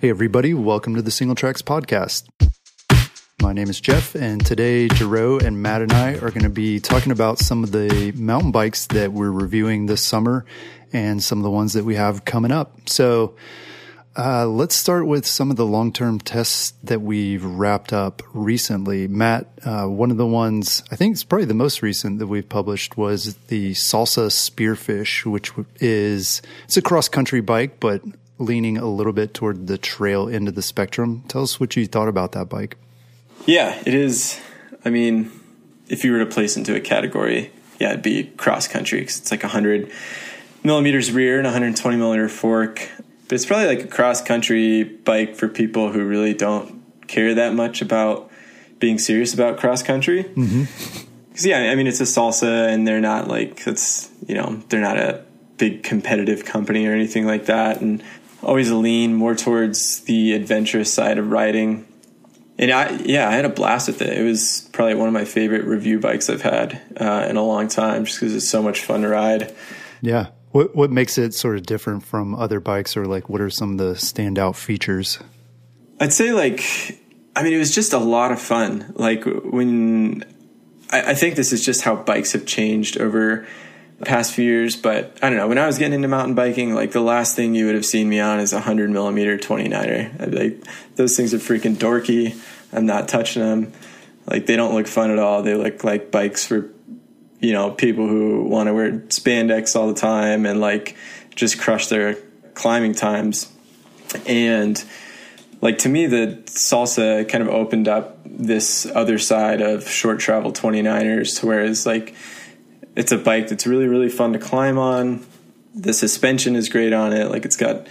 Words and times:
Hey, 0.00 0.08
everybody, 0.08 0.54
welcome 0.54 0.94
to 0.94 1.02
the 1.02 1.10
Singletracks 1.10 1.60
Podcast. 1.60 2.26
My 3.42 3.52
name 3.52 3.68
is 3.68 3.82
Jeff, 3.82 4.14
and 4.14 4.42
today 4.42 4.88
Jarreau 4.88 5.42
and 5.42 5.60
Matt 5.60 5.82
and 5.82 5.92
I 5.92 6.14
are 6.14 6.30
going 6.30 6.44
to 6.44 6.48
be 6.48 6.80
talking 6.80 7.12
about 7.12 7.38
some 7.38 7.62
of 7.62 7.72
the 7.72 8.10
mountain 8.16 8.50
bikes 8.50 8.86
that 8.86 9.12
we're 9.12 9.30
reviewing 9.30 9.84
this 9.84 10.02
summer 10.02 10.46
and 10.90 11.22
some 11.22 11.36
of 11.38 11.42
the 11.42 11.50
ones 11.50 11.74
that 11.74 11.84
we 11.84 11.96
have 11.96 12.24
coming 12.24 12.50
up. 12.50 12.88
So, 12.88 13.34
uh, 14.16 14.46
let's 14.46 14.74
start 14.74 15.06
with 15.06 15.26
some 15.26 15.50
of 15.50 15.56
the 15.56 15.66
long 15.66 15.92
term 15.92 16.18
tests 16.18 16.72
that 16.82 17.02
we've 17.02 17.44
wrapped 17.44 17.92
up 17.92 18.22
recently. 18.32 19.06
Matt, 19.06 19.48
uh, 19.66 19.84
one 19.84 20.10
of 20.10 20.16
the 20.16 20.26
ones, 20.26 20.82
I 20.90 20.96
think 20.96 21.12
it's 21.12 21.24
probably 21.24 21.44
the 21.44 21.52
most 21.52 21.82
recent 21.82 22.20
that 22.20 22.26
we've 22.26 22.48
published 22.48 22.96
was 22.96 23.34
the 23.48 23.72
Salsa 23.72 24.28
Spearfish, 24.28 25.26
which 25.26 25.52
is, 25.78 26.40
it's 26.64 26.78
a 26.78 26.82
cross 26.82 27.08
country 27.08 27.42
bike, 27.42 27.78
but 27.80 28.02
leaning 28.40 28.78
a 28.78 28.88
little 28.88 29.12
bit 29.12 29.34
toward 29.34 29.66
the 29.66 29.78
trail 29.78 30.28
end 30.28 30.48
of 30.48 30.54
the 30.54 30.62
spectrum. 30.62 31.22
Tell 31.28 31.42
us 31.42 31.60
what 31.60 31.76
you 31.76 31.86
thought 31.86 32.08
about 32.08 32.32
that 32.32 32.48
bike. 32.48 32.76
Yeah, 33.46 33.80
it 33.86 33.94
is. 33.94 34.40
I 34.84 34.90
mean, 34.90 35.30
if 35.88 36.04
you 36.04 36.12
were 36.12 36.18
to 36.18 36.26
place 36.26 36.56
into 36.56 36.74
a 36.74 36.80
category, 36.80 37.52
yeah, 37.78 37.90
it'd 37.90 38.02
be 38.02 38.24
cross 38.24 38.66
country 38.66 39.00
because 39.00 39.18
it's 39.18 39.30
like 39.30 39.42
100 39.42 39.90
millimeters 40.64 41.12
rear 41.12 41.38
and 41.38 41.44
120 41.44 41.96
millimeter 41.96 42.28
fork. 42.28 42.88
But 43.28 43.34
it's 43.36 43.46
probably 43.46 43.66
like 43.66 43.84
a 43.84 43.88
cross 43.88 44.22
country 44.22 44.82
bike 44.82 45.36
for 45.36 45.48
people 45.48 45.92
who 45.92 46.04
really 46.04 46.34
don't 46.34 46.82
care 47.06 47.34
that 47.34 47.54
much 47.54 47.82
about 47.82 48.30
being 48.78 48.98
serious 48.98 49.34
about 49.34 49.58
cross 49.58 49.82
country. 49.82 50.24
Mm-hmm. 50.24 50.64
Because 51.28 51.46
yeah, 51.46 51.70
I 51.70 51.74
mean, 51.74 51.86
it's 51.86 52.00
a 52.00 52.04
salsa, 52.04 52.68
and 52.68 52.86
they're 52.88 53.00
not 53.00 53.28
like 53.28 53.66
it's 53.66 54.10
you 54.26 54.34
know 54.34 54.62
they're 54.68 54.80
not 54.80 54.98
a 54.98 55.24
big 55.58 55.82
competitive 55.82 56.44
company 56.44 56.86
or 56.86 56.92
anything 56.92 57.26
like 57.26 57.46
that, 57.46 57.80
and 57.80 58.02
always 58.42 58.70
lean 58.70 59.14
more 59.14 59.34
towards 59.34 60.00
the 60.00 60.32
adventurous 60.32 60.92
side 60.92 61.18
of 61.18 61.30
riding. 61.30 61.86
And 62.58 62.70
I, 62.70 62.90
yeah, 63.04 63.28
I 63.28 63.32
had 63.32 63.44
a 63.44 63.48
blast 63.50 63.88
with 63.88 64.02
it. 64.02 64.18
It 64.18 64.22
was 64.22 64.68
probably 64.72 64.94
one 64.94 65.08
of 65.08 65.14
my 65.14 65.24
favorite 65.24 65.64
review 65.64 65.98
bikes 65.98 66.28
I've 66.28 66.42
had 66.42 66.80
uh, 67.00 67.26
in 67.28 67.36
a 67.36 67.42
long 67.42 67.68
time, 67.68 68.04
just 68.04 68.20
because 68.20 68.34
it's 68.34 68.48
so 68.48 68.62
much 68.62 68.82
fun 68.82 69.02
to 69.02 69.08
ride. 69.08 69.54
Yeah. 70.02 70.28
What 70.50 70.74
what 70.74 70.90
makes 70.90 71.16
it 71.16 71.32
sort 71.32 71.56
of 71.56 71.64
different 71.64 72.04
from 72.04 72.34
other 72.34 72.60
bikes, 72.60 72.96
or 72.96 73.06
like 73.06 73.28
what 73.28 73.40
are 73.40 73.50
some 73.50 73.72
of 73.72 73.78
the 73.78 73.94
standout 73.94 74.56
features? 74.56 75.20
I'd 76.00 76.12
say 76.12 76.32
like, 76.32 76.98
I 77.36 77.42
mean, 77.42 77.52
it 77.52 77.58
was 77.58 77.74
just 77.74 77.92
a 77.92 77.98
lot 77.98 78.32
of 78.32 78.40
fun. 78.40 78.92
Like 78.96 79.24
when 79.24 80.24
I, 80.90 81.12
I 81.12 81.14
think 81.14 81.36
this 81.36 81.52
is 81.52 81.64
just 81.64 81.82
how 81.82 81.96
bikes 81.96 82.32
have 82.32 82.46
changed 82.46 82.98
over 82.98 83.46
past 84.04 84.32
few 84.32 84.44
years. 84.44 84.76
But 84.76 85.18
I 85.22 85.28
don't 85.28 85.38
know. 85.38 85.48
When 85.48 85.58
I 85.58 85.66
was 85.66 85.78
getting 85.78 85.94
into 85.94 86.08
mountain 86.08 86.34
biking, 86.34 86.74
like 86.74 86.92
the 86.92 87.00
last 87.00 87.36
thing 87.36 87.54
you 87.54 87.66
would 87.66 87.74
have 87.74 87.86
seen 87.86 88.08
me 88.08 88.20
on 88.20 88.40
is 88.40 88.52
a 88.52 88.60
hundred 88.60 88.90
millimeter 88.90 89.36
29er. 89.38 90.20
I'd 90.20 90.34
like 90.34 90.64
those 90.96 91.16
things 91.16 91.34
are 91.34 91.38
freaking 91.38 91.76
dorky. 91.76 92.38
I'm 92.72 92.86
not 92.86 93.08
touching 93.08 93.42
them. 93.42 93.72
Like 94.26 94.46
they 94.46 94.56
don't 94.56 94.74
look 94.74 94.86
fun 94.86 95.10
at 95.10 95.18
all. 95.18 95.42
They 95.42 95.54
look 95.54 95.84
like 95.84 96.10
bikes 96.10 96.46
for 96.46 96.70
you 97.40 97.52
know 97.52 97.70
people 97.70 98.06
who 98.06 98.44
want 98.44 98.68
to 98.68 98.74
wear 98.74 98.92
spandex 99.08 99.76
all 99.76 99.88
the 99.88 99.98
time 100.00 100.46
and 100.46 100.60
like 100.60 100.96
just 101.34 101.60
crush 101.60 101.88
their 101.88 102.14
climbing 102.54 102.94
times. 102.94 103.50
And 104.26 104.82
like 105.60 105.78
to 105.78 105.88
me 105.88 106.06
the 106.06 106.42
salsa 106.46 107.28
kind 107.28 107.42
of 107.42 107.48
opened 107.48 107.88
up 107.88 108.18
this 108.24 108.86
other 108.86 109.18
side 109.18 109.60
of 109.60 109.88
short 109.88 110.20
travel 110.20 110.52
29ers 110.52 111.40
to 111.40 111.46
where 111.46 111.64
it's 111.64 111.86
like 111.86 112.14
it's 112.96 113.12
a 113.12 113.18
bike 113.18 113.48
that's 113.48 113.66
really 113.66 113.86
really 113.86 114.08
fun 114.08 114.32
to 114.32 114.38
climb 114.38 114.78
on. 114.78 115.24
The 115.74 115.92
suspension 115.92 116.56
is 116.56 116.68
great 116.68 116.92
on 116.92 117.12
it. 117.12 117.30
Like 117.30 117.44
it's 117.44 117.56
got 117.56 117.86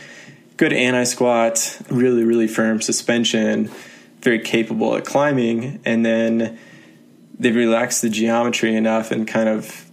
good 0.57 0.73
anti 0.73 1.03
squat 1.03 1.81
really 1.89 2.23
really 2.23 2.47
firm 2.47 2.81
suspension 2.81 3.69
very 4.21 4.39
capable 4.39 4.95
at 4.95 5.05
climbing. 5.05 5.79
And 5.85 6.05
then 6.05 6.59
they've 7.39 7.55
relaxed 7.55 8.01
the 8.01 8.09
geometry 8.09 8.75
enough 8.75 9.11
and 9.11 9.27
kind 9.27 9.47
of 9.47 9.85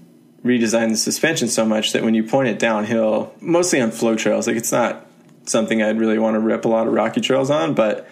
redesigned 0.45 0.91
the 0.91 0.97
suspension 0.97 1.49
so 1.49 1.65
much 1.65 1.93
that 1.93 2.03
when 2.03 2.15
you 2.15 2.23
point 2.23 2.49
it 2.49 2.59
downhill 2.59 3.35
mostly 3.41 3.81
on 3.81 3.91
flow 3.91 4.15
trails 4.15 4.47
like 4.47 4.57
it's 4.57 4.71
not 4.71 5.07
something 5.49 5.83
I'd 5.83 5.99
really 5.99 6.19
want 6.19 6.35
to 6.35 6.41
rip 6.41 6.65
a 6.65 6.69
lot 6.69 6.87
of 6.87 6.93
rocky 6.93 7.21
trails 7.21 7.51
on, 7.51 7.75
but 7.75 8.09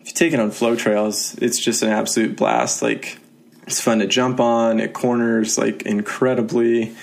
if 0.00 0.08
you 0.08 0.12
take 0.14 0.32
it 0.32 0.40
on 0.40 0.50
flow 0.50 0.76
trails, 0.76 1.34
it's 1.38 1.58
just 1.58 1.82
an 1.82 1.90
absolute 1.90 2.36
blast. 2.36 2.82
Like 2.82 3.18
it's 3.70 3.80
fun 3.80 4.00
to 4.00 4.06
jump 4.06 4.40
on. 4.40 4.80
It 4.80 4.92
corners 4.92 5.56
like 5.56 5.82
incredibly. 5.82 6.94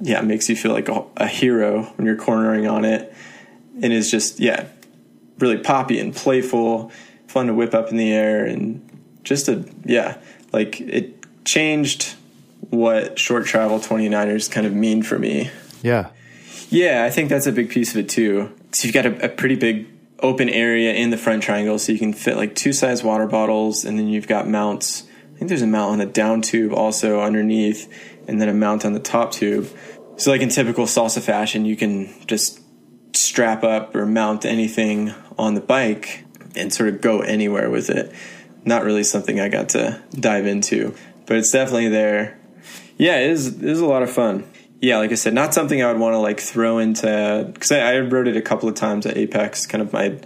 Yeah, 0.00 0.20
it 0.20 0.24
makes 0.24 0.48
you 0.48 0.56
feel 0.56 0.72
like 0.72 0.88
a, 0.88 1.04
a 1.16 1.26
hero 1.26 1.84
when 1.96 2.06
you're 2.06 2.16
cornering 2.16 2.66
on 2.66 2.84
it, 2.84 3.14
and 3.82 3.92
is 3.92 4.10
just 4.10 4.40
yeah, 4.40 4.66
really 5.38 5.58
poppy 5.58 5.98
and 5.98 6.14
playful, 6.14 6.92
fun 7.26 7.46
to 7.48 7.54
whip 7.54 7.74
up 7.74 7.90
in 7.90 7.96
the 7.96 8.12
air, 8.12 8.44
and 8.44 8.88
just 9.24 9.48
a 9.48 9.64
yeah, 9.84 10.18
like 10.52 10.80
it 10.80 11.44
changed 11.44 12.14
what 12.70 13.18
short 13.18 13.44
travel 13.44 13.80
29ers 13.80 14.50
kind 14.50 14.66
of 14.66 14.72
mean 14.72 15.02
for 15.02 15.18
me. 15.18 15.50
Yeah. 15.82 16.10
Yeah, 16.70 17.04
I 17.04 17.10
think 17.10 17.28
that's 17.28 17.46
a 17.46 17.52
big 17.52 17.68
piece 17.68 17.90
of 17.90 17.98
it 17.98 18.08
too. 18.08 18.52
So 18.70 18.86
you've 18.86 18.94
got 18.94 19.04
a, 19.04 19.26
a, 19.26 19.28
pretty 19.28 19.56
big 19.56 19.88
open 20.20 20.48
area 20.48 20.94
in 20.94 21.10
the 21.10 21.18
front 21.18 21.42
triangle, 21.42 21.78
so 21.78 21.92
you 21.92 21.98
can 21.98 22.12
fit 22.12 22.36
like 22.36 22.54
two 22.54 22.72
size 22.72 23.02
water 23.02 23.26
bottles, 23.26 23.84
and 23.84 23.98
then 23.98 24.08
you've 24.08 24.28
got 24.28 24.48
mounts. 24.48 25.04
Think 25.42 25.48
there's 25.48 25.62
a 25.62 25.66
mount 25.66 25.90
on 25.90 25.98
the 25.98 26.06
down 26.06 26.40
tube 26.40 26.72
also 26.72 27.20
underneath, 27.20 27.92
and 28.28 28.40
then 28.40 28.48
a 28.48 28.54
mount 28.54 28.84
on 28.84 28.92
the 28.92 29.00
top 29.00 29.32
tube. 29.32 29.68
So 30.18 30.30
like 30.30 30.40
in 30.40 30.50
typical 30.50 30.84
salsa 30.84 31.20
fashion, 31.20 31.64
you 31.64 31.74
can 31.74 32.14
just 32.28 32.60
strap 33.12 33.64
up 33.64 33.92
or 33.96 34.06
mount 34.06 34.44
anything 34.44 35.12
on 35.36 35.56
the 35.56 35.60
bike 35.60 36.24
and 36.54 36.72
sort 36.72 36.90
of 36.90 37.00
go 37.00 37.22
anywhere 37.22 37.70
with 37.70 37.90
it. 37.90 38.14
Not 38.64 38.84
really 38.84 39.02
something 39.02 39.40
I 39.40 39.48
got 39.48 39.70
to 39.70 40.00
dive 40.12 40.46
into, 40.46 40.94
but 41.26 41.38
it's 41.38 41.50
definitely 41.50 41.88
there. 41.88 42.38
Yeah, 42.96 43.18
it 43.18 43.32
is, 43.32 43.48
it 43.48 43.64
is 43.64 43.80
a 43.80 43.86
lot 43.86 44.04
of 44.04 44.12
fun 44.12 44.44
yeah, 44.80 44.98
like 44.98 45.12
I 45.12 45.14
said, 45.14 45.32
not 45.32 45.54
something 45.54 45.80
I 45.80 45.92
would 45.92 46.00
want 46.00 46.14
to 46.14 46.18
like 46.18 46.40
throw 46.40 46.78
into 46.78 47.50
because 47.52 47.70
I, 47.70 47.94
I 47.94 48.00
rode 48.00 48.26
it 48.26 48.36
a 48.36 48.42
couple 48.42 48.68
of 48.68 48.74
times 48.74 49.06
at 49.06 49.16
Apex, 49.16 49.64
kind 49.66 49.80
of 49.80 49.92
my 49.92 50.18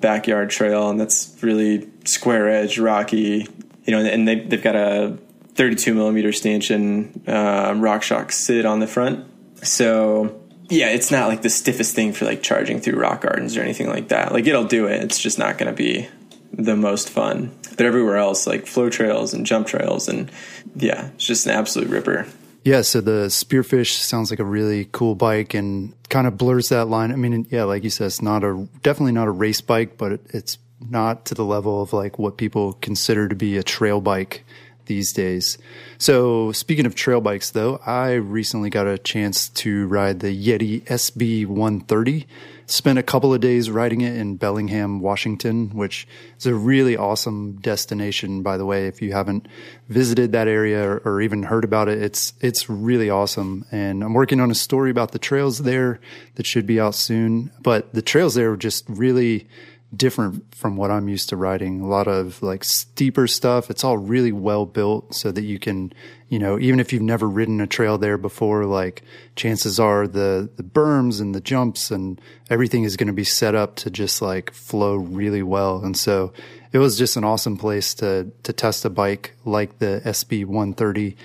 backyard 0.00 0.50
trail, 0.50 0.90
and 0.90 1.00
that's 1.00 1.34
really 1.40 1.88
square 2.04 2.46
edge, 2.46 2.78
rocky, 2.78 3.48
you 3.84 3.92
know, 3.92 4.04
and 4.04 4.26
they, 4.26 4.40
they've 4.40 4.62
got 4.62 4.76
a 4.76 5.18
32 5.54 5.94
millimeter 5.94 6.32
stanchion 6.32 7.22
uh, 7.26 7.72
RockShox 7.72 8.32
Sid 8.32 8.64
on 8.64 8.80
the 8.80 8.86
front, 8.86 9.26
so 9.62 10.40
yeah, 10.68 10.88
it's 10.88 11.10
not 11.10 11.28
like 11.28 11.42
the 11.42 11.50
stiffest 11.50 11.94
thing 11.94 12.12
for 12.12 12.24
like 12.24 12.42
charging 12.42 12.80
through 12.80 12.98
rock 12.98 13.22
gardens 13.22 13.56
or 13.56 13.62
anything 13.62 13.88
like 13.88 14.08
that. 14.08 14.32
Like 14.32 14.46
it'll 14.46 14.64
do 14.64 14.86
it, 14.86 15.02
it's 15.02 15.18
just 15.18 15.38
not 15.38 15.58
going 15.58 15.70
to 15.70 15.76
be 15.76 16.08
the 16.52 16.76
most 16.76 17.10
fun. 17.10 17.54
But 17.76 17.86
everywhere 17.86 18.16
else, 18.16 18.46
like 18.46 18.66
flow 18.66 18.90
trails 18.90 19.34
and 19.34 19.46
jump 19.46 19.66
trails, 19.66 20.08
and 20.08 20.30
yeah, 20.76 21.10
it's 21.14 21.24
just 21.24 21.46
an 21.46 21.52
absolute 21.52 21.88
ripper. 21.88 22.26
Yeah, 22.64 22.82
so 22.82 23.00
the 23.00 23.26
Spearfish 23.26 23.98
sounds 23.98 24.30
like 24.30 24.38
a 24.38 24.44
really 24.44 24.88
cool 24.92 25.14
bike 25.14 25.52
and 25.52 25.94
kind 26.08 26.26
of 26.26 26.38
blurs 26.38 26.68
that 26.68 26.86
line. 26.86 27.10
I 27.10 27.16
mean, 27.16 27.46
yeah, 27.50 27.64
like 27.64 27.82
you 27.82 27.90
said, 27.90 28.06
it's 28.06 28.22
not 28.22 28.44
a 28.44 28.68
definitely 28.82 29.12
not 29.12 29.26
a 29.26 29.32
race 29.32 29.60
bike, 29.60 29.98
but 29.98 30.20
it's 30.30 30.58
not 30.90 31.24
to 31.26 31.34
the 31.34 31.44
level 31.44 31.82
of 31.82 31.92
like 31.92 32.18
what 32.18 32.36
people 32.36 32.74
consider 32.74 33.28
to 33.28 33.34
be 33.34 33.56
a 33.56 33.62
trail 33.62 34.00
bike 34.00 34.44
these 34.86 35.12
days. 35.12 35.58
So, 35.98 36.52
speaking 36.52 36.86
of 36.86 36.94
trail 36.94 37.20
bikes, 37.20 37.50
though, 37.50 37.80
I 37.86 38.12
recently 38.14 38.70
got 38.70 38.86
a 38.86 38.98
chance 38.98 39.48
to 39.50 39.86
ride 39.86 40.20
the 40.20 40.28
Yeti 40.28 40.82
SB 40.84 41.46
130. 41.46 42.26
Spent 42.66 42.98
a 42.98 43.02
couple 43.02 43.34
of 43.34 43.40
days 43.40 43.70
riding 43.70 44.00
it 44.00 44.16
in 44.16 44.36
Bellingham, 44.36 45.00
Washington, 45.00 45.70
which 45.70 46.06
is 46.38 46.46
a 46.46 46.54
really 46.54 46.96
awesome 46.96 47.58
destination, 47.60 48.42
by 48.42 48.56
the 48.56 48.64
way. 48.64 48.86
If 48.86 49.02
you 49.02 49.12
haven't 49.12 49.46
visited 49.88 50.32
that 50.32 50.48
area 50.48 50.82
or, 50.88 50.98
or 51.04 51.20
even 51.20 51.42
heard 51.44 51.64
about 51.64 51.88
it, 51.88 52.02
it's 52.02 52.32
it's 52.40 52.70
really 52.70 53.10
awesome. 53.10 53.66
And 53.70 54.02
I'm 54.02 54.14
working 54.14 54.40
on 54.40 54.50
a 54.50 54.54
story 54.54 54.90
about 54.90 55.12
the 55.12 55.18
trails 55.18 55.58
there 55.58 56.00
that 56.36 56.46
should 56.46 56.66
be 56.66 56.80
out 56.80 56.94
soon. 56.94 57.50
But 57.60 57.92
the 57.92 58.02
trails 58.02 58.34
there 58.34 58.52
are 58.52 58.56
just 58.56 58.84
really 58.88 59.48
different 59.94 60.54
from 60.54 60.76
what 60.76 60.90
I'm 60.90 61.08
used 61.08 61.28
to 61.28 61.36
riding. 61.36 61.80
A 61.80 61.86
lot 61.86 62.08
of 62.08 62.42
like 62.42 62.64
steeper 62.64 63.26
stuff. 63.26 63.70
It's 63.70 63.84
all 63.84 63.98
really 63.98 64.32
well 64.32 64.64
built 64.64 65.14
so 65.14 65.30
that 65.32 65.42
you 65.42 65.58
can, 65.58 65.92
you 66.28 66.38
know, 66.38 66.58
even 66.58 66.80
if 66.80 66.92
you've 66.92 67.02
never 67.02 67.28
ridden 67.28 67.60
a 67.60 67.66
trail 67.66 67.98
there 67.98 68.16
before, 68.16 68.64
like 68.64 69.02
chances 69.36 69.78
are 69.78 70.06
the, 70.06 70.48
the 70.56 70.62
berms 70.62 71.20
and 71.20 71.34
the 71.34 71.40
jumps 71.40 71.90
and 71.90 72.20
everything 72.48 72.84
is 72.84 72.96
going 72.96 73.08
to 73.08 73.12
be 73.12 73.24
set 73.24 73.54
up 73.54 73.76
to 73.76 73.90
just 73.90 74.22
like 74.22 74.52
flow 74.52 74.96
really 74.96 75.42
well. 75.42 75.84
And 75.84 75.96
so 75.96 76.32
it 76.72 76.78
was 76.78 76.96
just 76.96 77.16
an 77.16 77.24
awesome 77.24 77.58
place 77.58 77.94
to 77.94 78.32
to 78.44 78.52
test 78.52 78.84
a 78.84 78.90
bike 78.90 79.34
like 79.44 79.78
the 79.78 80.00
SB 80.04 80.46
130. 80.46 81.16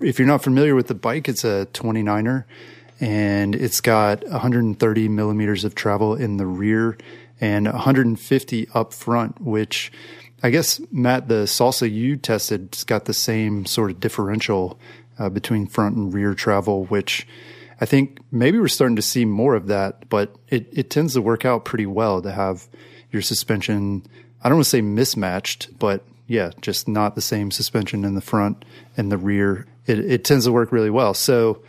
If 0.00 0.18
you're 0.18 0.28
not 0.28 0.42
familiar 0.42 0.74
with 0.74 0.88
the 0.88 0.94
bike, 0.94 1.28
it's 1.28 1.44
a 1.44 1.68
29er 1.72 2.44
and 3.00 3.54
it's 3.54 3.80
got 3.80 4.24
130 4.24 5.08
millimeters 5.08 5.64
of 5.64 5.74
travel 5.74 6.14
in 6.14 6.36
the 6.36 6.46
rear 6.46 6.96
and 7.40 7.66
150 7.66 8.68
up 8.74 8.92
front, 8.92 9.40
which 9.40 9.92
I 10.42 10.50
guess 10.50 10.80
Matt, 10.92 11.28
the 11.28 11.44
salsa 11.44 11.90
you 11.90 12.16
tested, 12.16 12.70
has 12.72 12.84
got 12.84 13.06
the 13.06 13.14
same 13.14 13.66
sort 13.66 13.90
of 13.90 14.00
differential 14.00 14.78
uh, 15.18 15.28
between 15.28 15.66
front 15.66 15.96
and 15.96 16.14
rear 16.14 16.34
travel, 16.34 16.84
which 16.86 17.26
I 17.80 17.86
think 17.86 18.20
maybe 18.30 18.58
we're 18.58 18.68
starting 18.68 18.96
to 18.96 19.02
see 19.02 19.24
more 19.24 19.54
of 19.54 19.66
that, 19.66 20.08
but 20.08 20.34
it, 20.48 20.68
it 20.72 20.90
tends 20.90 21.14
to 21.14 21.22
work 21.22 21.44
out 21.44 21.64
pretty 21.64 21.86
well 21.86 22.22
to 22.22 22.32
have 22.32 22.68
your 23.10 23.22
suspension. 23.22 24.04
I 24.42 24.48
don't 24.48 24.58
want 24.58 24.66
to 24.66 24.70
say 24.70 24.80
mismatched, 24.80 25.78
but 25.78 26.04
yeah, 26.26 26.50
just 26.60 26.88
not 26.88 27.14
the 27.14 27.20
same 27.20 27.50
suspension 27.50 28.04
in 28.04 28.14
the 28.14 28.20
front 28.20 28.64
and 28.96 29.10
the 29.10 29.18
rear. 29.18 29.66
It, 29.86 29.98
it 29.98 30.24
tends 30.24 30.44
to 30.44 30.52
work 30.52 30.72
really 30.72 30.90
well. 30.90 31.14
So 31.14 31.62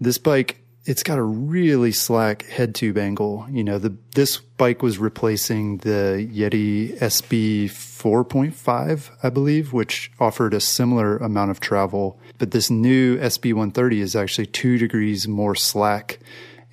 this 0.00 0.18
bike 0.18 0.60
it's 0.86 1.02
got 1.02 1.18
a 1.18 1.22
really 1.22 1.92
slack 1.92 2.44
head 2.46 2.74
tube 2.74 2.98
angle. 2.98 3.46
You 3.50 3.64
know, 3.64 3.78
the 3.78 3.96
this 4.14 4.38
bike 4.38 4.82
was 4.82 4.98
replacing 4.98 5.78
the 5.78 6.28
Yeti 6.30 6.98
SB 6.98 7.66
4.5, 7.66 9.10
I 9.22 9.30
believe, 9.30 9.72
which 9.72 10.12
offered 10.20 10.52
a 10.52 10.60
similar 10.60 11.16
amount 11.16 11.50
of 11.50 11.60
travel. 11.60 12.18
But 12.38 12.50
this 12.50 12.70
new 12.70 13.16
SB 13.18 13.54
130 13.54 14.00
is 14.00 14.14
actually 14.14 14.46
two 14.46 14.76
degrees 14.76 15.26
more 15.26 15.54
slack, 15.54 16.18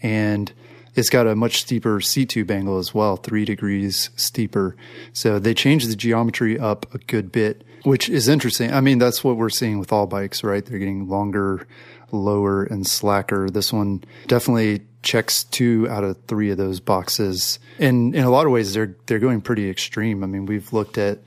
and 0.02 0.52
it's 0.94 1.10
got 1.10 1.26
a 1.26 1.36
much 1.36 1.62
steeper 1.62 2.02
seat 2.02 2.30
tube 2.30 2.52
angle 2.52 2.78
as 2.80 2.94
well, 2.94 3.16
three 3.16 3.46
degrees 3.46 4.10
steeper. 4.18 4.76
So 5.14 5.40
they 5.40 5.54
changed 5.54 5.90
the 5.90 5.96
geometry 5.96 6.60
up 6.60 6.94
a 6.94 6.98
good 6.98 7.32
bit, 7.32 7.64
which 7.84 8.10
is 8.10 8.28
interesting. 8.28 8.74
I 8.74 8.82
mean, 8.82 8.98
that's 8.98 9.24
what 9.24 9.38
we're 9.38 9.50
seeing 9.50 9.80
with 9.80 9.94
all 9.94 10.06
bikes, 10.06 10.44
right? 10.44 10.66
They're 10.66 10.80
getting 10.80 11.08
longer 11.08 11.66
lower 12.12 12.64
and 12.64 12.86
slacker. 12.86 13.50
This 13.50 13.72
one 13.72 14.04
definitely 14.28 14.82
checks 15.04 15.44
two 15.46 15.88
out 15.90 16.04
of 16.04 16.18
three 16.28 16.52
of 16.52 16.58
those 16.58 16.80
boxes. 16.80 17.60
And 17.80 18.16
in 18.16 18.24
a 18.24 18.30
lot 18.30 18.46
of 18.46 18.52
ways, 18.52 18.74
they're, 18.74 18.96
they're 19.08 19.20
going 19.20 19.42
pretty 19.42 19.70
extreme. 19.70 20.24
I 20.24 20.28
mean, 20.28 20.46
we've 20.46 20.72
looked 20.74 20.98
at 20.98 21.20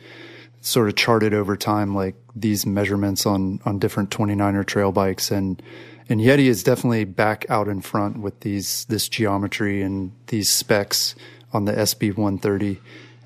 sort 0.60 0.88
of 0.88 0.96
charted 0.96 1.34
over 1.34 1.56
time, 1.56 1.94
like 1.94 2.14
these 2.34 2.64
measurements 2.64 3.26
on, 3.26 3.60
on 3.64 3.78
different 3.78 4.10
29er 4.10 4.64
trail 4.66 4.92
bikes 4.92 5.30
and, 5.30 5.62
and 6.08 6.20
Yeti 6.20 6.46
is 6.46 6.62
definitely 6.62 7.04
back 7.04 7.46
out 7.48 7.68
in 7.68 7.80
front 7.80 8.18
with 8.18 8.40
these, 8.40 8.84
this 8.86 9.08
geometry 9.08 9.80
and 9.82 10.12
these 10.26 10.52
specs 10.52 11.14
on 11.52 11.64
the 11.64 11.72
SB 11.72 12.16
130. 12.16 12.80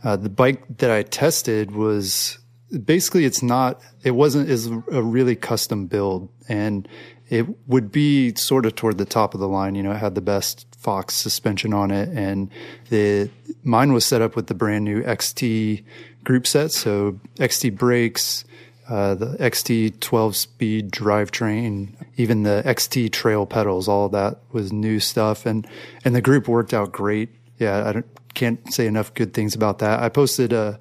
Uh, 0.04 0.16
the 0.16 0.28
bike 0.28 0.62
that 0.78 0.90
I 0.90 1.02
tested 1.02 1.72
was 1.72 2.38
basically 2.84 3.25
it's 3.25 3.43
not, 3.43 3.81
it 4.04 4.12
wasn't 4.12 4.49
is 4.49 4.66
a 4.66 5.02
really 5.02 5.34
custom 5.34 5.87
build 5.87 6.28
and 6.49 6.88
it 7.28 7.46
would 7.66 7.92
be 7.92 8.34
sort 8.34 8.66
of 8.66 8.75
toward 8.75 8.98
the 8.98 9.04
top 9.04 9.34
of 9.34 9.40
the 9.40 9.48
line. 9.48 9.75
You 9.75 9.82
know, 9.82 9.92
it 9.92 9.98
had 9.98 10.14
the 10.14 10.20
best 10.20 10.66
Fox 10.78 11.14
suspension 11.14 11.75
on 11.75 11.90
it, 11.90 12.08
and 12.10 12.50
the 12.88 13.28
mine 13.64 13.92
was 13.92 14.04
set 14.04 14.22
up 14.22 14.36
with 14.36 14.46
the 14.46 14.54
brand 14.54 14.84
new 14.84 15.02
XT 15.02 15.84
group 16.25 16.46
set. 16.46 16.72
So 16.72 17.19
XT 17.36 17.76
brakes, 17.76 18.44
uh, 18.88 19.14
the 19.14 19.36
XT 19.38 20.00
12 20.00 20.36
speed 20.36 20.92
drivetrain, 20.92 21.88
even 22.16 22.44
the 22.44 22.62
XT 22.64 23.12
trail 23.12 23.44
pedals, 23.44 23.88
all 23.88 24.08
that 24.10 24.38
was 24.52 24.72
new 24.72 25.00
stuff, 25.00 25.46
and 25.46 25.66
and 26.04 26.14
the 26.14 26.22
group 26.22 26.48
worked 26.48 26.72
out 26.72 26.92
great. 26.92 27.30
Yeah, 27.58 27.92
I 27.96 28.02
can't 28.34 28.72
say 28.72 28.86
enough 28.86 29.12
good 29.14 29.34
things 29.34 29.54
about 29.54 29.80
that. 29.80 30.00
I 30.00 30.08
posted 30.08 30.52
a 30.52 30.78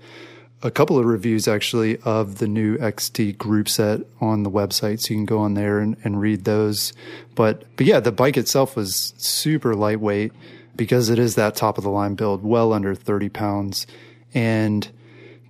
a 0.64 0.72
couple 0.72 0.98
of 0.98 1.06
reviews 1.06 1.48
actually 1.48 1.98
of 2.00 2.40
the 2.40 2.48
new 2.48 2.78
XT 2.78 3.38
group 3.38 3.70
set 3.70 4.02
on 4.20 4.44
the 4.44 4.50
website. 4.50 5.00
So 5.02 5.14
you 5.14 5.20
can 5.20 5.26
go 5.26 5.40
on 5.40 5.54
there 5.54 5.80
and, 5.80 5.96
and 6.04 6.20
read 6.20 6.46
those. 6.46 6.94
But, 7.36 7.64
but 7.76 7.86
yeah, 7.86 8.00
the 8.00 8.12
bike 8.12 8.38
itself 8.38 8.76
was 8.76 9.14
super 9.18 9.76
lightweight 9.76 10.32
because 10.76 11.10
it 11.10 11.20
is 11.20 11.36
that 11.36 11.56
top 11.56 11.78
of 11.78 11.84
the 11.84 11.90
line 11.90 12.16
build, 12.16 12.44
well 12.44 12.74
under 12.74 12.96
30 12.96 13.30
pounds. 13.30 13.86
And 14.34 14.90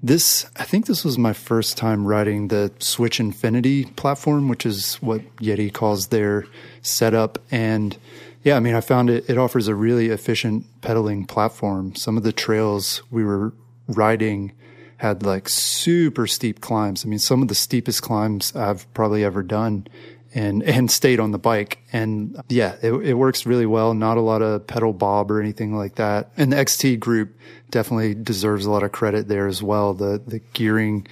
this, 0.03 0.45
I 0.57 0.63
think 0.63 0.85
this 0.85 1.05
was 1.05 1.17
my 1.17 1.33
first 1.33 1.77
time 1.77 2.05
riding 2.05 2.49
the 2.49 2.71
Switch 2.79 3.19
Infinity 3.19 3.85
platform, 3.85 4.49
which 4.49 4.65
is 4.65 4.95
what 4.95 5.21
Yeti 5.37 5.71
calls 5.71 6.07
their 6.07 6.45
setup. 6.81 7.39
And 7.49 7.97
yeah, 8.43 8.57
I 8.57 8.59
mean, 8.59 8.75
I 8.75 8.81
found 8.81 9.09
it, 9.09 9.29
it 9.29 9.37
offers 9.37 9.67
a 9.67 9.75
really 9.75 10.07
efficient 10.07 10.65
pedaling 10.81 11.25
platform. 11.25 11.95
Some 11.95 12.17
of 12.17 12.23
the 12.23 12.33
trails 12.33 13.01
we 13.09 13.23
were 13.23 13.53
riding 13.87 14.51
had 14.97 15.23
like 15.23 15.47
super 15.47 16.27
steep 16.27 16.59
climbs. 16.59 17.05
I 17.05 17.07
mean, 17.07 17.19
some 17.19 17.41
of 17.41 17.47
the 17.47 17.55
steepest 17.55 18.01
climbs 18.01 18.55
I've 18.55 18.91
probably 18.93 19.23
ever 19.23 19.43
done 19.43 19.87
and, 20.33 20.63
and 20.63 20.91
stayed 20.91 21.19
on 21.19 21.31
the 21.31 21.39
bike. 21.39 21.79
And 21.93 22.41
yeah, 22.49 22.75
it, 22.81 22.91
it 22.93 23.13
works 23.13 23.45
really 23.45 23.65
well. 23.65 23.93
Not 23.93 24.17
a 24.17 24.21
lot 24.21 24.41
of 24.41 24.67
pedal 24.67 24.93
bob 24.93 25.31
or 25.31 25.39
anything 25.39 25.75
like 25.75 25.95
that. 25.95 26.31
And 26.35 26.51
the 26.51 26.57
XT 26.57 26.99
group 26.99 27.37
definitely 27.69 28.15
deserves 28.15 28.65
a 28.65 28.71
lot 28.71 28.83
of 28.83 28.91
credit 28.91 29.27
there 29.27 29.47
as 29.47 29.61
well. 29.61 29.93
The, 29.93 30.21
the 30.25 30.39
gearing 30.53 31.07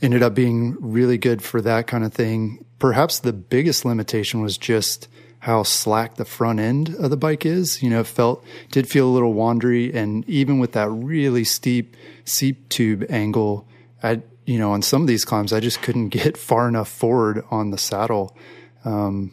ended 0.00 0.22
up 0.22 0.34
being 0.34 0.76
really 0.80 1.18
good 1.18 1.42
for 1.42 1.60
that 1.62 1.86
kind 1.86 2.04
of 2.04 2.12
thing. 2.12 2.64
Perhaps 2.78 3.20
the 3.20 3.32
biggest 3.32 3.84
limitation 3.84 4.40
was 4.40 4.56
just 4.56 5.08
how 5.40 5.62
slack 5.62 6.16
the 6.16 6.24
front 6.24 6.60
end 6.60 6.94
of 6.96 7.10
the 7.10 7.16
bike 7.16 7.44
is. 7.44 7.82
You 7.82 7.90
know, 7.90 8.04
felt, 8.04 8.44
did 8.70 8.88
feel 8.88 9.08
a 9.08 9.10
little 9.10 9.34
wandery. 9.34 9.92
And 9.92 10.28
even 10.28 10.60
with 10.60 10.72
that 10.72 10.88
really 10.88 11.42
steep 11.42 11.96
seat 12.28 12.70
tube 12.70 13.04
angle, 13.08 13.66
I, 14.02 14.22
you 14.44 14.58
know, 14.58 14.72
on 14.72 14.82
some 14.82 15.02
of 15.02 15.08
these 15.08 15.24
climbs, 15.24 15.52
I 15.52 15.60
just 15.60 15.82
couldn't 15.82 16.08
get 16.10 16.36
far 16.36 16.68
enough 16.68 16.88
forward 16.88 17.44
on 17.50 17.70
the 17.70 17.78
saddle. 17.78 18.36
Um, 18.84 19.32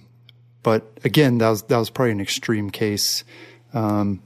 but 0.63 0.97
again, 1.03 1.37
that 1.39 1.49
was, 1.49 1.63
that 1.63 1.77
was 1.77 1.89
probably 1.89 2.11
an 2.11 2.21
extreme 2.21 2.69
case. 2.69 3.23
Um, 3.73 4.21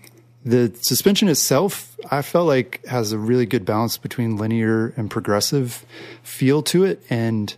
the 0.46 0.74
suspension 0.82 1.28
itself, 1.28 1.98
I 2.10 2.22
felt 2.22 2.48
like 2.48 2.86
has 2.86 3.12
a 3.12 3.18
really 3.18 3.46
good 3.46 3.66
balance 3.66 3.98
between 3.98 4.38
linear 4.38 4.94
and 4.96 5.12
progressive 5.12 5.86
feel 6.24 6.64
to 6.64 6.86
it. 6.86 7.04
And, 7.10 7.54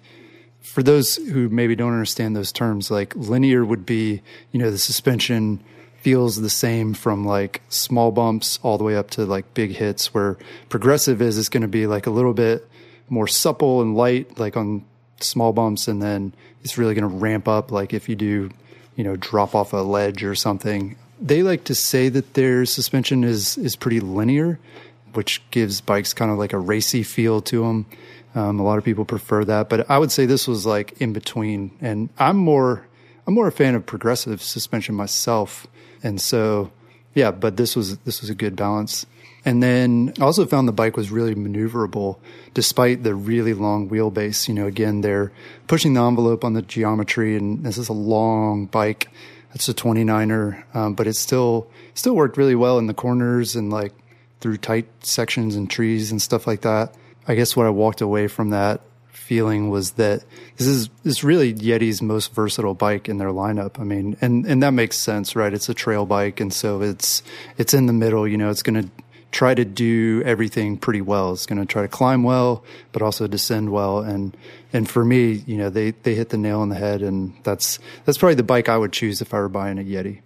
for 0.61 0.83
those 0.83 1.15
who 1.15 1.49
maybe 1.49 1.75
don't 1.75 1.91
understand 1.91 2.35
those 2.35 2.51
terms, 2.51 2.91
like 2.91 3.15
linear 3.15 3.65
would 3.65 3.85
be, 3.85 4.21
you 4.51 4.59
know, 4.59 4.71
the 4.71 4.77
suspension 4.77 5.61
feels 6.01 6.41
the 6.41 6.49
same 6.49 6.93
from 6.93 7.25
like 7.25 7.61
small 7.69 8.11
bumps 8.11 8.59
all 8.63 8.77
the 8.77 8.83
way 8.83 8.95
up 8.95 9.09
to 9.11 9.25
like 9.25 9.53
big 9.53 9.71
hits, 9.71 10.13
where 10.13 10.37
progressive 10.69 11.21
is, 11.21 11.37
it's 11.37 11.49
going 11.49 11.61
to 11.61 11.67
be 11.67 11.87
like 11.87 12.07
a 12.07 12.11
little 12.11 12.33
bit 12.33 12.67
more 13.07 13.27
supple 13.27 13.81
and 13.81 13.95
light, 13.95 14.39
like 14.39 14.57
on 14.57 14.83
small 15.19 15.53
bumps. 15.53 15.87
And 15.87 16.01
then 16.01 16.33
it's 16.63 16.77
really 16.77 16.95
going 16.95 17.09
to 17.09 17.15
ramp 17.15 17.47
up, 17.47 17.71
like 17.71 17.93
if 17.93 18.09
you 18.09 18.15
do, 18.15 18.49
you 18.95 19.03
know, 19.03 19.15
drop 19.15 19.53
off 19.53 19.73
a 19.73 19.77
ledge 19.77 20.23
or 20.23 20.35
something. 20.35 20.95
They 21.21 21.43
like 21.43 21.65
to 21.65 21.75
say 21.75 22.09
that 22.09 22.33
their 22.33 22.65
suspension 22.65 23.23
is, 23.23 23.57
is 23.57 23.75
pretty 23.75 23.99
linear, 23.99 24.59
which 25.13 25.41
gives 25.51 25.81
bikes 25.81 26.13
kind 26.13 26.31
of 26.31 26.37
like 26.37 26.53
a 26.53 26.59
racy 26.59 27.03
feel 27.03 27.41
to 27.41 27.61
them. 27.61 27.85
Um, 28.33 28.59
a 28.59 28.63
lot 28.63 28.77
of 28.77 28.83
people 28.83 29.05
prefer 29.05 29.43
that, 29.45 29.69
but 29.69 29.89
I 29.89 29.97
would 29.99 30.11
say 30.11 30.25
this 30.25 30.47
was 30.47 30.65
like 30.65 30.99
in 31.01 31.13
between. 31.13 31.77
And 31.81 32.09
I'm 32.17 32.37
more, 32.37 32.87
I'm 33.27 33.33
more 33.33 33.47
a 33.47 33.51
fan 33.51 33.75
of 33.75 33.85
progressive 33.85 34.41
suspension 34.41 34.95
myself. 34.95 35.67
And 36.03 36.19
so, 36.19 36.71
yeah, 37.13 37.31
but 37.31 37.57
this 37.57 37.75
was, 37.75 37.97
this 37.99 38.21
was 38.21 38.29
a 38.29 38.35
good 38.35 38.55
balance. 38.55 39.05
And 39.43 39.61
then 39.61 40.13
I 40.19 40.23
also 40.23 40.45
found 40.45 40.67
the 40.67 40.73
bike 40.73 40.95
was 40.95 41.11
really 41.11 41.33
maneuverable 41.33 42.17
despite 42.53 43.03
the 43.03 43.15
really 43.15 43.53
long 43.53 43.89
wheelbase. 43.89 44.47
You 44.47 44.53
know, 44.53 44.67
again, 44.67 45.01
they're 45.01 45.31
pushing 45.67 45.93
the 45.93 46.01
envelope 46.01 46.43
on 46.43 46.53
the 46.53 46.61
geometry 46.61 47.35
and 47.35 47.63
this 47.63 47.77
is 47.77 47.89
a 47.89 47.93
long 47.93 48.67
bike. 48.67 49.09
It's 49.53 49.67
a 49.67 49.73
29er, 49.73 50.63
um, 50.75 50.93
but 50.93 51.07
it 51.07 51.15
still, 51.15 51.67
still 51.93 52.15
worked 52.15 52.37
really 52.37 52.55
well 52.55 52.77
in 52.77 52.87
the 52.87 52.93
corners 52.93 53.55
and 53.55 53.71
like 53.71 53.93
through 54.39 54.57
tight 54.57 54.87
sections 55.05 55.55
and 55.55 55.69
trees 55.69 56.11
and 56.11 56.21
stuff 56.21 56.47
like 56.47 56.61
that. 56.61 56.95
I 57.27 57.35
guess 57.35 57.55
what 57.55 57.65
I 57.65 57.69
walked 57.69 58.01
away 58.01 58.27
from 58.27 58.51
that 58.51 58.81
feeling 59.31 59.69
was 59.69 59.91
that 59.91 60.25
this 60.57 60.67
is 60.67 60.89
this 61.03 61.23
really 61.23 61.53
Yeti's 61.53 62.01
most 62.01 62.33
versatile 62.33 62.73
bike 62.73 63.07
in 63.07 63.17
their 63.17 63.29
lineup. 63.29 63.79
I 63.79 63.85
mean, 63.85 64.17
and 64.19 64.45
and 64.45 64.61
that 64.61 64.71
makes 64.71 64.97
sense, 64.97 65.37
right? 65.37 65.53
It's 65.53 65.69
a 65.69 65.73
trail 65.73 66.05
bike, 66.05 66.41
and 66.41 66.53
so 66.53 66.81
it's 66.81 67.23
it's 67.57 67.73
in 67.73 67.85
the 67.85 67.93
middle. 67.93 68.27
You 68.27 68.35
know, 68.37 68.49
it's 68.49 68.61
going 68.61 68.83
to 68.83 68.89
try 69.31 69.55
to 69.55 69.63
do 69.63 70.21
everything 70.25 70.75
pretty 70.75 70.99
well. 70.99 71.31
It's 71.31 71.45
going 71.45 71.61
to 71.61 71.65
try 71.65 71.81
to 71.81 71.87
climb 71.87 72.23
well, 72.23 72.65
but 72.91 73.01
also 73.01 73.25
descend 73.25 73.71
well. 73.71 73.99
And 73.99 74.35
and 74.73 74.89
for 74.89 75.05
me, 75.05 75.43
you 75.47 75.55
know, 75.55 75.69
they 75.69 75.91
they 75.91 76.13
hit 76.13 76.27
the 76.27 76.37
nail 76.37 76.59
on 76.59 76.67
the 76.67 76.75
head, 76.75 77.01
and 77.01 77.33
that's 77.43 77.79
that's 78.03 78.17
probably 78.17 78.35
the 78.35 78.43
bike 78.43 78.67
I 78.67 78.77
would 78.77 78.91
choose 78.91 79.21
if 79.21 79.33
I 79.33 79.39
were 79.39 79.47
buying 79.47 79.79
a 79.79 79.83
Yeti. 79.83 80.19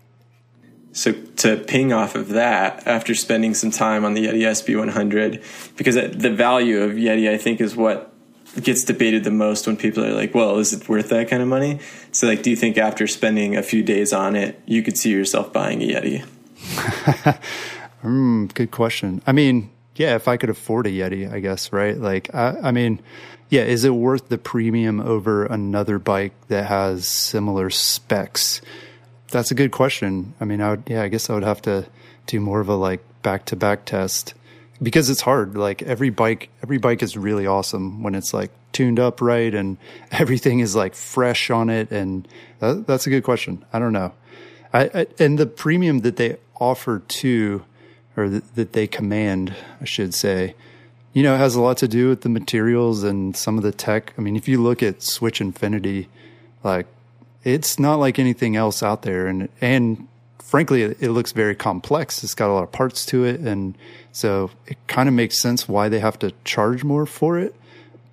So 0.93 1.11
to 1.11 1.57
ping 1.57 1.93
off 1.93 2.15
of 2.15 2.29
that, 2.29 2.87
after 2.87 3.13
spending 3.13 3.53
some 3.53 3.69
time 3.69 4.03
on 4.03 4.15
the 4.15 4.25
Yeti 4.25 4.41
SB100, 4.41 5.75
because 5.77 5.93
the 5.93 6.31
value 6.31 6.81
of 6.81 6.93
Yeti, 6.93 7.29
I 7.29 7.37
think, 7.37 7.61
is 7.61 7.75
what 7.75 8.14
gets 8.63 8.83
debated 8.83 9.23
the 9.23 9.31
most 9.31 9.67
when 9.67 9.77
people 9.77 10.03
are 10.05 10.13
like, 10.13 10.33
"Well, 10.33 10.57
is 10.59 10.73
it 10.73 10.87
worth 10.87 11.09
that 11.09 11.29
kind 11.29 11.41
of 11.41 11.47
money?" 11.47 11.79
So, 12.11 12.27
like, 12.27 12.43
do 12.43 12.49
you 12.49 12.55
think 12.55 12.77
after 12.77 13.07
spending 13.07 13.55
a 13.55 13.63
few 13.63 13.83
days 13.83 14.13
on 14.13 14.35
it, 14.35 14.59
you 14.65 14.81
could 14.81 14.97
see 14.97 15.11
yourself 15.11 15.51
buying 15.51 15.81
a 15.81 15.87
Yeti? 15.87 16.25
mm, 18.03 18.53
good 18.53 18.71
question. 18.71 19.21
I 19.27 19.31
mean, 19.31 19.69
yeah, 19.95 20.15
if 20.15 20.27
I 20.27 20.37
could 20.37 20.49
afford 20.49 20.87
a 20.87 20.89
Yeti, 20.89 21.31
I 21.31 21.39
guess, 21.39 21.71
right? 21.71 21.97
Like, 21.97 22.33
I, 22.33 22.55
I 22.63 22.71
mean, 22.71 23.01
yeah, 23.49 23.63
is 23.63 23.85
it 23.85 23.91
worth 23.91 24.29
the 24.29 24.37
premium 24.37 24.99
over 24.99 25.45
another 25.45 25.99
bike 25.99 26.33
that 26.47 26.65
has 26.65 27.07
similar 27.07 27.69
specs? 27.69 28.61
That's 29.31 29.51
a 29.51 29.55
good 29.55 29.71
question. 29.71 30.33
I 30.39 30.45
mean, 30.45 30.61
I 30.61 30.71
would, 30.71 30.83
yeah, 30.87 31.03
I 31.03 31.07
guess 31.07 31.29
I 31.29 31.33
would 31.33 31.43
have 31.43 31.61
to 31.63 31.87
do 32.27 32.39
more 32.39 32.59
of 32.59 32.69
a 32.69 32.75
like 32.75 33.01
back 33.21 33.45
to 33.45 33.55
back 33.55 33.85
test 33.85 34.33
because 34.81 35.09
it's 35.09 35.21
hard. 35.21 35.55
Like 35.55 35.81
every 35.83 36.09
bike, 36.09 36.49
every 36.63 36.77
bike 36.77 37.01
is 37.01 37.17
really 37.17 37.47
awesome 37.47 38.03
when 38.03 38.15
it's 38.15 38.33
like 38.33 38.51
tuned 38.71 38.99
up 38.99 39.21
right 39.21 39.53
and 39.53 39.77
everything 40.11 40.59
is 40.59 40.75
like 40.75 40.95
fresh 40.95 41.49
on 41.49 41.69
it. 41.69 41.91
And 41.91 42.27
that, 42.59 42.85
that's 42.87 43.07
a 43.07 43.09
good 43.09 43.23
question. 43.23 43.63
I 43.71 43.79
don't 43.79 43.93
know. 43.93 44.13
I, 44.73 44.89
I, 44.93 45.07
and 45.19 45.39
the 45.39 45.45
premium 45.45 45.99
that 45.99 46.17
they 46.17 46.37
offer 46.59 46.99
to, 46.99 47.63
or 48.17 48.27
th- 48.27 48.43
that 48.55 48.73
they 48.73 48.87
command, 48.87 49.55
I 49.79 49.85
should 49.85 50.13
say, 50.13 50.55
you 51.13 51.23
know, 51.23 51.33
it 51.33 51.37
has 51.37 51.55
a 51.55 51.61
lot 51.61 51.77
to 51.77 51.87
do 51.87 52.09
with 52.09 52.21
the 52.21 52.29
materials 52.29 53.03
and 53.03 53.37
some 53.37 53.57
of 53.57 53.63
the 53.63 53.71
tech. 53.71 54.13
I 54.17 54.21
mean, 54.21 54.35
if 54.35 54.49
you 54.49 54.61
look 54.61 54.83
at 54.83 55.01
Switch 55.01 55.39
Infinity, 55.39 56.09
like 56.61 56.87
it's 57.45 57.79
not 57.79 57.95
like 57.99 58.19
anything 58.19 58.57
else 58.57 58.83
out 58.83 59.03
there, 59.03 59.27
and 59.27 59.47
and 59.61 60.09
frankly, 60.39 60.81
it, 60.81 60.97
it 60.99 61.11
looks 61.11 61.31
very 61.31 61.55
complex. 61.55 62.21
It's 62.21 62.35
got 62.35 62.49
a 62.49 62.53
lot 62.53 62.63
of 62.63 62.71
parts 62.73 63.05
to 63.07 63.23
it, 63.23 63.39
and 63.39 63.77
so 64.15 64.49
it 64.65 64.77
kind 64.87 65.09
of 65.09 65.13
makes 65.13 65.37
sense 65.37 65.67
why 65.67 65.89
they 65.89 65.99
have 65.99 66.17
to 66.19 66.31
charge 66.45 66.85
more 66.85 67.05
for 67.05 67.37
it. 67.37 67.53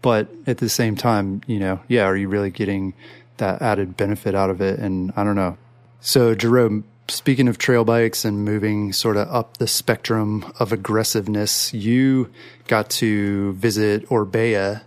But 0.02 0.26
at 0.48 0.58
the 0.58 0.68
same 0.68 0.96
time, 0.96 1.42
you 1.46 1.60
know, 1.60 1.78
yeah, 1.86 2.02
are 2.06 2.16
you 2.16 2.28
really 2.28 2.50
getting 2.50 2.94
that 3.36 3.62
added 3.62 3.96
benefit 3.96 4.34
out 4.34 4.50
of 4.50 4.60
it? 4.60 4.80
And 4.80 5.12
I 5.14 5.22
don't 5.22 5.36
know. 5.36 5.56
So, 6.00 6.34
Jerome, 6.34 6.82
speaking 7.06 7.46
of 7.46 7.56
trail 7.56 7.84
bikes 7.84 8.24
and 8.24 8.44
moving 8.44 8.92
sort 8.92 9.16
of 9.16 9.28
up 9.28 9.58
the 9.58 9.68
spectrum 9.68 10.52
of 10.58 10.72
aggressiveness, 10.72 11.72
you 11.72 12.32
got 12.66 12.90
to 12.90 13.52
visit 13.52 14.04
Orbea 14.08 14.82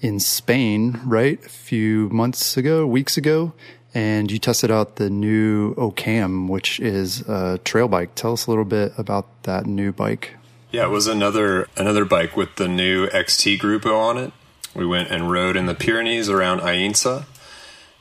in 0.00 0.20
Spain, 0.20 1.00
right? 1.04 1.44
A 1.44 1.48
few 1.48 2.08
months 2.10 2.56
ago, 2.56 2.86
weeks 2.86 3.16
ago, 3.16 3.52
and 3.92 4.30
you 4.30 4.38
tested 4.38 4.70
out 4.70 4.96
the 4.96 5.10
new 5.10 5.72
Occam, 5.72 6.46
which 6.46 6.78
is 6.78 7.22
a 7.22 7.58
trail 7.64 7.88
bike. 7.88 8.14
Tell 8.14 8.34
us 8.34 8.46
a 8.46 8.50
little 8.52 8.64
bit 8.64 8.92
about 8.96 9.42
that 9.42 9.66
new 9.66 9.90
bike. 9.90 10.36
Yeah, 10.72 10.84
it 10.84 10.90
was 10.90 11.08
another 11.08 11.68
another 11.76 12.04
bike 12.04 12.36
with 12.36 12.54
the 12.54 12.68
new 12.68 13.08
XT 13.08 13.58
Grupo 13.58 13.98
on 13.98 14.16
it. 14.16 14.32
We 14.72 14.86
went 14.86 15.10
and 15.10 15.30
rode 15.30 15.56
in 15.56 15.66
the 15.66 15.74
Pyrenees 15.74 16.28
around 16.28 16.60
Aïnsa, 16.60 17.24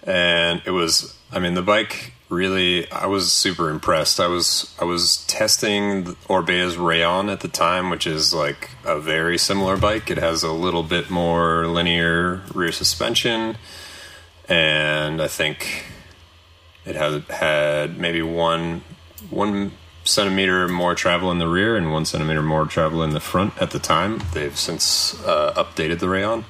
and 0.03 0.61
it 0.65 0.71
was. 0.71 1.15
I 1.31 1.39
mean, 1.39 1.55
the 1.55 1.63
bike 1.63 2.13
really. 2.29 2.89
I 2.91 3.07
was 3.07 3.31
super 3.31 3.71
impressed. 3.71 4.19
I 4.19 4.27
was 4.27 4.75
I 4.79 4.85
was 4.85 5.25
testing 5.25 6.15
Orbea's 6.27 6.77
Rallon 6.77 7.29
at 7.29 7.39
the 7.39 7.47
time, 7.47 7.89
which 7.89 8.05
is 8.05 8.35
like 8.35 8.69
a 8.85 8.99
very 8.99 9.39
similar 9.39 9.75
bike. 9.75 10.11
It 10.11 10.19
has 10.19 10.43
a 10.43 10.51
little 10.51 10.83
bit 10.83 11.09
more 11.09 11.65
linear 11.65 12.43
rear 12.53 12.71
suspension, 12.71 13.57
and 14.47 15.23
I 15.23 15.27
think 15.27 15.85
it 16.85 16.95
had 16.95 17.23
had 17.29 17.97
maybe 17.97 18.21
one 18.21 18.83
one 19.31 19.71
centimeter 20.03 20.67
more 20.67 20.95
travel 20.95 21.31
in 21.31 21.39
the 21.39 21.47
rear 21.47 21.75
and 21.75 21.91
one 21.91 22.05
centimeter 22.05 22.41
more 22.41 22.65
travel 22.65 23.03
in 23.03 23.11
the 23.11 23.19
front 23.19 23.59
at 23.61 23.71
the 23.71 23.79
time. 23.79 24.21
They've 24.33 24.57
since 24.57 25.21
uh, 25.25 25.53
updated 25.55 25.99
the 25.99 26.09
Rallon. 26.09 26.45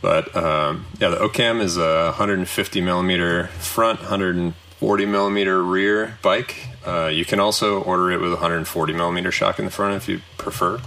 But 0.00 0.34
um, 0.36 0.86
yeah, 0.98 1.10
the 1.10 1.22
Occam 1.22 1.60
is 1.60 1.76
a 1.76 2.06
150 2.06 2.80
millimeter 2.80 3.46
front, 3.46 4.00
140 4.00 5.06
millimeter 5.06 5.62
rear 5.62 6.18
bike. 6.22 6.68
Uh, 6.84 7.06
you 7.06 7.24
can 7.24 7.38
also 7.38 7.80
order 7.80 8.10
it 8.10 8.20
with 8.20 8.32
140 8.32 8.92
millimeter 8.92 9.30
shock 9.30 9.60
in 9.60 9.64
the 9.64 9.70
front 9.70 9.94
if 9.94 10.08
you 10.08 10.20
prefer. 10.38 10.80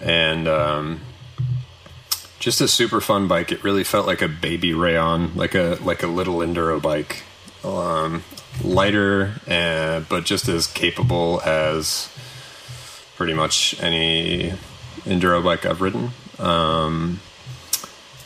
And 0.00 0.48
um, 0.48 1.00
just 2.40 2.60
a 2.60 2.66
super 2.66 3.00
fun 3.00 3.28
bike. 3.28 3.52
It 3.52 3.62
really 3.62 3.84
felt 3.84 4.06
like 4.06 4.20
a 4.20 4.28
baby 4.28 4.74
Rallon, 4.74 5.34
like 5.36 5.54
a 5.54 5.78
like 5.82 6.02
a 6.02 6.08
little 6.08 6.38
enduro 6.38 6.82
bike. 6.82 7.22
Um, 7.62 8.24
lighter, 8.62 9.34
and, 9.46 10.08
but 10.08 10.24
just 10.24 10.48
as 10.48 10.66
capable 10.66 11.40
as 11.44 12.10
pretty 13.16 13.34
much 13.34 13.80
any 13.80 14.52
enduro 15.04 15.42
bike 15.42 15.66
I've 15.66 15.80
ridden. 15.80 16.10
Um, 16.38 17.20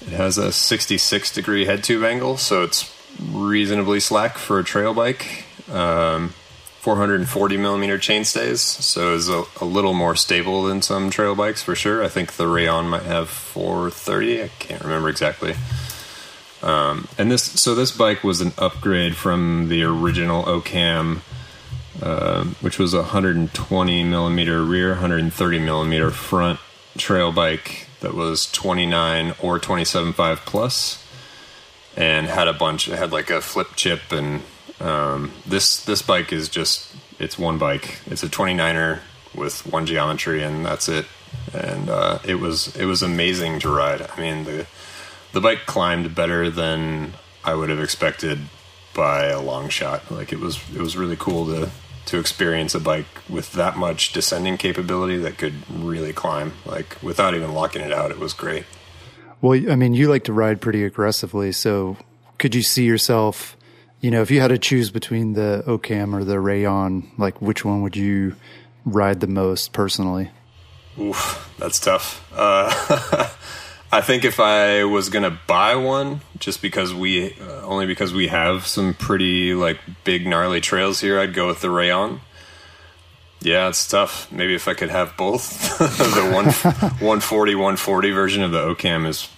it 0.00 0.12
has 0.12 0.38
a 0.38 0.52
66 0.52 1.32
degree 1.35 1.66
head 1.66 1.85
tube 1.85 2.04
angle, 2.04 2.37
so 2.37 2.62
it's 2.62 2.94
reasonably 3.30 4.00
slack 4.00 4.38
for 4.38 4.58
a 4.58 4.64
trail 4.64 4.94
bike. 4.94 5.44
Um, 5.70 6.30
440 6.80 7.56
millimeter 7.56 7.99
chainstays, 7.99 8.58
so 8.58 9.14
it's 9.14 9.28
a, 9.28 9.44
a, 9.61 9.66
little 9.66 9.92
more 9.92 10.14
stable 10.14 10.62
than 10.62 10.80
some 10.80 11.11
trail 11.11 11.35
bikes 11.35 11.62
for 11.62 11.75
sure. 11.75 12.02
I 12.02 12.08
think 12.08 12.35
the 12.35 12.47
Rallon 12.47 12.88
might 12.88 13.02
have 13.02 13.28
430. 13.28 14.44
I 14.44 14.49
can't 14.58 14.82
remember 14.82 15.08
exactly. 15.08 15.54
Um, 16.62 17.08
and 17.16 17.30
this, 17.30 17.44
so 17.44 17.74
this 17.74 17.92
bike 17.92 18.24
was 18.24 18.40
an 18.40 18.52
upgrade 18.58 19.16
from 19.16 19.68
the 19.68 19.84
original 19.84 20.44
Occam, 20.48 21.22
uh, 22.02 22.44
which 22.60 22.78
was 22.78 22.94
a 22.94 22.98
120 22.98 24.04
millimeter 24.04 24.62
rear, 24.62 24.90
130 24.90 25.58
millimeter 25.60 26.10
front 26.10 26.58
trail 26.96 27.32
bike 27.32 27.88
that 28.00 28.14
was 28.14 28.50
29 28.50 29.34
or 29.40 29.58
27.5 29.58 30.36
plus, 30.38 31.04
and 31.96 32.26
had 32.26 32.48
a 32.48 32.52
bunch. 32.52 32.88
It 32.88 32.98
had 32.98 33.12
like 33.12 33.30
a 33.30 33.40
flip 33.40 33.68
chip, 33.76 34.12
and 34.12 34.42
um, 34.80 35.32
this 35.46 35.84
this 35.84 36.02
bike 36.02 36.32
is 36.32 36.48
just 36.48 36.94
it's 37.18 37.38
one 37.38 37.58
bike. 37.58 38.00
It's 38.06 38.22
a 38.22 38.28
29er 38.28 39.00
with 39.34 39.66
one 39.66 39.86
geometry, 39.86 40.42
and 40.42 40.64
that's 40.64 40.88
it. 40.88 41.06
And 41.52 41.88
uh, 41.88 42.18
it 42.24 42.36
was 42.36 42.74
it 42.76 42.84
was 42.84 43.02
amazing 43.02 43.60
to 43.60 43.68
ride. 43.68 44.02
I 44.02 44.20
mean 44.20 44.44
the 44.44 44.66
the 45.32 45.40
bike 45.40 45.66
climbed 45.66 46.14
better 46.14 46.50
than 46.50 47.14
I 47.44 47.54
would 47.54 47.68
have 47.70 47.80
expected 47.80 48.40
by 48.94 49.26
a 49.26 49.40
long 49.40 49.68
shot. 49.68 50.11
Like 50.11 50.32
it 50.32 50.40
was 50.40 50.58
it 50.75 50.80
was 50.80 50.97
really 50.97 51.16
cool 51.16 51.47
to 51.47 51.70
to 52.06 52.18
experience 52.18 52.75
a 52.75 52.80
bike 52.80 53.06
with 53.28 53.52
that 53.52 53.76
much 53.76 54.12
descending 54.12 54.56
capability 54.56 55.18
that 55.18 55.37
could 55.37 55.54
really 55.70 56.12
climb 56.12 56.54
like 56.64 56.97
without 57.02 57.35
even 57.35 57.52
locking 57.52 57.82
it 57.82 57.92
out. 57.92 58.11
It 58.11 58.18
was 58.18 58.32
great. 58.32 58.64
Well, 59.40 59.70
I 59.70 59.76
mean, 59.76 59.94
you 59.94 60.08
like 60.08 60.25
to 60.25 60.32
ride 60.32 60.61
pretty 60.61 60.85
aggressively, 60.85 61.52
so 61.52 61.97
could 62.38 62.54
you 62.54 62.62
see 62.62 62.85
yourself, 62.85 63.56
you 64.00 64.11
know, 64.11 64.20
if 64.20 64.30
you 64.30 64.40
had 64.40 64.49
to 64.49 64.58
choose 64.58 64.90
between 64.90 65.35
the 65.35 65.62
Occam 65.66 66.14
or 66.14 66.25
the 66.25 66.40
Rallon, 66.40 67.08
like 67.18 67.40
which 67.40 67.64
one 67.64 67.82
would 67.82 67.94
you 67.94 68.35
ride 68.85 69.20
the 69.20 69.26
most 69.28 69.73
personally? 69.73 70.30
Oof, 70.99 71.54
that's 71.58 71.78
tough. 71.78 72.26
Uh, 72.35 73.28
I 73.90 74.02
think 74.02 74.25
if 74.25 74.38
I 74.38 74.85
was 74.85 75.09
gonna 75.09 75.38
buy 75.47 75.75
one, 75.75 76.21
just 76.38 76.61
because 76.61 76.92
we 76.92 77.33
uh, 77.40 77.62
only 77.62 77.87
because 77.87 78.12
we 78.12 78.28
have 78.28 78.66
some 78.66 78.95
pretty 78.95 79.54
like 79.54 79.78
big 80.04 80.26
gnarly 80.26 80.61
trails 80.61 81.00
here, 81.00 81.18
I'd 81.18 81.33
go 81.33 81.47
with 81.47 81.61
the 81.61 81.71
Rallon. 81.71 82.21
Yeah, 83.40 83.68
it's 83.68 83.87
tough. 83.87 84.30
Maybe 84.33 84.54
if 84.54 84.68
I 84.68 84.75
could 84.75 84.90
have 84.90 85.16
both, 85.16 85.78
the 85.78 86.30
one 86.33 86.47
140 87.00 87.54
140 87.54 88.11
version 88.11 88.42
of 88.42 88.50
the 88.50 88.68
Occam 88.68 89.07
is 89.07 89.28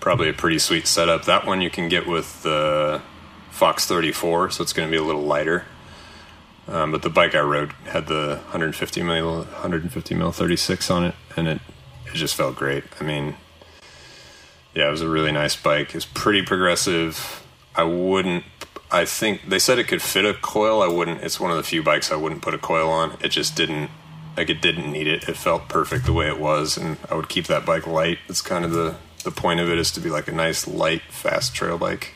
probably 0.00 0.28
a 0.28 0.32
pretty 0.32 0.58
sweet 0.58 0.86
setup. 0.86 1.24
That 1.24 1.46
one 1.46 1.60
you 1.60 1.70
can 1.70 1.88
get 1.88 2.06
with 2.06 2.42
the 2.42 3.02
Fox 3.50 3.86
34, 3.86 4.50
so 4.50 4.62
it's 4.62 4.72
going 4.72 4.88
to 4.88 4.90
be 4.90 4.96
a 4.96 5.02
little 5.02 5.22
lighter. 5.22 5.64
Um, 6.66 6.92
but 6.92 7.02
the 7.02 7.10
bike 7.10 7.34
I 7.34 7.40
rode 7.40 7.72
had 7.86 8.06
the 8.06 8.40
150 8.44 9.02
mil 9.02 9.38
150 9.42 10.14
mil 10.14 10.32
36 10.32 10.90
on 10.90 11.04
it, 11.04 11.14
and 11.36 11.48
it 11.48 11.60
it 12.06 12.14
just 12.14 12.34
felt 12.34 12.56
great. 12.56 12.84
I 13.00 13.04
mean, 13.04 13.36
yeah, 14.74 14.88
it 14.88 14.90
was 14.90 15.02
a 15.02 15.08
really 15.08 15.32
nice 15.32 15.56
bike. 15.56 15.94
It's 15.94 16.04
pretty 16.04 16.42
progressive. 16.42 17.44
I 17.74 17.84
wouldn't. 17.84 18.44
I 18.90 19.04
think 19.06 19.48
they 19.48 19.58
said 19.58 19.78
it 19.78 19.88
could 19.88 20.02
fit 20.02 20.24
a 20.24 20.34
coil. 20.34 20.82
I 20.82 20.88
wouldn't. 20.88 21.22
It's 21.22 21.40
one 21.40 21.50
of 21.50 21.56
the 21.56 21.62
few 21.62 21.82
bikes 21.82 22.12
I 22.12 22.16
wouldn't 22.16 22.42
put 22.42 22.54
a 22.54 22.58
coil 22.58 22.90
on. 22.90 23.16
It 23.22 23.28
just 23.28 23.56
didn't. 23.56 23.90
Like 24.36 24.48
it 24.48 24.62
didn't 24.62 24.90
need 24.90 25.06
it. 25.06 25.28
It 25.28 25.36
felt 25.36 25.68
perfect 25.68 26.06
the 26.06 26.12
way 26.12 26.26
it 26.26 26.38
was, 26.38 26.78
and 26.78 26.96
I 27.10 27.14
would 27.14 27.28
keep 27.28 27.46
that 27.48 27.66
bike 27.66 27.86
light. 27.86 28.18
It's 28.28 28.40
kind 28.40 28.64
of 28.64 28.72
the 28.72 28.96
the 29.24 29.30
point 29.30 29.60
of 29.60 29.68
it 29.68 29.78
is 29.78 29.90
to 29.92 30.00
be 30.00 30.10
like 30.10 30.28
a 30.28 30.32
nice 30.32 30.66
light, 30.66 31.02
fast 31.10 31.54
trail 31.54 31.78
bike. 31.78 32.14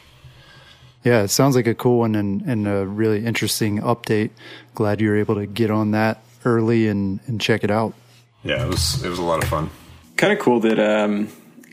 Yeah, 1.05 1.23
it 1.23 1.29
sounds 1.29 1.55
like 1.55 1.69
a 1.69 1.75
cool 1.75 2.01
one 2.01 2.17
and, 2.17 2.43
and 2.43 2.67
a 2.67 2.85
really 2.85 3.25
interesting 3.25 3.79
update. 3.79 4.31
Glad 4.75 5.01
you 5.01 5.11
were 5.11 5.17
able 5.17 5.37
to 5.37 5.47
get 5.47 5.71
on 5.71 5.93
that 5.93 6.25
early 6.45 6.89
and, 6.89 7.21
and 7.27 7.41
check 7.41 7.63
it 7.63 7.71
out. 7.71 7.95
Yeah, 8.43 8.65
it 8.65 8.69
was 8.69 9.05
it 9.05 9.09
was 9.09 9.19
a 9.19 9.23
lot 9.23 9.43
of 9.43 9.49
fun. 9.49 9.71
Kind 10.17 10.33
of 10.33 10.41
cool 10.41 10.59
that 10.61 10.81
um, 10.81 11.29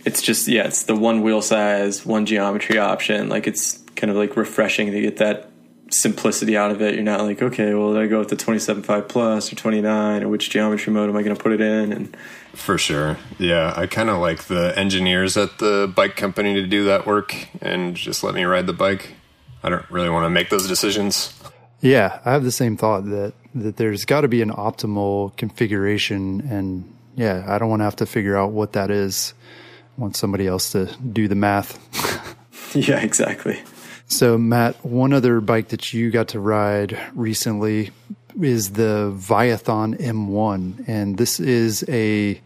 it's 0.05 0.21
just 0.21 0.47
yeah, 0.47 0.65
it's 0.65 0.83
the 0.83 0.95
one 0.95 1.21
wheel 1.21 1.41
size, 1.41 2.05
one 2.05 2.25
geometry 2.25 2.77
option. 2.77 3.29
Like 3.29 3.47
it's 3.47 3.77
kind 3.95 4.11
of 4.11 4.17
like 4.17 4.35
refreshing 4.35 4.91
to 4.91 5.01
get 5.01 5.17
that 5.17 5.49
simplicity 5.89 6.57
out 6.57 6.71
of 6.71 6.81
it. 6.81 6.95
You're 6.95 7.03
not 7.03 7.21
like, 7.21 7.41
okay, 7.41 7.73
well, 7.73 7.95
I 7.95 8.07
go 8.07 8.19
with 8.19 8.29
the 8.29 8.35
27.5 8.35 9.07
plus 9.07 9.51
or 9.51 9.55
29 9.55 10.23
or 10.23 10.27
which 10.27 10.49
geometry 10.49 10.91
mode 10.91 11.09
am 11.09 11.15
I 11.15 11.23
going 11.23 11.35
to 11.35 11.41
put 11.41 11.51
it 11.51 11.61
in? 11.61 11.91
And 11.91 12.17
for 12.53 12.77
sure, 12.77 13.17
yeah, 13.37 13.73
I 13.75 13.87
kind 13.87 14.09
of 14.09 14.19
like 14.19 14.45
the 14.45 14.77
engineers 14.77 15.37
at 15.37 15.59
the 15.59 15.91
bike 15.93 16.15
company 16.15 16.55
to 16.55 16.65
do 16.65 16.85
that 16.85 17.05
work 17.05 17.47
and 17.61 17.95
just 17.95 18.23
let 18.23 18.33
me 18.33 18.43
ride 18.43 18.67
the 18.67 18.73
bike. 18.73 19.13
I 19.61 19.69
don't 19.69 19.89
really 19.89 20.09
want 20.09 20.25
to 20.25 20.29
make 20.29 20.49
those 20.49 20.67
decisions. 20.67 21.33
Yeah, 21.79 22.19
I 22.25 22.31
have 22.31 22.43
the 22.43 22.51
same 22.51 22.77
thought 22.77 23.05
that 23.05 23.33
that 23.55 23.77
there's 23.77 24.05
got 24.05 24.21
to 24.21 24.27
be 24.27 24.41
an 24.41 24.49
optimal 24.49 25.35
configuration. 25.37 26.41
And 26.49 26.91
yeah, 27.15 27.45
I 27.47 27.57
don't 27.57 27.69
want 27.69 27.81
to 27.81 27.83
have 27.85 27.97
to 27.97 28.05
figure 28.05 28.35
out 28.35 28.51
what 28.51 28.73
that 28.73 28.89
is. 28.89 29.33
Want 29.97 30.15
somebody 30.15 30.47
else 30.47 30.71
to 30.71 30.85
do 30.97 31.27
the 31.27 31.35
math. 31.35 31.77
yeah, 32.75 32.99
exactly. 32.99 33.61
So, 34.07 34.37
Matt, 34.37 34.85
one 34.85 35.13
other 35.13 35.41
bike 35.41 35.69
that 35.69 35.93
you 35.93 36.11
got 36.11 36.29
to 36.29 36.39
ride 36.39 36.97
recently 37.13 37.91
is 38.41 38.71
the 38.71 39.13
Viathon 39.15 39.99
M1, 39.99 40.87
and 40.87 41.17
this 41.17 41.39
is 41.39 41.83
a 41.87 42.41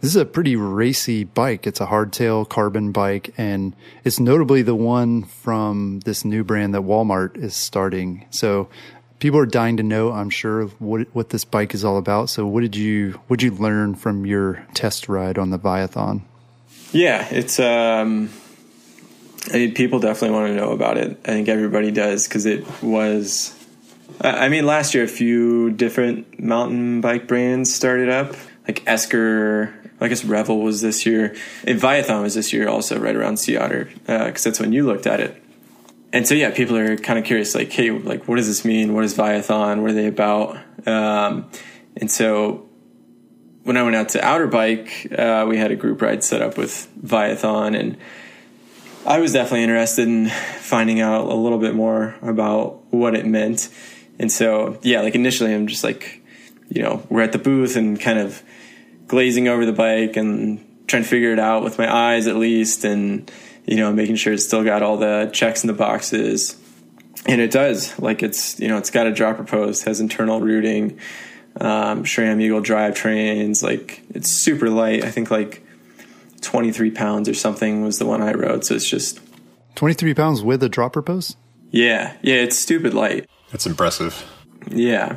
this 0.00 0.10
is 0.10 0.16
a 0.16 0.24
pretty 0.24 0.56
racy 0.56 1.24
bike. 1.24 1.66
It's 1.66 1.80
a 1.80 1.86
hardtail 1.86 2.48
carbon 2.48 2.92
bike, 2.92 3.34
and 3.36 3.74
it's 4.04 4.18
notably 4.18 4.62
the 4.62 4.74
one 4.74 5.24
from 5.24 6.00
this 6.00 6.24
new 6.24 6.44
brand 6.44 6.74
that 6.74 6.82
Walmart 6.82 7.36
is 7.36 7.54
starting. 7.54 8.26
So, 8.30 8.68
people 9.18 9.38
are 9.38 9.46
dying 9.46 9.76
to 9.76 9.82
know, 9.82 10.12
I'm 10.12 10.30
sure, 10.30 10.66
what 10.78 11.06
what 11.14 11.30
this 11.30 11.44
bike 11.44 11.74
is 11.74 11.84
all 11.84 11.98
about. 11.98 12.30
So, 12.30 12.46
what 12.46 12.62
did 12.62 12.76
you 12.76 13.20
what 13.28 13.38
did 13.38 13.52
you 13.52 13.58
learn 13.58 13.94
from 13.94 14.26
your 14.26 14.66
test 14.74 15.08
ride 15.08 15.38
on 15.38 15.50
the 15.50 15.58
Viathon? 15.58 16.22
Yeah, 16.92 17.26
it's 17.30 17.58
um, 17.58 18.30
I 19.52 19.56
mean, 19.56 19.74
people 19.74 19.98
definitely 19.98 20.36
want 20.36 20.48
to 20.48 20.54
know 20.54 20.72
about 20.72 20.98
it. 20.98 21.18
I 21.24 21.28
think 21.28 21.48
everybody 21.48 21.90
does 21.90 22.28
because 22.28 22.46
it 22.46 22.64
was. 22.82 23.58
I 24.20 24.48
mean, 24.48 24.66
last 24.66 24.94
year 24.94 25.02
a 25.02 25.08
few 25.08 25.70
different 25.70 26.38
mountain 26.38 27.00
bike 27.00 27.26
brands 27.26 27.74
started 27.74 28.08
up, 28.08 28.36
like 28.68 28.86
Esker. 28.86 29.74
I 30.00 30.08
guess 30.08 30.24
Revel 30.24 30.60
was 30.60 30.80
this 30.80 31.06
year. 31.06 31.34
And 31.64 31.80
Viathon 31.80 32.22
was 32.22 32.34
this 32.34 32.52
year 32.52 32.68
also, 32.68 32.98
right 32.98 33.14
around 33.14 33.36
Sea 33.36 33.56
Otter, 33.56 33.84
because 34.04 34.46
uh, 34.46 34.50
that's 34.50 34.58
when 34.58 34.72
you 34.72 34.84
looked 34.84 35.06
at 35.06 35.20
it. 35.20 35.40
And 36.12 36.26
so, 36.26 36.34
yeah, 36.34 36.50
people 36.50 36.76
are 36.76 36.96
kind 36.96 37.18
of 37.18 37.24
curious, 37.24 37.54
like, 37.54 37.72
hey, 37.72 37.90
like, 37.90 38.26
what 38.28 38.36
does 38.36 38.48
this 38.48 38.64
mean? 38.64 38.94
What 38.94 39.04
is 39.04 39.16
Viathon? 39.16 39.80
What 39.80 39.92
are 39.92 39.94
they 39.94 40.08
about? 40.08 40.58
Um, 40.86 41.48
and 41.96 42.10
so, 42.10 42.68
when 43.64 43.76
I 43.76 43.82
went 43.82 43.96
out 43.96 44.10
to 44.10 44.24
Outer 44.24 44.46
Bike, 44.46 45.06
uh, 45.16 45.46
we 45.48 45.56
had 45.56 45.70
a 45.70 45.76
group 45.76 46.02
ride 46.02 46.24
set 46.24 46.42
up 46.42 46.58
with 46.58 46.88
Viathon, 47.00 47.78
and 47.78 47.96
I 49.06 49.20
was 49.20 49.32
definitely 49.32 49.62
interested 49.62 50.08
in 50.08 50.28
finding 50.28 51.00
out 51.00 51.26
a 51.26 51.34
little 51.34 51.58
bit 51.58 51.74
more 51.74 52.14
about 52.22 52.92
what 52.92 53.14
it 53.14 53.26
meant. 53.26 53.68
And 54.18 54.30
so, 54.30 54.78
yeah, 54.82 55.00
like 55.00 55.14
initially, 55.14 55.54
I'm 55.54 55.66
just 55.66 55.84
like, 55.84 56.22
you 56.68 56.82
know, 56.82 57.06
we're 57.08 57.22
at 57.22 57.32
the 57.32 57.38
booth 57.38 57.76
and 57.76 58.00
kind 58.00 58.18
of 58.18 58.42
glazing 59.06 59.48
over 59.48 59.66
the 59.66 59.72
bike 59.72 60.16
and 60.16 60.86
trying 60.86 61.02
to 61.02 61.08
figure 61.08 61.32
it 61.32 61.38
out 61.38 61.62
with 61.62 61.78
my 61.78 61.92
eyes 61.92 62.26
at 62.26 62.36
least, 62.36 62.84
and 62.84 63.30
you 63.66 63.76
know, 63.76 63.92
making 63.92 64.16
sure 64.16 64.32
it's 64.32 64.44
still 64.44 64.64
got 64.64 64.82
all 64.82 64.96
the 64.96 65.30
checks 65.32 65.62
in 65.62 65.68
the 65.68 65.72
boxes. 65.72 66.58
And 67.26 67.40
it 67.40 67.52
does. 67.52 67.96
Like 68.00 68.22
it's, 68.22 68.58
you 68.58 68.66
know, 68.66 68.78
it's 68.78 68.90
got 68.90 69.06
a 69.06 69.12
dropper 69.12 69.44
post, 69.44 69.84
has 69.84 70.00
internal 70.00 70.40
routing, 70.40 70.98
um, 71.60 72.04
SRAM 72.04 72.40
Eagle 72.40 72.60
drivetrains. 72.60 73.62
Like 73.62 74.02
it's 74.10 74.30
super 74.30 74.70
light. 74.70 75.04
I 75.04 75.10
think 75.10 75.30
like 75.30 75.64
23 76.40 76.90
pounds 76.90 77.28
or 77.28 77.34
something 77.34 77.84
was 77.84 77.98
the 77.98 78.06
one 78.06 78.22
I 78.22 78.32
rode. 78.32 78.64
So 78.64 78.74
it's 78.74 78.88
just 78.88 79.20
23 79.74 80.14
pounds 80.14 80.42
with 80.42 80.62
a 80.62 80.68
dropper 80.68 81.02
post? 81.02 81.36
Yeah. 81.70 82.16
Yeah. 82.22 82.36
It's 82.36 82.58
stupid 82.58 82.94
light. 82.94 83.28
That's 83.50 83.66
impressive. 83.66 84.24
Yeah. 84.70 85.16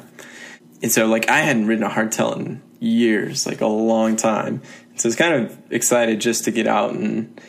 And 0.82 0.92
so, 0.92 1.08
like, 1.08 1.30
I 1.30 1.40
hadn't 1.40 1.68
ridden 1.68 1.84
a 1.84 1.90
hardtail 1.90 2.36
in 2.36 2.62
years, 2.80 3.48
like 3.48 3.62
a 3.62 3.68
long 3.68 4.16
time. 4.16 4.62
So 4.96 5.08
I 5.08 5.10
was 5.10 5.16
kind 5.16 5.34
of 5.34 5.58
excited 5.72 6.22
just 6.22 6.46
to 6.46 6.52
get 6.52 6.68
out 6.68 6.92
and, 6.94 7.42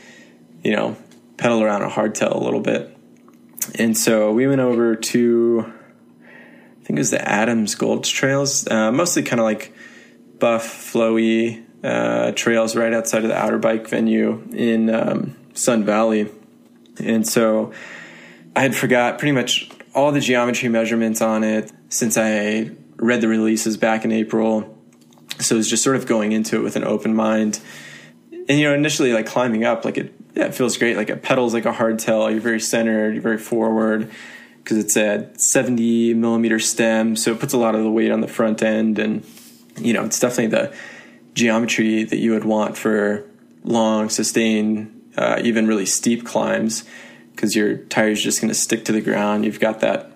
you 0.62 0.74
know, 0.74 0.96
pedal 1.36 1.62
around 1.62 1.82
a 1.82 1.88
hardtail 1.88 2.34
a 2.34 2.38
little 2.38 2.60
bit. 2.60 2.96
And 3.78 3.96
so 3.96 4.32
we 4.32 4.46
went 4.46 4.60
over 4.60 4.96
to, 4.96 5.72
I 5.85 5.85
think 6.86 6.98
it 6.98 7.00
was 7.00 7.10
the 7.10 7.28
Adams 7.28 7.74
Gulch 7.74 8.12
Trails, 8.12 8.66
uh, 8.68 8.92
mostly 8.92 9.24
kind 9.24 9.40
of 9.40 9.44
like 9.44 9.74
buff, 10.38 10.92
flowy, 10.92 11.64
uh, 11.82 12.30
trails 12.32 12.76
right 12.76 12.92
outside 12.92 13.24
of 13.24 13.28
the 13.28 13.36
outer 13.36 13.58
bike 13.58 13.88
venue 13.88 14.46
in 14.52 14.88
um, 14.94 15.36
Sun 15.52 15.84
Valley. 15.84 16.30
And 17.00 17.26
so 17.26 17.72
I 18.54 18.60
had 18.60 18.76
forgot 18.76 19.18
pretty 19.18 19.32
much 19.32 19.68
all 19.96 20.12
the 20.12 20.20
geometry 20.20 20.68
measurements 20.68 21.20
on 21.20 21.42
it 21.42 21.72
since 21.88 22.16
I 22.16 22.70
read 22.96 23.20
the 23.20 23.28
releases 23.28 23.76
back 23.76 24.04
in 24.04 24.12
April. 24.12 24.78
So 25.40 25.56
it 25.56 25.58
was 25.58 25.68
just 25.68 25.82
sort 25.82 25.96
of 25.96 26.06
going 26.06 26.30
into 26.30 26.56
it 26.56 26.60
with 26.60 26.76
an 26.76 26.84
open 26.84 27.16
mind. 27.16 27.58
And, 28.48 28.60
you 28.60 28.64
know, 28.64 28.74
initially 28.74 29.12
like 29.12 29.26
climbing 29.26 29.64
up, 29.64 29.84
like 29.84 29.98
it, 29.98 30.14
yeah, 30.36 30.44
it 30.44 30.54
feels 30.54 30.76
great. 30.76 30.96
Like 30.96 31.10
it 31.10 31.22
pedals 31.22 31.52
like 31.52 31.66
a 31.66 31.72
hardtail. 31.72 32.30
You're 32.30 32.40
very 32.40 32.60
centered, 32.60 33.14
you're 33.14 33.22
very 33.22 33.38
forward 33.38 34.08
because 34.66 34.78
it's 34.78 34.96
a 34.96 35.30
70 35.38 36.14
millimeter 36.14 36.58
stem. 36.58 37.14
So 37.14 37.30
it 37.30 37.38
puts 37.38 37.52
a 37.52 37.56
lot 37.56 37.76
of 37.76 37.84
the 37.84 37.90
weight 37.90 38.10
on 38.10 38.20
the 38.20 38.26
front 38.26 38.64
end. 38.64 38.98
And, 38.98 39.24
you 39.78 39.92
know, 39.92 40.04
it's 40.04 40.18
definitely 40.18 40.48
the, 40.48 40.74
geometry 41.36 42.02
that 42.02 42.16
you 42.16 42.32
would 42.32 42.44
want 42.44 42.76
for 42.76 43.30
long, 43.62 44.08
sustained, 44.08 45.12
uh, 45.16 45.40
even 45.44 45.68
really 45.68 45.86
steep 45.86 46.24
climbs 46.24 46.84
because 47.32 47.54
your 47.54 47.76
tire's 47.76 48.20
just 48.22 48.40
going 48.40 48.48
to 48.48 48.54
stick 48.54 48.86
to 48.86 48.92
the 48.92 49.02
ground. 49.02 49.44
You've 49.44 49.60
got 49.60 49.80
that 49.80 50.10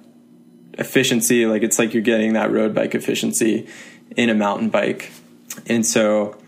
efficiency, 0.79 1.45
like 1.45 1.63
it's 1.63 1.79
like 1.79 1.93
you're 1.93 2.03
getting 2.03 2.33
that 2.33 2.51
road 2.51 2.75
bike 2.75 2.95
efficiency 2.95 3.69
in 4.17 4.31
a 4.31 4.35
mountain 4.35 4.71
bike. 4.71 5.13
And 5.67 5.85
so, 5.85 6.39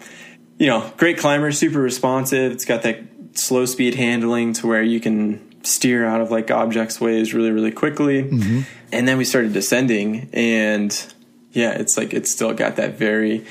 you 0.58 0.66
know, 0.66 0.90
great 0.96 1.18
climber, 1.18 1.52
super 1.52 1.80
responsive. 1.80 2.50
It's 2.50 2.64
got 2.64 2.82
that 2.82 3.00
slow 3.34 3.66
speed 3.66 3.94
handling 3.94 4.54
to 4.54 4.66
where 4.66 4.82
you 4.82 5.00
can 5.00 5.51
steer 5.62 6.04
out 6.04 6.20
of 6.20 6.30
like 6.30 6.50
objects 6.50 7.00
ways 7.00 7.34
really, 7.34 7.50
really 7.50 7.70
quickly. 7.70 8.24
Mm-hmm. 8.24 8.60
And 8.92 9.08
then 9.08 9.18
we 9.18 9.24
started 9.24 9.52
descending 9.52 10.28
and 10.32 11.14
yeah, 11.52 11.72
it's 11.72 11.96
like 11.96 12.12
it's 12.14 12.30
still 12.30 12.52
got 12.54 12.76
that 12.76 12.98
very 12.98 13.46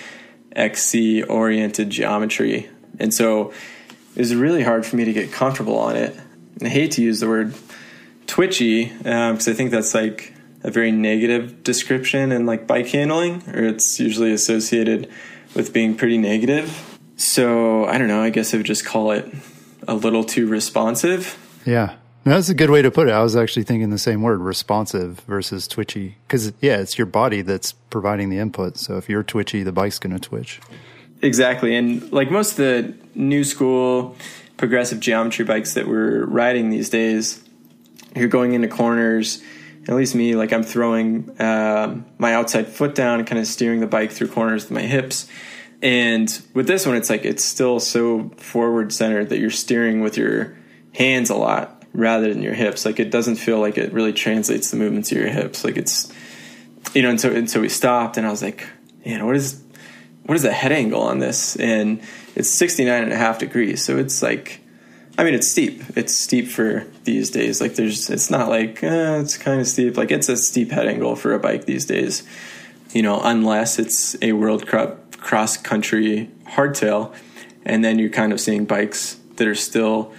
XC 0.56 1.24
oriented 1.24 1.90
geometry. 1.90 2.70
And 3.00 3.14
so 3.14 3.54
it 4.16 4.20
was 4.20 4.36
really 4.36 4.64
hard 4.64 4.86
for 4.86 4.96
me 4.96 5.06
to 5.06 5.14
get 5.14 5.32
comfortable 5.32 5.78
on 5.78 5.96
it. 5.96 6.16
And 6.60 6.68
I 6.68 6.70
hate 6.70 6.92
to 6.94 7.02
use 7.02 7.20
the 7.20 7.28
word 7.28 7.56
twitchy 8.28 8.86
because 8.86 9.48
um, 9.48 9.52
I 9.52 9.56
think 9.56 9.72
that's 9.72 9.94
like 9.94 10.34
a 10.64 10.72
very 10.72 10.92
negative 10.92 11.64
description 11.64 12.32
in 12.32 12.46
like 12.46 12.68
bike 12.68 12.88
handling, 12.88 13.44
or 13.50 13.64
it's 13.64 14.00
usually 14.00 14.32
associated 14.32 15.10
with 15.56 15.74
being 15.74 15.96
pretty 15.96 16.18
negative. 16.18 17.00
So 17.16 17.86
I 17.86 17.98
don't 17.98 18.08
know. 18.08 18.22
I 18.22 18.30
guess 18.30 18.54
I 18.54 18.58
would 18.58 18.66
just 18.66 18.86
call 18.86 19.12
it 19.12 19.32
a 19.88 19.96
little 19.96 20.24
too 20.24 20.48
responsive. 20.48 21.38
Yeah. 21.66 21.96
That's 22.24 22.50
a 22.50 22.54
good 22.54 22.70
way 22.70 22.84
to 22.84 22.92
put 22.92 23.08
it. 23.08 23.12
I 23.12 23.24
was 23.24 23.36
actually 23.36 23.64
thinking 23.64 23.90
the 23.90 23.98
same 23.98 24.22
word, 24.22 24.42
responsive 24.42 25.22
versus 25.22 25.68
twitchy. 25.68 26.18
Because, 26.28 26.54
yeah, 26.62 26.78
it's 26.78 26.98
your 26.98 27.08
body 27.08 27.42
that's 27.42 27.72
providing 27.72 28.30
the 28.30 28.38
input. 28.38 28.78
So 28.78 28.98
if 28.98 29.10
you're 29.10 29.24
twitchy, 29.24 29.64
the 29.64 29.72
bike's 29.72 29.98
going 29.98 30.14
to 30.14 30.20
twitch. 30.20 30.60
Exactly. 31.24 31.76
And 31.76 32.12
like 32.12 32.30
most 32.30 32.52
of 32.52 32.58
the 32.58 32.94
new 33.16 33.44
school 33.44 34.16
progressive 34.58 35.00
geometry 35.00 35.46
bikes 35.46 35.74
that 35.74 35.88
we're 35.88 36.26
riding 36.26 36.70
these 36.70 36.92
days, 36.92 37.44
you're 38.16 38.28
going 38.28 38.54
into 38.54 38.68
corners. 38.68 39.42
At 39.88 39.96
least 39.96 40.14
me, 40.14 40.36
like 40.36 40.54
I'm 40.54 40.62
throwing 40.62 41.36
um, 41.42 42.06
my 42.20 42.36
outside 42.36 42.68
foot 42.68 42.94
down 42.94 43.18
and 43.18 43.28
kind 43.28 43.40
of 43.40 43.48
steering 43.48 43.80
the 43.80 43.88
bike 43.88 44.12
through 44.12 44.28
corners 44.28 44.66
with 44.66 44.72
my 44.72 44.84
hips. 44.84 45.28
And 45.82 46.30
with 46.54 46.68
this 46.68 46.86
one, 46.86 46.96
it's 46.96 47.10
like 47.10 47.26
it's 47.26 47.44
still 47.44 47.80
so 47.80 48.30
forward 48.38 48.94
centered 48.94 49.30
that 49.30 49.40
you're 49.40 49.50
steering 49.50 50.02
with 50.02 50.18
your 50.18 50.56
hands 50.94 51.32
a 51.32 51.36
lot 51.36 51.81
rather 51.94 52.34
than 52.34 52.42
your 52.42 52.54
hips. 52.54 52.86
Like 52.86 53.00
it 53.00 53.12
doesn't 53.12 53.36
feel 53.36 53.60
like 53.60 53.78
it 53.78 53.94
really 53.94 54.14
translates 54.14 54.72
the 54.72 54.78
movements 54.78 55.12
of 55.12 55.18
your 55.18 55.30
hips. 55.30 55.64
Like 55.64 55.78
it's, 55.78 56.12
you 56.94 57.02
know, 57.02 57.10
and 57.10 57.20
so, 57.20 57.32
and 57.32 57.50
so 57.50 57.62
we 57.62 57.70
stopped 57.70 58.18
and 58.18 58.26
I 58.26 58.32
was 58.32 58.42
like, 58.42 58.68
man, 59.06 59.26
what 59.26 59.36
is, 59.36 59.62
what 60.26 60.36
is 60.36 60.44
the 60.44 60.52
head 60.52 60.72
angle 60.72 61.02
on 61.02 61.20
this? 61.20 61.56
And 61.56 62.02
it's 62.36 62.50
69 62.50 63.04
and 63.04 63.12
a 63.12 63.18
half 63.18 63.40
degrees. 63.40 63.84
So 63.84 63.98
it's 63.98 64.22
like, 64.22 64.62
I 65.18 65.24
mean, 65.24 65.34
it's 65.34 65.52
steep. 65.52 65.84
It's 65.98 66.16
steep 66.18 66.48
for 66.48 66.86
these 67.04 67.30
days. 67.30 67.60
Like 67.60 67.76
there's, 67.76 68.10
it's 68.10 68.30
not 68.30 68.48
like, 68.48 68.82
eh, 68.84 69.20
it's 69.20 69.38
kind 69.38 69.60
of 69.60 69.68
steep. 69.68 69.98
Like 69.98 70.12
it's 70.12 70.30
a 70.30 70.38
steep 70.38 70.72
head 70.72 70.88
angle 70.88 71.16
for 71.16 71.34
a 71.34 71.40
bike 71.40 71.66
these 71.66 71.86
days, 71.86 72.24
you 72.94 73.02
know, 73.02 73.20
unless 73.22 73.78
it's 73.78 74.16
a 74.22 74.32
World 74.34 74.68
Cup 74.68 75.18
cross 75.18 75.58
country 75.58 76.30
hardtail. 76.46 77.14
And 77.66 77.84
then 77.84 78.00
you're 78.00 78.10
kind 78.10 78.32
of 78.32 78.40
seeing 78.40 78.66
bikes 78.66 79.20
that 79.36 79.48
are 79.48 79.56
still, 79.56 80.14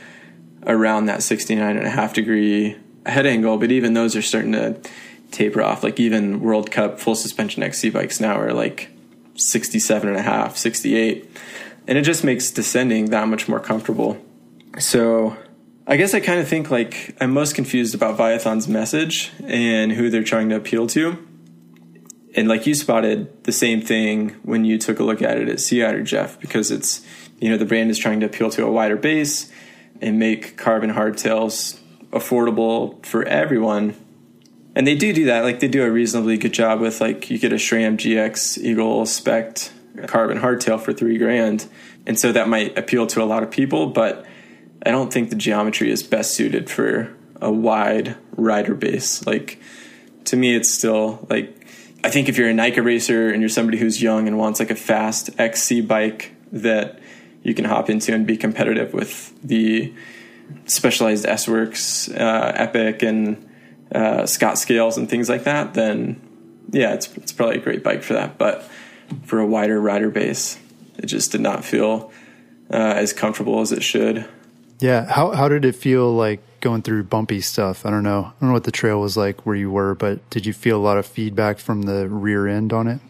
around 0.67 1.07
that 1.07 1.23
69 1.23 1.77
and 1.77 1.87
a 1.87 1.91
half 1.91 2.15
degree 2.15 2.77
head 3.07 3.27
angle, 3.27 3.59
but 3.59 3.73
even 3.73 3.95
those 3.95 4.15
are 4.15 4.23
starting 4.23 4.53
to 4.53 4.81
taper 5.31 5.63
off. 5.63 5.83
Like 5.83 5.99
even 5.99 6.41
World 6.41 6.71
Cup 6.71 7.01
full 7.01 7.15
suspension 7.15 7.63
XC 7.63 7.91
bikes 7.91 8.21
now 8.21 8.39
are 8.39 8.53
like 8.53 8.91
67 9.37 10.09
and 10.09 10.19
a 10.19 10.23
half, 10.23 10.57
68. 10.57 11.29
And 11.89 11.99
it 11.99 12.03
just 12.03 12.23
makes 12.23 12.51
descending 12.51 13.07
that 13.07 13.27
much 13.29 13.49
more 13.49 13.61
comfortable. 13.61 14.25
So 14.79 15.37
I 15.87 15.97
guess 15.97 16.15
I 16.15 16.21
kind 16.21 16.39
of 16.39 16.47
think 16.47 16.71
like 16.71 17.17
I'm 17.21 17.33
most 17.33 17.55
confused 17.55 17.95
about 17.95 18.17
Viathon's 18.17 18.69
message 18.69 19.33
and 19.45 19.93
who 19.93 20.11
they're 20.11 20.23
trying 20.23 20.49
to 20.51 20.57
appeal 20.57 20.87
to. 20.89 21.19
And 22.35 22.49
like 22.49 22.67
you 22.67 22.75
spotted 22.75 23.45
the 23.45 23.53
same 23.53 23.83
thing 23.83 24.31
when 24.43 24.65
you 24.65 24.79
took 24.79 25.01
a 25.01 25.03
look 25.03 25.21
at 25.21 25.37
it 25.39 25.49
at 25.49 25.61
Sea 25.61 25.83
Otter, 25.83 26.03
Jeff, 26.03 26.41
because 26.41 26.71
it's, 26.71 27.05
you 27.41 27.51
know, 27.51 27.59
the 27.59 27.67
brand 27.67 27.91
is 27.91 27.99
trying 27.99 28.21
to 28.21 28.27
appeal 28.27 28.49
to 28.51 28.65
a 28.65 28.71
wider 28.71 28.97
base 28.97 29.51
and 30.03 30.19
make 30.19 30.57
carbon 30.57 30.91
hardtails 30.93 31.79
affordable 32.11 33.05
for 33.07 33.25
everyone. 33.25 33.95
and 34.75 34.87
they 34.87 34.95
do 34.95 35.13
do 35.13 35.27
that. 35.27 35.45
Like 35.45 35.61
they 35.61 35.69
do 35.69 35.85
a 35.85 35.91
reasonably 35.91 36.37
good 36.39 36.53
job 36.53 36.81
with 36.81 37.01
like 37.01 37.31
you 37.31 37.39
get 37.39 37.53
a 37.53 37.57
SRAM 37.57 37.97
GX 37.97 38.59
Eagle 38.59 39.07
Spec 39.07 39.71
carbon 40.07 40.39
hardtail 40.39 40.81
for 40.81 40.93
three 40.93 41.19
grand, 41.19 41.67
and 42.07 42.19
so 42.19 42.33
that 42.33 42.49
might 42.49 42.77
appeal 42.79 43.07
to 43.09 43.23
a 43.23 43.27
lot 43.27 43.43
of 43.43 43.51
people. 43.51 43.89
But 43.89 44.25
I 44.85 44.91
don't 44.91 45.13
think 45.13 45.31
the 45.31 45.37
geometry 45.37 45.91
is 45.91 46.03
best 46.03 46.35
suited 46.35 46.71
for 46.71 47.15
a 47.41 47.53
wide 47.53 48.17
rider 48.37 48.75
base. 48.75 49.27
Like 49.27 49.61
to 50.25 50.37
me, 50.37 50.55
it's 50.57 50.73
still 50.73 51.27
like 51.29 51.55
I 52.03 52.11
think 52.11 52.29
if 52.29 52.39
you're 52.39 52.49
a 52.49 52.55
NICA 52.55 52.83
racer 52.83 53.29
and 53.29 53.41
you're 53.41 53.49
somebody 53.49 53.79
who's 53.79 54.03
young 54.03 54.27
and 54.27 54.39
wants 54.39 54.59
like 54.59 54.71
a 54.71 54.75
fast 54.75 55.39
XC 55.39 55.83
bike 55.83 56.33
that 56.51 56.99
you 57.43 57.55
can 57.55 57.65
hop 57.65 57.91
into 57.91 58.15
and 58.15 58.27
be 58.27 58.37
competitive 58.37 58.95
with 58.95 59.33
the 59.43 59.93
specialized 60.67 61.27
S 61.27 61.49
Works, 61.49 62.09
uh, 62.11 62.53
Epic, 62.55 63.03
and 63.03 63.49
uh, 63.95 64.27
Scott 64.27 64.59
scales 64.59 64.97
and 64.97 65.09
things 65.09 65.29
like 65.29 65.45
that, 65.45 65.75
then 65.75 66.21
yeah, 66.71 66.95
it's 66.95 67.15
it's 67.17 67.33
probably 67.33 67.57
a 67.57 67.61
great 67.61 67.83
bike 67.83 68.03
for 68.03 68.15
that. 68.15 68.39
But 68.39 68.69
for 69.25 69.39
a 69.39 69.47
wider 69.47 69.81
rider 69.81 70.11
base, 70.11 70.59
it 70.99 71.07
just 71.07 71.33
did 71.33 71.41
not 71.41 71.65
feel 71.65 72.13
uh, 72.71 72.77
as 72.77 73.13
comfortable 73.13 73.61
as 73.61 73.73
it 73.73 73.83
should. 73.83 74.27
Yeah, 74.81 75.05
how 75.05 75.33
how 75.33 75.49
did 75.49 75.65
it 75.65 75.77
feel 75.77 76.13
like 76.13 76.41
going 76.61 76.83
through 76.83 77.05
bumpy 77.05 77.41
stuff? 77.41 77.85
I 77.85 77.91
don't 77.91 78.03
know. 78.03 78.33
I 78.37 78.41
don't 78.41 78.49
know 78.49 78.55
what 78.55 78.65
the 78.65 78.73
trail 78.73 79.01
was 79.01 79.17
like 79.17 79.45
where 79.47 79.57
you 79.57 79.71
were, 79.71 79.95
but 79.95 80.29
did 80.31 80.47
you 80.47 80.53
feel 80.53 80.77
a 80.77 80.83
lot 80.83 80.99
of 80.99 81.07
feedback 81.07 81.59
from 81.59 81.83
the 81.83 82.09
rear 82.09 82.47
end 82.47 82.73
on 82.73 82.89
it? 82.89 83.01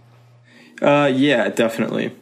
Uh, 0.82 1.06
yeah, 1.06 1.48
definitely. 1.48 2.12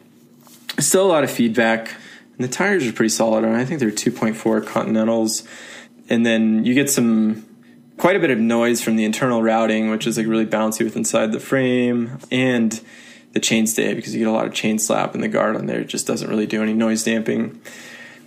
Still 0.81 1.05
a 1.05 1.07
lot 1.07 1.23
of 1.23 1.31
feedback. 1.31 1.95
And 2.35 2.43
the 2.43 2.47
tires 2.47 2.87
are 2.87 2.93
pretty 2.93 3.09
solid, 3.09 3.43
and 3.43 3.55
I 3.55 3.65
think 3.65 3.79
they're 3.79 3.91
2.4 3.91 4.65
Continentals. 4.65 5.47
And 6.09 6.25
then 6.25 6.65
you 6.65 6.73
get 6.73 6.89
some 6.89 7.45
quite 7.97 8.15
a 8.15 8.19
bit 8.19 8.31
of 8.31 8.39
noise 8.39 8.81
from 8.81 8.95
the 8.95 9.05
internal 9.05 9.43
routing, 9.43 9.91
which 9.91 10.07
is 10.07 10.17
like 10.17 10.25
really 10.25 10.45
bouncy 10.45 10.83
with 10.83 10.95
inside 10.95 11.31
the 11.31 11.39
frame, 11.39 12.17
and 12.31 12.81
the 13.33 13.39
chainstay 13.39 13.95
because 13.95 14.13
you 14.13 14.19
get 14.19 14.27
a 14.27 14.31
lot 14.31 14.47
of 14.47 14.53
chain 14.53 14.79
slap, 14.79 15.13
and 15.13 15.23
the 15.23 15.27
guard 15.27 15.55
on 15.55 15.67
there 15.67 15.83
just 15.83 16.07
doesn't 16.07 16.29
really 16.29 16.47
do 16.47 16.63
any 16.63 16.73
noise 16.73 17.03
damping. 17.03 17.61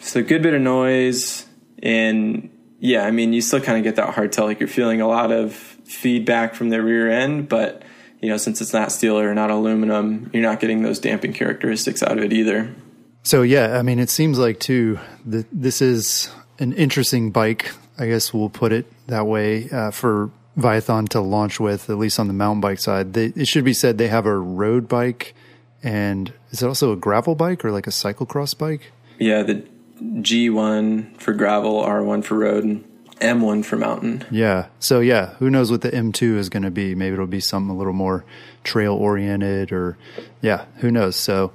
So 0.01 0.21
a 0.21 0.23
good 0.23 0.43
bit 0.43 0.55
of 0.55 0.63
noise, 0.63 1.47
and 1.83 2.51
yeah, 2.79 3.05
I 3.05 3.11
mean 3.11 3.33
you 3.33 3.41
still 3.41 3.61
kind 3.61 3.79
of 3.79 3.85
get 3.85 3.97
that 3.97 4.15
hardtail, 4.15 4.45
like 4.45 4.61
you're 4.61 4.69
feeling 4.69 5.01
a 5.01 5.09
lot 5.09 5.33
of 5.33 5.55
feedback 5.55 6.55
from 6.55 6.69
the 6.71 6.81
rear 6.83 7.11
end, 7.11 7.49
but 7.49 7.83
you 8.25 8.31
know 8.31 8.37
since 8.37 8.61
it's 8.61 8.73
not 8.73 8.91
steel 8.91 9.19
or 9.19 9.35
not 9.35 9.51
aluminum, 9.51 10.31
you're 10.33 10.43
not 10.43 10.61
getting 10.61 10.83
those 10.83 10.99
damping 10.99 11.33
characteristics 11.33 12.03
out 12.03 12.19
of 12.19 12.25
it 12.25 12.33
either. 12.33 12.75
So 13.23 13.43
yeah, 13.43 13.79
I 13.79 13.83
mean 13.83 13.99
it 13.99 14.11
seems 14.11 14.39
like 14.39 14.61
too 14.61 14.99
that 15.27 15.47
this 15.53 15.81
is 15.81 16.31
an 16.59 16.73
interesting 16.73 17.31
bike 17.31 17.73
I 17.99 18.07
guess 18.07 18.35
we'll 18.35 18.51
put 18.51 18.73
it 18.73 18.87
that 19.07 19.27
way 19.27 19.71
uh, 19.71 19.91
for 19.91 20.31
Viathon 20.59 21.09
to 21.11 21.21
launch 21.21 21.61
with, 21.61 21.89
at 21.91 21.99
least 21.99 22.19
on 22.19 22.27
the 22.27 22.33
mountain 22.33 22.61
bike 22.61 22.81
side. 22.81 23.13
They, 23.13 23.27
it 23.27 23.49
should 23.49 23.65
be 23.65 23.75
said 23.75 23.99
they 23.99 24.09
have 24.09 24.27
a 24.27 24.37
road 24.37 24.89
bike, 24.89 25.35
and 25.83 26.33
is 26.51 26.63
it 26.63 26.67
also 26.67 26.93
a 26.93 26.97
gravel 26.97 27.35
bike 27.35 27.65
or 27.65 27.71
like 27.71 27.87
a 27.87 27.91
cyclocross 27.91 28.57
bike? 28.57 28.93
Yeah, 29.19 29.43
the 29.43 29.65
G1 30.01 31.21
for 31.21 31.33
gravel, 31.33 31.83
R1 31.83 32.25
for 32.25 32.39
road, 32.39 32.65
and 32.65 32.85
M1 33.21 33.65
for 33.65 33.77
mountain. 33.77 34.25
Yeah. 34.31 34.67
So 34.79 35.01
yeah, 35.01 35.35
who 35.35 35.51
knows 35.51 35.71
what 35.71 35.83
the 35.83 35.91
M2 35.91 36.37
is 36.37 36.49
going 36.49 36.63
to 36.63 36.71
be? 36.71 36.95
Maybe 36.95 37.15
it'll 37.15 37.27
be 37.27 37.41
something 37.41 37.75
a 37.75 37.77
little 37.77 37.93
more 37.93 38.25
trail 38.63 38.95
oriented, 38.95 39.73
or 39.73 39.97
yeah, 40.41 40.67
who 40.77 40.91
knows? 40.91 41.17
So 41.17 41.53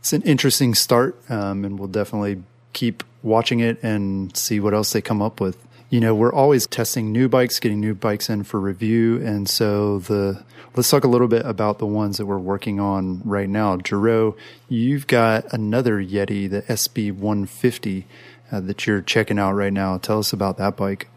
it's 0.00 0.12
an 0.12 0.22
interesting 0.22 0.74
start, 0.74 1.18
um, 1.30 1.64
and 1.64 1.78
we'll 1.78 1.88
definitely 1.88 2.42
keep 2.72 3.04
watching 3.22 3.60
it 3.60 3.82
and 3.82 4.36
see 4.36 4.58
what 4.58 4.74
else 4.74 4.92
they 4.92 5.00
come 5.00 5.22
up 5.22 5.40
with 5.40 5.56
you 5.92 6.00
know, 6.00 6.14
we're 6.14 6.32
always 6.32 6.66
testing 6.66 7.12
new 7.12 7.28
bikes, 7.28 7.60
getting 7.60 7.78
new 7.78 7.94
bikes 7.94 8.30
in 8.30 8.44
for 8.44 8.58
review. 8.58 9.20
And 9.22 9.46
so 9.46 9.98
the, 9.98 10.42
let's 10.74 10.88
talk 10.88 11.04
a 11.04 11.08
little 11.08 11.28
bit 11.28 11.44
about 11.44 11.78
the 11.78 11.86
ones 11.86 12.16
that 12.16 12.24
we're 12.24 12.38
working 12.38 12.80
on 12.80 13.20
right 13.26 13.48
now. 13.48 13.76
Jero, 13.76 14.34
you've 14.70 15.06
got 15.06 15.52
another 15.52 16.02
Yeti, 16.02 16.48
the 16.48 16.62
SB 16.62 17.12
150 17.12 18.06
uh, 18.52 18.60
that 18.60 18.86
you're 18.86 19.00
checking 19.00 19.38
out 19.38 19.52
right 19.52 19.72
now. 19.72 19.98
Tell 19.98 20.20
us 20.20 20.32
about 20.32 20.58
that 20.58 20.76
bike. 20.76 21.08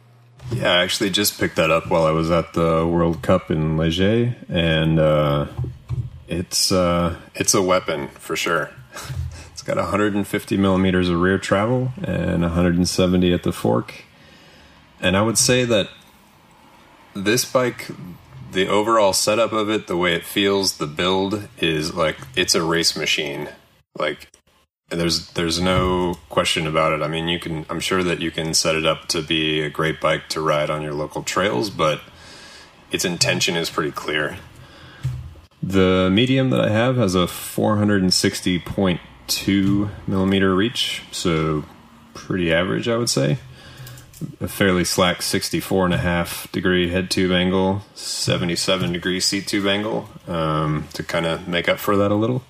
Yeah, 0.52 0.72
I 0.72 0.84
actually 0.84 1.10
just 1.10 1.40
picked 1.40 1.58
that 1.58 1.70
up 1.70 1.88
while 1.88 2.06
I 2.06 2.12
was 2.12 2.32
at 2.32 2.54
the 2.54 2.88
World 2.88 3.22
Cup 3.22 3.52
in 3.52 3.78
Les 3.78 3.98
Gets, 3.98 4.36
and 4.50 5.00
uh, 5.00 5.48
it's 6.28 6.72
uh, 6.72 7.16
it's 7.36 7.54
a 7.54 7.62
weapon 7.62 8.08
for 8.10 8.36
sure. 8.36 8.72
It's 9.52 9.64
got 9.64 9.78
150 9.78 10.58
millimeters 10.58 11.08
of 11.08 11.22
rear 11.22 11.40
travel 11.40 11.94
and 12.04 12.42
170 12.42 13.34
at 13.34 13.44
the 13.44 13.54
fork 13.54 14.06
and 15.00 15.16
I 15.16 15.22
would 15.22 15.38
say 15.38 15.66
that 15.66 15.90
this 17.14 17.46
bike, 17.46 17.90
the 18.52 18.68
overall 18.68 19.14
setup 19.14 19.54
of 19.54 19.70
it, 19.70 19.88
the 19.88 19.98
way 19.98 20.14
it 20.14 20.26
feels, 20.26 20.78
the 20.78 20.88
build 20.88 21.48
is 21.60 21.94
like 21.94 22.18
it's 22.36 22.56
a 22.56 22.64
race 22.64 22.96
machine. 22.96 23.50
Like 23.98 24.32
there's 24.90 25.32
there's 25.32 25.60
no 25.60 26.14
question 26.30 26.68
about 26.68 26.94
it. 26.94 27.02
I 27.02 27.08
mean, 27.08 27.28
you 27.28 27.40
can 27.40 27.66
I'm 27.70 27.80
sure 27.80 28.04
that 28.04 28.22
you 28.22 28.30
can 28.32 28.54
set 28.54 28.76
it 28.76 28.86
up 28.86 29.08
to 29.10 29.22
be 29.22 29.62
a 29.62 29.70
great 29.70 30.00
bike 30.00 30.30
to 30.30 30.40
ride 30.42 30.70
on 30.70 30.82
your 30.82 30.94
local 30.94 31.24
trails, 31.24 31.70
but 31.70 32.02
its 32.92 33.06
intention 33.06 33.56
is 33.56 33.70
pretty 33.70 33.92
clear. 33.92 34.38
The 35.64 36.10
medium 36.12 36.50
that 36.52 36.62
I 36.62 36.70
have 36.70 36.98
has 36.98 37.16
a 37.16 37.26
460.2 37.26 39.90
millimeter 40.08 40.56
reach, 40.56 41.02
so 41.12 41.66
pretty 42.14 42.54
average, 42.54 42.88
I 42.88 42.98
would 42.98 43.10
say 43.10 43.40
a 44.40 44.48
fairly 44.48 44.86
slack 44.86 45.22
64 45.22 45.86
and 45.86 45.94
a 45.94 45.98
half 45.98 46.52
degree 46.52 46.90
head 46.90 47.10
tube 47.10 47.32
angle, 47.32 47.82
77 47.96 48.94
degree 48.94 49.20
seat 49.20 49.48
tube 49.48 49.68
angle 49.68 50.10
um, 50.28 50.88
to 50.94 51.04
kind 51.04 51.26
of 51.26 51.48
make 51.48 51.68
up 51.68 51.80
for 51.80 51.98
that 51.98 52.12
a 52.12 52.16
little. 52.16 52.44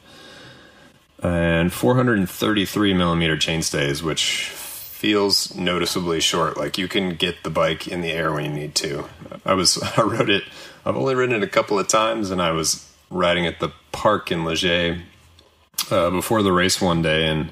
And 1.25 1.73
433 1.73 2.93
millimeter 2.93 3.35
chainstays, 3.35 4.03
which 4.03 4.49
feels 4.49 5.55
noticeably 5.55 6.19
short. 6.19 6.55
Like 6.55 6.77
you 6.77 6.87
can 6.87 7.15
get 7.15 7.43
the 7.43 7.49
bike 7.49 7.87
in 7.87 8.01
the 8.01 8.11
air 8.11 8.31
when 8.31 8.45
you 8.45 8.51
need 8.51 8.75
to. 8.75 9.05
I 9.43 9.55
was 9.55 9.81
I 9.97 10.01
rode 10.03 10.29
it. 10.29 10.43
I've 10.85 10.95
only 10.95 11.15
ridden 11.15 11.35
it 11.35 11.43
a 11.43 11.47
couple 11.47 11.79
of 11.79 11.87
times, 11.87 12.29
and 12.29 12.39
I 12.39 12.51
was 12.51 12.93
riding 13.09 13.47
at 13.47 13.59
the 13.59 13.71
park 13.91 14.31
in 14.31 14.45
Les 14.45 14.61
Gets 14.61 15.01
uh, 15.91 16.11
before 16.11 16.43
the 16.43 16.51
race 16.51 16.79
one 16.79 17.01
day, 17.01 17.27
and 17.27 17.51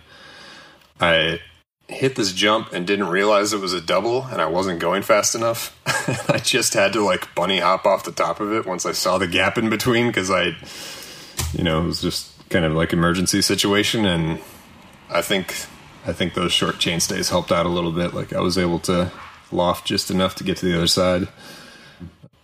I 1.01 1.39
hit 1.87 2.15
this 2.15 2.31
jump 2.31 2.73
and 2.73 2.85
didn't 2.85 3.07
realize 3.07 3.53
it 3.53 3.59
was 3.59 3.73
a 3.73 3.81
double 3.81 4.23
and 4.23 4.41
I 4.41 4.45
wasn't 4.45 4.79
going 4.79 5.01
fast 5.01 5.35
enough. 5.35 5.77
I 6.29 6.37
just 6.37 6.73
had 6.73 6.93
to 6.93 7.03
like 7.03 7.33
bunny 7.35 7.59
hop 7.59 7.85
off 7.85 8.03
the 8.03 8.11
top 8.11 8.39
of 8.39 8.53
it 8.53 8.65
once 8.65 8.85
I 8.85 8.93
saw 8.93 9.17
the 9.17 9.27
gap 9.27 9.57
in 9.57 9.69
between 9.69 10.07
because 10.07 10.31
I, 10.31 10.55
you 11.53 11.63
know, 11.63 11.81
it 11.81 11.85
was 11.85 12.01
just 12.01 12.32
kind 12.53 12.65
of 12.65 12.73
like 12.73 12.93
emergency 12.93 13.41
situation 13.41 14.05
and 14.05 14.39
I 15.09 15.21
think 15.21 15.55
I 16.05 16.13
think 16.13 16.35
those 16.35 16.51
short 16.51 16.79
chain 16.79 16.99
stays 16.99 17.29
helped 17.29 17.51
out 17.51 17.65
a 17.65 17.69
little 17.69 17.91
bit. 17.91 18.13
Like 18.13 18.31
I 18.31 18.39
was 18.41 18.57
able 18.57 18.79
to 18.79 19.11
loft 19.51 19.85
just 19.85 20.11
enough 20.11 20.35
to 20.35 20.43
get 20.43 20.57
to 20.57 20.65
the 20.65 20.75
other 20.75 20.87
side. 20.87 21.27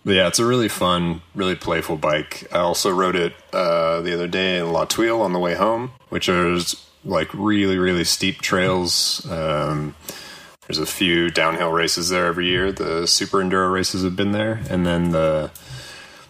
But 0.04 0.14
yeah, 0.14 0.28
it's 0.28 0.38
a 0.38 0.46
really 0.46 0.68
fun, 0.68 1.20
really 1.34 1.54
playful 1.54 1.96
bike. 1.96 2.46
I 2.52 2.58
also 2.58 2.90
rode 2.90 3.16
it 3.16 3.34
uh, 3.52 4.00
the 4.00 4.14
other 4.14 4.26
day 4.26 4.58
in 4.58 4.72
La 4.72 4.86
Thuile 4.86 5.20
on 5.20 5.32
the 5.32 5.38
way 5.38 5.54
home, 5.54 5.92
which 6.08 6.28
is 6.28 6.86
like 7.04 7.32
really 7.32 7.78
really 7.78 8.04
steep 8.04 8.40
trails. 8.40 9.24
Um, 9.30 9.94
there's 10.66 10.78
a 10.78 10.86
few 10.86 11.30
downhill 11.30 11.70
races 11.70 12.08
there 12.08 12.26
every 12.26 12.46
year. 12.46 12.72
The 12.72 13.06
super 13.06 13.38
enduro 13.38 13.72
races 13.72 14.02
have 14.02 14.16
been 14.16 14.32
there, 14.32 14.62
and 14.70 14.86
then 14.86 15.10
the 15.10 15.50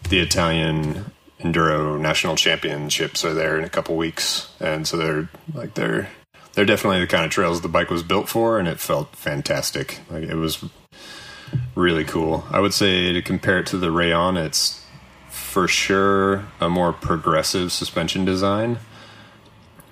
the 0.09 0.19
Italian 0.19 1.13
enduro 1.41 1.99
national 1.99 2.37
championships 2.37 3.25
are 3.25 3.35
there 3.35 3.59
in 3.59 3.65
a 3.65 3.69
couple 3.69 3.97
weeks, 3.97 4.53
and 4.61 4.87
so 4.87 4.97
they're 4.97 5.29
like 5.55 5.75
they're 5.75 6.09
they're 6.55 6.65
definitely 6.65 7.01
the 7.01 7.07
kind 7.07 7.25
of 7.25 7.31
trails 7.31 7.61
the 7.61 7.69
bike 7.69 7.91
was 7.91 8.03
built 8.03 8.29
for, 8.29 8.59
and 8.59 8.69
it 8.69 8.81
felt 8.81 9.15
fantastic. 9.17 10.01
Like 10.11 10.25
it 10.25 10.37
was 10.37 10.65
really 11.75 12.05
cool. 12.05 12.45
I 12.51 12.61
would 12.61 12.75
say 12.75 13.13
to 13.13 13.23
compare 13.23 13.59
it 13.59 13.67
to 13.67 13.79
the 13.79 13.91
Rallon, 13.91 14.37
it's 14.37 14.85
for 15.29 15.67
sure 15.67 16.47
a 16.61 16.69
more 16.69 16.93
progressive 16.93 17.73
suspension 17.73 18.25
design 18.25 18.79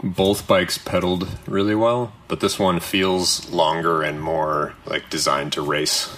both 0.02 0.46
bikes 0.46 0.78
pedaled 0.78 1.28
really 1.46 1.74
well, 1.74 2.12
but 2.28 2.40
this 2.40 2.58
one 2.58 2.80
feels 2.80 3.50
longer 3.50 4.02
and 4.02 4.20
more 4.20 4.74
like 4.86 5.10
designed 5.10 5.52
to 5.54 5.62
race. 5.62 6.16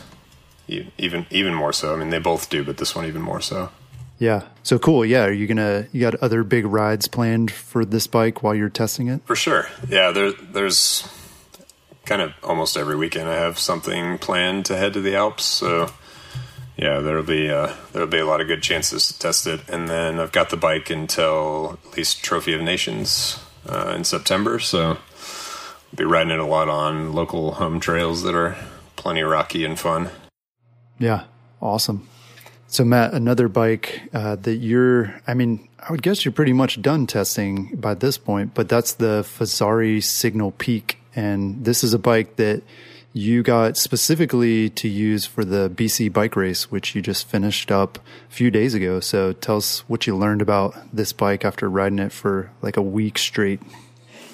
Even 0.68 1.26
even 1.30 1.54
more 1.54 1.72
so. 1.72 1.94
I 1.94 1.96
mean, 1.96 2.10
they 2.10 2.20
both 2.20 2.48
do, 2.48 2.62
but 2.62 2.76
this 2.76 2.94
one 2.94 3.04
even 3.04 3.22
more 3.22 3.40
so. 3.40 3.70
Yeah. 4.20 4.42
So 4.62 4.78
cool. 4.78 5.04
Yeah. 5.04 5.24
Are 5.24 5.32
you 5.32 5.48
gonna 5.48 5.88
you 5.90 6.00
got 6.00 6.14
other 6.16 6.44
big 6.44 6.66
rides 6.66 7.08
planned 7.08 7.50
for 7.50 7.84
this 7.84 8.06
bike 8.06 8.44
while 8.44 8.54
you're 8.54 8.68
testing 8.68 9.08
it? 9.08 9.22
For 9.24 9.34
sure. 9.34 9.66
Yeah. 9.88 10.12
There 10.12 10.30
there's 10.32 11.08
kind 12.04 12.22
of 12.22 12.32
almost 12.44 12.76
every 12.76 12.96
weekend 12.96 13.28
I 13.28 13.36
have 13.36 13.58
something 13.58 14.18
planned 14.18 14.66
to 14.66 14.76
head 14.76 14.92
to 14.92 15.00
the 15.00 15.16
Alps. 15.16 15.44
So 15.44 15.90
yeah, 16.76 17.00
there'll 17.00 17.22
be 17.22 17.50
uh, 17.50 17.74
there'll 17.92 18.08
be 18.08 18.18
a 18.18 18.26
lot 18.26 18.40
of 18.40 18.46
good 18.46 18.62
chances 18.62 19.08
to 19.08 19.18
test 19.18 19.46
it, 19.46 19.60
and 19.68 19.88
then 19.88 20.18
I've 20.18 20.32
got 20.32 20.50
the 20.50 20.56
bike 20.56 20.90
until 20.90 21.78
at 21.86 21.96
least 21.96 22.22
Trophy 22.22 22.52
of 22.52 22.62
Nations 22.62 23.38
uh, 23.66 23.94
in 23.96 24.04
September. 24.04 24.58
So 24.58 24.90
I'll 24.90 24.98
be 25.96 26.04
riding 26.04 26.32
it 26.32 26.38
a 26.38 26.46
lot 26.46 26.68
on 26.68 27.12
local 27.12 27.52
home 27.52 27.80
trails 27.80 28.22
that 28.22 28.34
are 28.34 28.56
plenty 28.96 29.22
rocky 29.22 29.64
and 29.64 29.78
fun. 29.78 30.10
Yeah, 30.98 31.24
awesome. 31.60 32.08
So, 32.70 32.84
Matt, 32.84 33.14
another 33.14 33.48
bike 33.48 34.00
uh, 34.14 34.36
that 34.36 34.54
you're, 34.58 35.20
I 35.26 35.34
mean, 35.34 35.68
I 35.80 35.90
would 35.90 36.02
guess 36.02 36.24
you're 36.24 36.30
pretty 36.30 36.52
much 36.52 36.80
done 36.80 37.08
testing 37.08 37.74
by 37.74 37.94
this 37.94 38.16
point, 38.16 38.54
but 38.54 38.68
that's 38.68 38.92
the 38.92 39.24
Fezzari 39.24 40.00
Signal 40.00 40.52
Peak. 40.52 40.98
And 41.16 41.64
this 41.64 41.82
is 41.82 41.92
a 41.94 41.98
bike 41.98 42.36
that 42.36 42.62
you 43.12 43.42
got 43.42 43.76
specifically 43.76 44.70
to 44.70 44.88
use 44.88 45.26
for 45.26 45.44
the 45.44 45.68
BC 45.68 46.12
bike 46.12 46.36
race, 46.36 46.70
which 46.70 46.94
you 46.94 47.02
just 47.02 47.26
finished 47.26 47.72
up 47.72 47.98
a 47.98 48.32
few 48.32 48.52
days 48.52 48.72
ago. 48.72 49.00
So, 49.00 49.32
tell 49.32 49.56
us 49.56 49.80
what 49.88 50.06
you 50.06 50.16
learned 50.16 50.40
about 50.40 50.76
this 50.94 51.12
bike 51.12 51.44
after 51.44 51.68
riding 51.68 51.98
it 51.98 52.12
for 52.12 52.52
like 52.62 52.76
a 52.76 52.82
week 52.82 53.18
straight. 53.18 53.60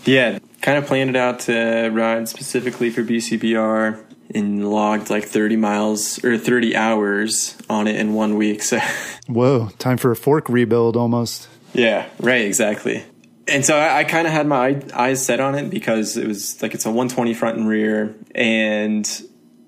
Yeah, 0.05 0.41
kind 0.61 0.77
of 0.77 0.85
planned 0.85 1.09
it 1.09 1.17
out 1.17 1.41
to 1.41 1.89
ride 1.89 2.29
specifically 2.29 2.91
for 2.91 3.03
BCBR 3.03 4.06
and 4.35 4.71
logged 4.71 5.11
like 5.11 5.25
30 5.25 5.57
miles 5.57 6.23
or 6.25 6.39
30 6.39 6.77
hours 6.77 7.57
on 7.69 7.87
it 7.87 7.97
in 7.97 8.15
one 8.15 8.37
week. 8.37 8.63
So, 8.63 8.79
whoa, 9.27 9.71
time 9.79 9.97
for 9.97 10.11
a 10.11 10.17
fork 10.17 10.49
rebuild 10.49 10.97
almost. 10.97 11.49
Yeah, 11.73 12.09
right, 12.21 12.43
exactly. 12.43 13.05
And 13.49 13.65
so 13.65 13.77
I, 13.77 13.99
I 13.99 14.05
kind 14.05 14.27
of 14.27 14.33
had 14.33 14.47
my 14.47 14.83
eyes 14.95 15.25
set 15.25 15.41
on 15.41 15.55
it 15.55 15.71
because 15.71 16.17
it 16.17 16.27
was 16.27 16.61
like 16.63 16.75
it's 16.75 16.87
a 16.87 16.91
120 16.91 17.35
front 17.35 17.59
and 17.59 17.69
rear, 17.69 18.17
and 18.35 19.09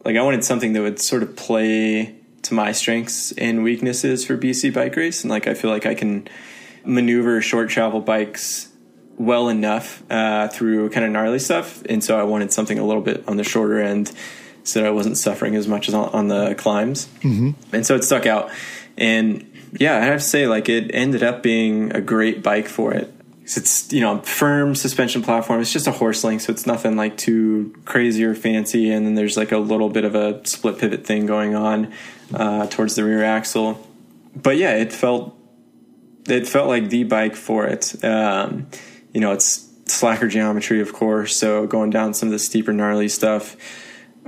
like 0.04 0.16
I 0.16 0.22
wanted 0.22 0.42
something 0.44 0.72
that 0.72 0.82
would 0.82 1.00
sort 1.00 1.22
of 1.22 1.36
play 1.36 2.16
to 2.42 2.54
my 2.54 2.72
strengths 2.72 3.32
and 3.32 3.62
weaknesses 3.62 4.24
for 4.24 4.36
BC 4.36 4.72
bike 4.74 4.96
race, 4.96 5.22
and 5.22 5.30
like 5.30 5.46
I 5.46 5.54
feel 5.54 5.70
like 5.70 5.86
I 5.86 5.94
can 5.94 6.28
maneuver 6.84 7.40
short 7.40 7.68
travel 7.68 8.00
bikes 8.00 8.68
well 9.16 9.48
enough 9.48 10.02
uh, 10.10 10.48
through 10.48 10.90
kind 10.90 11.04
of 11.04 11.12
gnarly 11.12 11.38
stuff, 11.38 11.82
and 11.88 12.02
so 12.02 12.18
I 12.18 12.24
wanted 12.24 12.52
something 12.52 12.78
a 12.78 12.84
little 12.84 13.02
bit 13.02 13.22
on 13.28 13.36
the 13.36 13.44
shorter 13.44 13.80
end 13.80 14.12
so 14.68 14.84
I 14.84 14.90
wasn't 14.90 15.16
suffering 15.16 15.56
as 15.56 15.66
much 15.66 15.88
as 15.88 15.94
on, 15.94 16.08
on 16.10 16.28
the 16.28 16.54
climbs. 16.54 17.06
Mm-hmm. 17.22 17.74
And 17.74 17.86
so 17.86 17.94
it 17.96 18.04
stuck 18.04 18.26
out. 18.26 18.50
And 18.96 19.50
yeah, 19.72 19.96
I 19.96 20.00
have 20.00 20.20
to 20.20 20.26
say, 20.26 20.46
like, 20.46 20.68
it 20.68 20.90
ended 20.94 21.22
up 21.22 21.42
being 21.42 21.94
a 21.94 22.00
great 22.00 22.42
bike 22.42 22.68
for 22.68 22.92
it. 22.92 23.12
It's, 23.44 23.90
you 23.92 24.02
know, 24.02 24.18
a 24.18 24.22
firm 24.22 24.74
suspension 24.74 25.22
platform. 25.22 25.62
It's 25.62 25.72
just 25.72 25.86
a 25.86 25.92
horse 25.92 26.22
link, 26.22 26.42
so 26.42 26.52
it's 26.52 26.66
nothing 26.66 26.96
like 26.96 27.16
too 27.16 27.74
crazy 27.86 28.22
or 28.24 28.34
fancy. 28.34 28.90
And 28.90 29.06
then 29.06 29.14
there's 29.14 29.38
like 29.38 29.52
a 29.52 29.58
little 29.58 29.88
bit 29.88 30.04
of 30.04 30.14
a 30.14 30.46
split 30.46 30.78
pivot 30.78 31.06
thing 31.06 31.24
going 31.24 31.54
on 31.54 31.94
uh, 32.34 32.66
towards 32.66 32.94
the 32.94 33.04
rear 33.04 33.24
axle. 33.24 33.86
But 34.36 34.58
yeah, 34.58 34.72
it 34.72 34.92
felt 34.92 35.34
it 36.28 36.46
felt 36.46 36.68
like 36.68 36.90
the 36.90 37.04
bike 37.04 37.36
for 37.36 37.64
it. 37.64 38.04
Um, 38.04 38.66
you 39.14 39.20
know, 39.22 39.32
it's 39.32 39.66
slacker 39.86 40.28
geometry, 40.28 40.82
of 40.82 40.92
course. 40.92 41.34
So 41.34 41.66
going 41.66 41.88
down 41.88 42.12
some 42.12 42.28
of 42.28 42.32
the 42.32 42.38
steeper, 42.38 42.74
gnarly 42.74 43.08
stuff 43.08 43.56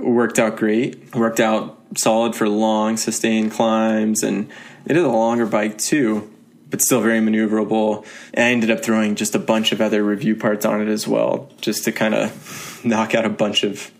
worked 0.03 0.39
out 0.39 0.57
great. 0.57 1.15
Worked 1.15 1.39
out 1.39 1.79
solid 1.97 2.35
for 2.35 2.47
long, 2.47 2.97
sustained 2.97 3.51
climbs, 3.51 4.23
and 4.23 4.49
it 4.85 4.97
is 4.97 5.03
a 5.03 5.09
longer 5.09 5.45
bike 5.45 5.77
too, 5.77 6.31
but 6.69 6.81
still 6.81 7.01
very 7.01 7.19
maneuverable. 7.19 8.05
And 8.33 8.45
I 8.45 8.51
ended 8.51 8.71
up 8.71 8.83
throwing 8.83 9.15
just 9.15 9.35
a 9.35 9.39
bunch 9.39 9.71
of 9.71 9.81
other 9.81 10.03
review 10.03 10.35
parts 10.35 10.65
on 10.65 10.81
it 10.81 10.87
as 10.87 11.07
well, 11.07 11.49
just 11.61 11.83
to 11.85 11.91
kind 11.91 12.13
of 12.13 12.81
knock 12.83 13.15
out 13.15 13.25
a 13.25 13.29
bunch 13.29 13.63
of 13.63 13.91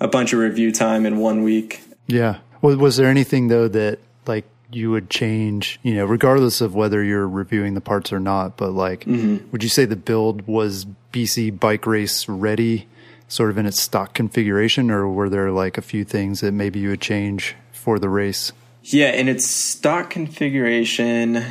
a 0.00 0.08
bunch 0.08 0.32
of 0.32 0.38
review 0.38 0.72
time 0.72 1.04
in 1.06 1.18
one 1.18 1.42
week. 1.42 1.82
Yeah. 2.06 2.38
Well, 2.62 2.76
was 2.76 2.96
there 2.96 3.08
anything 3.08 3.48
though 3.48 3.68
that 3.68 3.98
like 4.26 4.44
you 4.72 4.90
would 4.90 5.10
change, 5.10 5.78
you 5.82 5.94
know, 5.94 6.04
regardless 6.04 6.60
of 6.60 6.74
whether 6.74 7.02
you're 7.02 7.28
reviewing 7.28 7.74
the 7.74 7.80
parts 7.80 8.12
or 8.12 8.20
not, 8.20 8.56
but 8.56 8.70
like, 8.70 9.04
mm-hmm. 9.04 9.50
would 9.50 9.62
you 9.62 9.68
say 9.68 9.84
the 9.84 9.96
build 9.96 10.46
was 10.46 10.86
BC 11.12 11.58
bike 11.58 11.86
race 11.86 12.28
ready 12.28 12.86
sort 13.30 13.48
of 13.48 13.56
in 13.56 13.64
its 13.64 13.80
stock 13.80 14.12
configuration, 14.12 14.90
or 14.90 15.08
were 15.08 15.30
there 15.30 15.52
like 15.52 15.78
a 15.78 15.82
few 15.82 16.04
things 16.04 16.40
that 16.40 16.52
maybe 16.52 16.80
you 16.80 16.90
would 16.90 17.00
change 17.00 17.54
for 17.72 17.98
the 17.98 18.08
race? 18.08 18.52
Yeah, 18.82 19.12
in 19.12 19.28
its 19.28 19.46
stock 19.46 20.10
configuration, 20.10 21.44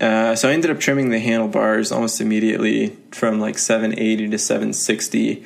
uh, 0.00 0.34
so 0.34 0.48
I 0.48 0.52
ended 0.52 0.72
up 0.72 0.80
trimming 0.80 1.10
the 1.10 1.20
handlebars 1.20 1.92
almost 1.92 2.20
immediately 2.20 2.96
from 3.12 3.38
like 3.38 3.58
780 3.58 4.28
to 4.28 4.38
760, 4.38 5.44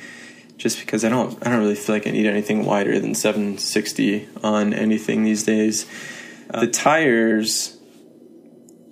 just 0.57 0.79
because 0.79 1.05
I 1.05 1.09
don't 1.09 1.37
I 1.45 1.51
don't 1.51 1.59
really 1.59 1.75
feel 1.75 1.95
like 1.95 2.07
I 2.07 2.11
need 2.11 2.25
anything 2.25 2.65
wider 2.65 2.99
than 2.99 3.13
760 3.13 4.27
on 4.43 4.73
anything 4.73 5.23
these 5.23 5.43
days. 5.43 5.85
Uh, 6.49 6.61
the 6.61 6.67
tires, 6.67 7.77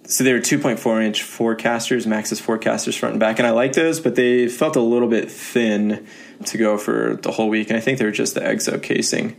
so 0.05 0.23
they 0.23 0.33
were 0.33 0.39
2.4 0.39 1.03
inch 1.03 1.23
Forekasters, 1.23 2.05
Maxxis 2.05 2.39
Forekasters 2.39 2.95
front 2.99 3.13
and 3.13 3.19
back, 3.19 3.39
and 3.39 3.47
I 3.47 3.51
like 3.51 3.73
those, 3.73 3.99
but 3.99 4.13
they 4.13 4.47
felt 4.47 4.75
a 4.75 4.81
little 4.81 5.07
bit 5.07 5.31
thin 5.31 6.05
to 6.47 6.57
go 6.57 6.77
for 6.77 7.19
the 7.21 7.31
whole 7.31 7.49
week, 7.49 7.69
and 7.69 7.77
I 7.77 7.79
think 7.79 7.99
they 7.99 8.05
were 8.05 8.11
just 8.11 8.35
the 8.35 8.41
exo 8.41 8.81
casing, 8.81 9.35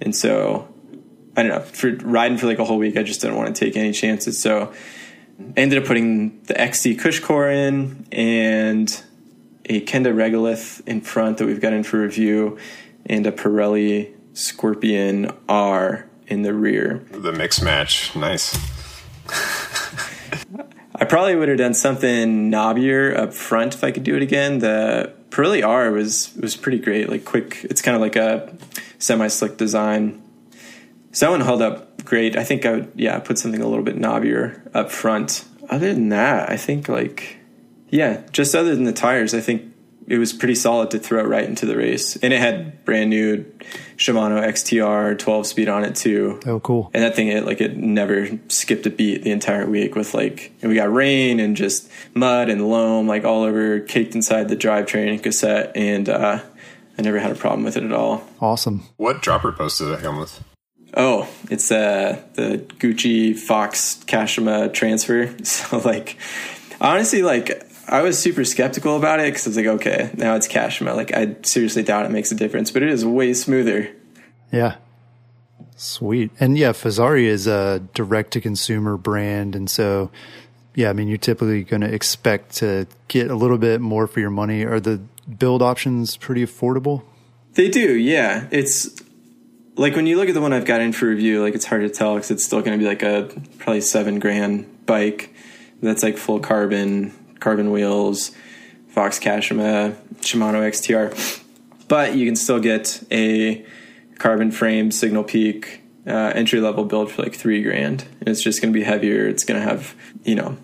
and 0.00 0.14
so 0.14 0.68
I 1.36 1.42
don't 1.42 1.52
know 1.52 1.60
for 1.60 1.92
riding 1.96 2.38
for 2.38 2.46
like 2.46 2.58
a 2.58 2.64
whole 2.64 2.78
week, 2.78 2.96
I 2.96 3.02
just 3.02 3.20
didn't 3.20 3.36
want 3.36 3.54
to 3.54 3.64
take 3.64 3.76
any 3.76 3.92
chances, 3.92 4.40
so 4.40 4.72
I 5.38 5.60
ended 5.60 5.82
up 5.82 5.84
putting 5.86 6.42
the 6.42 6.60
XC 6.60 6.96
CushCore 6.96 7.52
in 7.52 8.06
and 8.10 9.02
a 9.66 9.80
Kenda 9.82 10.14
Regolith 10.14 10.86
in 10.86 11.00
front 11.00 11.38
that 11.38 11.46
we've 11.46 11.60
got 11.60 11.72
in 11.72 11.82
for 11.82 12.00
review, 12.00 12.58
and 13.06 13.26
a 13.26 13.32
Pirelli 13.32 14.14
Scorpion 14.32 15.30
R 15.48 16.08
in 16.26 16.42
the 16.42 16.54
rear. 16.54 17.04
The 17.10 17.32
mix 17.32 17.60
match, 17.60 18.14
nice. 18.14 18.56
I 21.00 21.04
probably 21.04 21.36
would 21.36 21.48
have 21.48 21.58
done 21.58 21.74
something 21.74 22.50
knobbier 22.50 23.16
up 23.16 23.32
front 23.32 23.74
if 23.74 23.84
I 23.84 23.92
could 23.92 24.02
do 24.02 24.16
it 24.16 24.22
again. 24.22 24.58
The 24.58 25.14
Pirelli 25.38 25.64
R 25.64 25.92
was 25.92 26.34
was 26.34 26.56
pretty 26.56 26.80
great. 26.80 27.08
Like 27.08 27.24
quick, 27.24 27.64
it's 27.70 27.80
kind 27.80 27.94
of 27.94 28.00
like 28.00 28.16
a 28.16 28.52
semi 28.98 29.28
slick 29.28 29.56
design. 29.56 30.20
So 31.12 31.26
that 31.26 31.30
one 31.30 31.40
held 31.42 31.62
up 31.62 32.04
great. 32.04 32.36
I 32.36 32.42
think 32.42 32.66
I 32.66 32.72
would 32.72 32.92
yeah 32.96 33.20
put 33.20 33.38
something 33.38 33.62
a 33.62 33.68
little 33.68 33.84
bit 33.84 33.96
knobbier 33.96 34.60
up 34.74 34.90
front. 34.90 35.44
Other 35.70 35.94
than 35.94 36.08
that, 36.08 36.50
I 36.50 36.56
think 36.56 36.88
like 36.88 37.36
yeah, 37.88 38.22
just 38.32 38.56
other 38.56 38.74
than 38.74 38.82
the 38.82 38.92
tires, 38.92 39.32
I 39.32 39.40
think 39.40 39.67
it 40.08 40.18
was 40.18 40.32
pretty 40.32 40.54
solid 40.54 40.90
to 40.92 40.98
throw 40.98 41.22
right 41.22 41.44
into 41.44 41.66
the 41.66 41.76
race, 41.76 42.16
and 42.16 42.32
it 42.32 42.40
had 42.40 42.84
brand 42.84 43.10
new 43.10 43.44
Shimano 43.96 44.42
XTR 44.42 45.18
12 45.18 45.46
speed 45.46 45.68
on 45.68 45.84
it 45.84 45.94
too. 45.94 46.40
Oh, 46.46 46.60
cool! 46.60 46.90
And 46.94 47.02
that 47.02 47.14
thing, 47.14 47.28
it 47.28 47.44
like 47.44 47.60
it 47.60 47.76
never 47.76 48.28
skipped 48.48 48.86
a 48.86 48.90
beat 48.90 49.22
the 49.22 49.30
entire 49.30 49.66
week. 49.66 49.94
With 49.94 50.14
like, 50.14 50.52
and 50.62 50.70
we 50.70 50.76
got 50.76 50.92
rain 50.92 51.40
and 51.40 51.56
just 51.56 51.90
mud 52.14 52.48
and 52.48 52.68
loam 52.68 53.06
like 53.06 53.24
all 53.24 53.42
over, 53.42 53.80
caked 53.80 54.14
inside 54.14 54.48
the 54.48 54.56
drivetrain 54.56 55.10
and 55.10 55.22
cassette, 55.22 55.72
and 55.76 56.08
uh, 56.08 56.40
I 56.98 57.02
never 57.02 57.18
had 57.18 57.30
a 57.30 57.36
problem 57.36 57.64
with 57.64 57.76
it 57.76 57.84
at 57.84 57.92
all. 57.92 58.26
Awesome. 58.40 58.84
What 58.96 59.22
dropper 59.22 59.52
post 59.52 59.78
did 59.78 59.90
it 59.90 60.00
come 60.00 60.18
with? 60.18 60.42
Oh, 60.94 61.28
it's 61.50 61.70
uh, 61.70 62.20
the 62.34 62.58
Gucci 62.78 63.36
Fox 63.36 64.02
Kashima 64.06 64.72
transfer. 64.72 65.34
So 65.44 65.78
like, 65.78 66.16
honestly, 66.80 67.22
like 67.22 67.67
I 67.88 68.02
was 68.02 68.18
super 68.18 68.44
skeptical 68.44 68.96
about 68.96 69.20
it 69.20 69.32
because 69.32 69.46
I 69.46 69.50
was 69.50 69.56
like, 69.56 69.66
okay, 69.66 70.10
now 70.14 70.34
it's 70.34 70.46
Kashima. 70.46 70.94
Like, 70.94 71.14
I 71.14 71.36
seriously 71.42 71.82
doubt 71.82 72.04
it 72.04 72.10
makes 72.10 72.30
a 72.30 72.34
difference, 72.34 72.70
but 72.70 72.82
it 72.82 72.90
is 72.90 73.04
way 73.04 73.32
smoother. 73.32 73.90
Yeah. 74.52 74.76
Sweet. 75.76 76.30
And 76.38 76.58
yeah, 76.58 76.72
Fezzari 76.72 77.24
is 77.24 77.46
a 77.46 77.80
direct 77.94 78.32
to 78.32 78.40
consumer 78.40 78.96
brand. 78.96 79.54
And 79.54 79.70
so, 79.70 80.10
yeah, 80.74 80.90
I 80.90 80.92
mean, 80.92 81.08
you're 81.08 81.18
typically 81.18 81.64
going 81.64 81.80
to 81.80 81.92
expect 81.92 82.56
to 82.56 82.86
get 83.08 83.30
a 83.30 83.34
little 83.34 83.58
bit 83.58 83.80
more 83.80 84.06
for 84.06 84.20
your 84.20 84.30
money. 84.30 84.64
Are 84.64 84.80
the 84.80 85.00
build 85.38 85.62
options 85.62 86.16
pretty 86.16 86.44
affordable? 86.44 87.04
They 87.54 87.68
do, 87.68 87.94
yeah. 87.94 88.48
It's 88.50 89.00
like 89.76 89.96
when 89.96 90.06
you 90.06 90.16
look 90.16 90.28
at 90.28 90.34
the 90.34 90.40
one 90.40 90.52
I've 90.52 90.66
got 90.66 90.80
in 90.80 90.92
for 90.92 91.06
review, 91.06 91.42
like 91.42 91.54
it's 91.54 91.64
hard 91.64 91.82
to 91.82 91.90
tell 91.90 92.14
because 92.14 92.30
it's 92.30 92.44
still 92.44 92.60
going 92.60 92.78
to 92.78 92.82
be 92.82 92.88
like 92.88 93.02
a 93.02 93.30
probably 93.58 93.80
seven 93.80 94.18
grand 94.18 94.86
bike 94.86 95.32
that's 95.80 96.02
like 96.02 96.18
full 96.18 96.40
carbon 96.40 97.12
carbon 97.40 97.70
wheels, 97.70 98.32
Fox 98.88 99.18
Kashima, 99.18 99.94
Shimano 100.20 100.60
XTR. 100.62 101.44
But 101.88 102.16
you 102.16 102.26
can 102.26 102.36
still 102.36 102.60
get 102.60 103.02
a 103.10 103.64
carbon 104.18 104.50
frame 104.50 104.90
Signal 104.90 105.24
Peak 105.24 105.82
uh, 106.06 106.32
entry 106.34 106.60
level 106.60 106.84
build 106.84 107.10
for 107.10 107.22
like 107.22 107.34
three 107.34 107.62
grand. 107.62 108.04
And 108.20 108.28
it's 108.28 108.42
just 108.42 108.60
going 108.60 108.72
to 108.72 108.78
be 108.78 108.84
heavier. 108.84 109.26
It's 109.26 109.44
going 109.44 109.60
to 109.60 109.66
have, 109.66 109.94
you 110.24 110.34
know, 110.34 110.56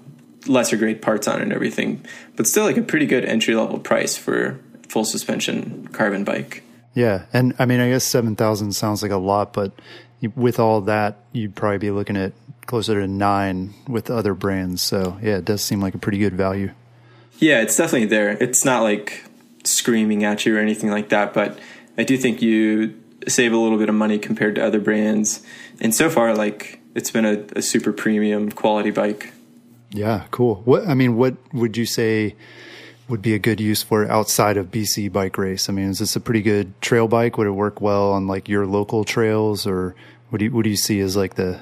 lesser 0.47 0.77
grade 0.77 1.03
parts 1.03 1.29
on 1.29 1.41
it 1.41 1.43
and 1.43 1.53
everything, 1.53 2.05
but 2.37 2.47
still 2.47 2.65
like 2.65 2.77
a 2.77 2.83
pretty 2.83 3.07
good 3.07 3.25
entry 3.25 3.55
level 3.55 3.79
price 3.79 4.17
for 4.17 4.59
full 4.89 5.05
suspension 5.05 5.89
carbon 5.89 6.25
bike. 6.25 6.63
Yeah. 6.95 7.25
And 7.33 7.55
I 7.59 7.67
mean, 7.67 7.81
I 7.81 7.89
guess 7.89 8.05
7,000 8.05 8.73
sounds 8.73 9.03
like 9.03 9.11
a 9.11 9.17
lot, 9.17 9.53
but 9.53 9.73
with 10.29 10.59
all 10.59 10.81
that, 10.83 11.19
you'd 11.33 11.55
probably 11.55 11.79
be 11.79 11.91
looking 11.91 12.17
at 12.17 12.33
closer 12.67 13.01
to 13.01 13.07
nine 13.07 13.75
with 13.89 14.11
other 14.11 14.35
brands. 14.35 14.83
So 14.83 15.19
yeah, 15.23 15.37
it 15.37 15.45
does 15.45 15.63
seem 15.63 15.81
like 15.81 15.95
a 15.95 15.99
pretty 15.99 16.19
good 16.19 16.35
value. 16.35 16.73
Yeah, 17.39 17.61
it's 17.61 17.77
definitely 17.77 18.07
there. 18.07 18.31
It's 18.31 18.65
not 18.65 18.83
like 18.83 19.25
screaming 19.65 20.25
at 20.25 20.47
you 20.47 20.57
or 20.57 20.61
anything 20.61 20.91
like 20.91 21.09
that, 21.09 21.35
but 21.35 21.59
I 21.99 22.05
do 22.05 22.17
think 22.17 22.43
you 22.43 22.99
save 23.27 23.53
a 23.53 23.57
little 23.57 23.79
bit 23.79 23.89
of 23.89 23.95
money 23.95 24.19
compared 24.19 24.55
to 24.57 24.65
other 24.65 24.81
brands. 24.81 25.43
And 25.81 25.95
so 25.95 26.11
far, 26.11 26.35
like 26.35 26.81
it's 26.95 27.11
been 27.11 27.25
a, 27.25 27.45
a 27.57 27.63
super 27.63 27.93
premium 27.93 28.51
quality 28.51 28.91
bike. 28.91 29.33
Yeah, 29.91 30.27
cool. 30.31 30.57
What 30.65 30.87
I 30.87 30.95
mean, 30.95 31.17
what 31.17 31.37
would 31.53 31.77
you 31.77 31.87
say 31.87 32.35
would 33.09 33.23
be 33.23 33.35
a 33.35 33.39
good 33.39 33.61
use 33.61 33.83
for 33.83 34.11
outside 34.11 34.57
of 34.57 34.71
BC 34.71 35.13
bike 35.13 35.37
race? 35.39 35.69
I 35.69 35.73
mean, 35.73 35.91
is 35.91 35.99
this 35.99 36.17
a 36.17 36.21
pretty 36.21 36.43
good 36.43 36.81
trail 36.81 37.07
bike? 37.07 37.37
Would 37.37 37.47
it 37.47 37.53
work 37.53 37.81
well 37.81 38.13
on 38.13 38.27
like 38.27 38.49
your 38.49 38.67
local 38.67 39.05
trails, 39.05 39.67
or 39.67 39.95
what 40.35 40.40
do 40.40 40.47
you 40.47 40.51
what 40.51 40.64
do 40.64 40.70
you 40.70 40.77
see 40.77 40.99
as 40.99 41.16
like 41.16 41.37
the 41.37 41.61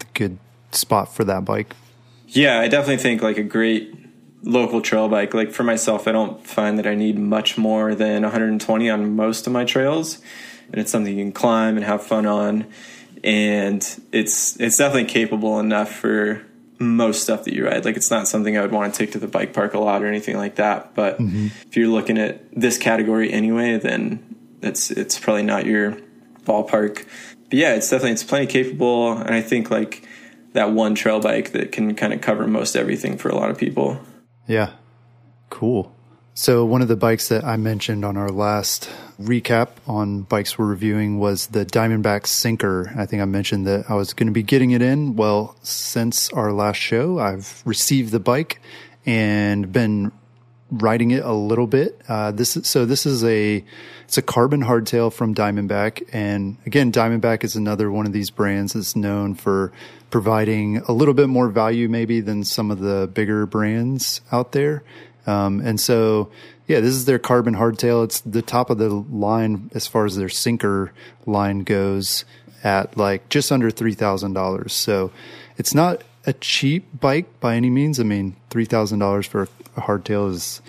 the 0.00 0.06
good 0.12 0.36
spot 0.72 1.14
for 1.14 1.22
that 1.22 1.44
bike. 1.44 1.76
Yeah, 2.26 2.58
I 2.58 2.66
definitely 2.66 2.96
think 2.96 3.22
like 3.22 3.38
a 3.38 3.44
great 3.44 3.94
local 4.42 4.80
trail 4.80 5.08
bike. 5.08 5.32
Like 5.34 5.52
for 5.52 5.62
myself, 5.62 6.08
I 6.08 6.12
don't 6.12 6.44
find 6.44 6.80
that 6.80 6.86
I 6.88 6.96
need 6.96 7.16
much 7.16 7.56
more 7.56 7.94
than 7.94 8.22
120 8.22 8.90
on 8.90 9.14
most 9.14 9.46
of 9.46 9.52
my 9.52 9.64
trails, 9.64 10.20
and 10.72 10.80
it's 10.80 10.90
something 10.90 11.16
you 11.16 11.24
can 11.24 11.30
climb 11.32 11.76
and 11.76 11.86
have 11.86 12.02
fun 12.02 12.26
on. 12.26 12.66
And 13.22 13.82
it's 14.10 14.58
it's 14.58 14.78
definitely 14.78 15.08
capable 15.08 15.60
enough 15.60 15.92
for 15.92 16.44
most 16.80 17.22
stuff 17.22 17.44
that 17.44 17.54
you 17.54 17.66
ride. 17.66 17.84
Like 17.84 17.96
it's 17.96 18.10
not 18.10 18.26
something 18.26 18.58
I 18.58 18.62
would 18.62 18.72
want 18.72 18.92
to 18.92 18.98
take 18.98 19.12
to 19.12 19.20
the 19.20 19.28
bike 19.28 19.52
park 19.52 19.74
a 19.74 19.78
lot 19.78 20.02
or 20.02 20.08
anything 20.08 20.36
like 20.36 20.56
that. 20.56 20.96
But 20.96 21.20
mm-hmm. 21.20 21.46
if 21.68 21.76
you're 21.76 21.86
looking 21.86 22.18
at 22.18 22.42
this 22.52 22.78
category 22.78 23.32
anyway, 23.32 23.78
then 23.78 24.34
it's 24.60 24.90
it's 24.90 25.20
probably 25.20 25.44
not 25.44 25.66
your 25.66 25.98
ballpark. 26.44 27.06
But 27.52 27.58
yeah, 27.58 27.74
it's 27.74 27.90
definitely 27.90 28.12
it's 28.12 28.24
plenty 28.24 28.46
capable, 28.46 29.12
and 29.12 29.34
I 29.34 29.42
think 29.42 29.70
like 29.70 30.08
that 30.54 30.72
one 30.72 30.94
trail 30.94 31.20
bike 31.20 31.52
that 31.52 31.70
can 31.70 31.94
kind 31.94 32.14
of 32.14 32.22
cover 32.22 32.46
most 32.46 32.74
everything 32.74 33.18
for 33.18 33.28
a 33.28 33.34
lot 33.34 33.50
of 33.50 33.58
people. 33.58 34.00
Yeah, 34.46 34.70
cool. 35.50 35.94
So 36.32 36.64
one 36.64 36.80
of 36.80 36.88
the 36.88 36.96
bikes 36.96 37.28
that 37.28 37.44
I 37.44 37.58
mentioned 37.58 38.06
on 38.06 38.16
our 38.16 38.30
last 38.30 38.88
recap 39.20 39.68
on 39.86 40.22
bikes 40.22 40.56
we're 40.56 40.64
reviewing 40.64 41.18
was 41.18 41.48
the 41.48 41.66
Diamondback 41.66 42.22
Sync'r. 42.22 42.96
I 42.96 43.04
think 43.04 43.20
I 43.20 43.26
mentioned 43.26 43.66
that 43.66 43.90
I 43.90 43.96
was 43.96 44.14
going 44.14 44.28
to 44.28 44.32
be 44.32 44.42
getting 44.42 44.70
it 44.70 44.80
in. 44.80 45.14
Well, 45.14 45.54
since 45.62 46.30
our 46.30 46.54
last 46.54 46.78
show, 46.78 47.18
I've 47.18 47.62
received 47.66 48.12
the 48.12 48.18
bike 48.18 48.62
and 49.04 49.70
been 49.70 50.10
riding 50.72 51.10
it 51.12 51.24
a 51.24 51.32
little 51.32 51.66
bit. 51.66 52.00
Uh, 52.08 52.32
this 52.32 52.56
is, 52.56 52.66
so 52.66 52.84
this 52.84 53.06
is 53.06 53.22
a 53.24 53.64
it's 54.04 54.18
a 54.18 54.22
carbon 54.22 54.62
hardtail 54.62 55.12
from 55.12 55.34
Diamondback, 55.34 56.02
and 56.12 56.56
again, 56.66 56.90
Diamondback 56.90 57.44
is 57.44 57.56
another 57.56 57.90
one 57.90 58.06
of 58.06 58.12
these 58.12 58.30
brands 58.30 58.72
that's 58.72 58.96
known 58.96 59.34
for 59.34 59.72
providing 60.10 60.78
a 60.88 60.92
little 60.92 61.14
bit 61.14 61.28
more 61.28 61.48
value 61.48 61.88
maybe 61.88 62.20
than 62.20 62.44
some 62.44 62.70
of 62.70 62.80
the 62.80 63.08
bigger 63.12 63.46
brands 63.46 64.20
out 64.30 64.52
there. 64.52 64.82
Um, 65.26 65.60
and 65.60 65.80
so, 65.80 66.30
yeah, 66.66 66.80
this 66.80 66.94
is 66.94 67.06
their 67.06 67.18
carbon 67.18 67.54
hardtail. 67.54 68.04
It's 68.04 68.20
the 68.20 68.42
top 68.42 68.70
of 68.70 68.78
the 68.78 68.90
line 68.90 69.70
as 69.74 69.86
far 69.86 70.04
as 70.04 70.16
their 70.16 70.28
Sync'r 70.28 70.90
line 71.26 71.60
goes 71.60 72.24
at 72.62 72.96
like 72.96 73.28
just 73.28 73.50
under 73.50 73.70
$3,000. 73.70 74.70
So 74.70 75.10
it's 75.56 75.74
not 75.74 76.02
a 76.26 76.32
cheap 76.34 76.86
bike 77.00 77.40
by 77.40 77.56
any 77.56 77.70
means. 77.70 77.98
I 77.98 78.04
mean, 78.04 78.36
$3,000 78.50 79.26
for 79.26 79.42
a 79.42 79.48
hardtail 79.76 80.30
is, 80.30 80.60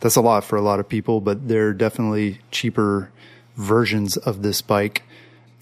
that's 0.00 0.16
a 0.16 0.20
lot 0.20 0.44
for 0.44 0.56
a 0.56 0.62
lot 0.62 0.80
of 0.80 0.88
people, 0.88 1.20
but 1.20 1.48
they're 1.48 1.72
definitely 1.72 2.38
cheaper 2.50 3.10
versions 3.56 4.16
of 4.16 4.42
this 4.42 4.60
bike. 4.62 5.02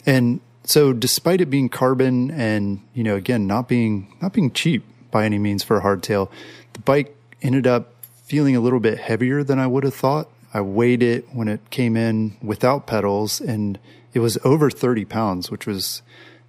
And 0.07 0.40
so 0.64 0.92
despite 0.92 1.40
it 1.40 1.46
being 1.46 1.68
carbon 1.68 2.30
and, 2.30 2.80
you 2.94 3.04
know, 3.04 3.16
again, 3.16 3.46
not 3.46 3.68
being, 3.68 4.14
not 4.20 4.33
being 4.33 4.50
cheap 4.50 4.85
by 5.11 5.24
any 5.24 5.38
means 5.38 5.62
for 5.62 5.78
a 5.78 5.83
hardtail, 5.83 6.30
the 6.72 6.80
bike 6.80 7.16
ended 7.42 7.66
up 7.66 7.92
feeling 8.24 8.57
a 8.57 8.61
little 8.61 8.80
bit 8.80 8.98
heavier 8.98 9.44
than 9.44 9.59
I 9.59 9.66
would 9.66 9.85
have 9.85 9.94
thought. 9.94 10.28
I 10.52 10.61
weighed 10.61 11.02
it 11.02 11.26
when 11.33 11.48
it 11.48 11.61
came 11.70 11.96
in 11.96 12.37
without 12.42 12.87
pedals 12.87 13.40
and 13.40 13.78
it 14.12 14.20
was 14.20 14.38
over 14.44 14.70
30 14.70 15.04
pounds, 15.04 15.50
which 15.50 15.66
was 15.66 16.02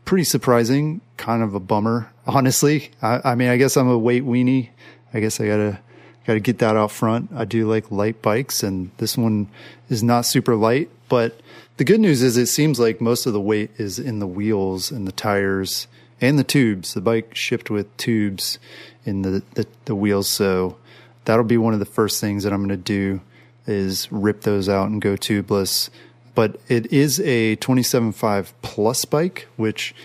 pretty 0.05 0.23
surprising, 0.23 1.01
kind 1.17 1.43
of 1.43 1.53
a 1.53 1.59
bummer, 1.59 2.11
honestly. 2.27 2.91
I, 3.01 3.21
I 3.23 3.35
mean, 3.35 3.49
I 3.49 3.57
guess 3.57 3.75
I'm 3.75 3.89
a 3.89 3.97
weight 3.97 4.23
weenie. 4.23 4.69
I 5.13 5.19
guess 5.19 5.39
I 5.41 5.47
gotta, 5.47 5.79
gotta 6.25 6.39
get 6.39 6.59
that 6.59 6.75
out 6.75 6.91
front. 6.91 7.29
I 7.35 7.45
do 7.45 7.67
like 7.69 7.91
light 7.91 8.21
bikes 8.21 8.63
and 8.63 8.91
this 8.97 9.17
one 9.17 9.47
is 9.89 10.03
not 10.03 10.25
super 10.25 10.55
light, 10.55 10.89
but 11.09 11.39
the 11.77 11.83
good 11.83 11.99
news 11.99 12.21
is 12.21 12.37
it 12.37 12.47
seems 12.47 12.79
like 12.79 13.01
most 13.01 13.25
of 13.25 13.33
the 13.33 13.41
weight 13.41 13.71
is 13.77 13.99
in 13.99 14.19
the 14.19 14.27
wheels 14.27 14.91
and 14.91 15.07
the 15.07 15.11
tires 15.11 15.87
and 16.21 16.39
the 16.39 16.43
tubes. 16.43 16.93
The 16.93 17.01
bike 17.01 17.35
shipped 17.35 17.69
with 17.69 17.95
tubes 17.97 18.59
in 19.05 19.21
the, 19.21 19.43
the, 19.55 19.67
the 19.85 19.95
wheels. 19.95 20.29
So 20.29 20.77
that'll 21.25 21.43
be 21.43 21.57
one 21.57 21.73
of 21.73 21.79
the 21.79 21.85
first 21.85 22.21
things 22.21 22.43
that 22.43 22.53
I'm 22.53 22.65
going 22.65 22.69
to 22.69 22.77
do 22.77 23.21
is 23.67 24.11
rip 24.11 24.41
those 24.41 24.69
out 24.69 24.89
and 24.89 25.01
go 25.01 25.15
tubeless. 25.15 25.89
But 26.33 26.59
it 26.67 26.91
is 26.91 27.19
a 27.21 27.55
27.5 27.57 28.53
plus 28.61 29.05
bike, 29.05 29.47
which 29.55 29.95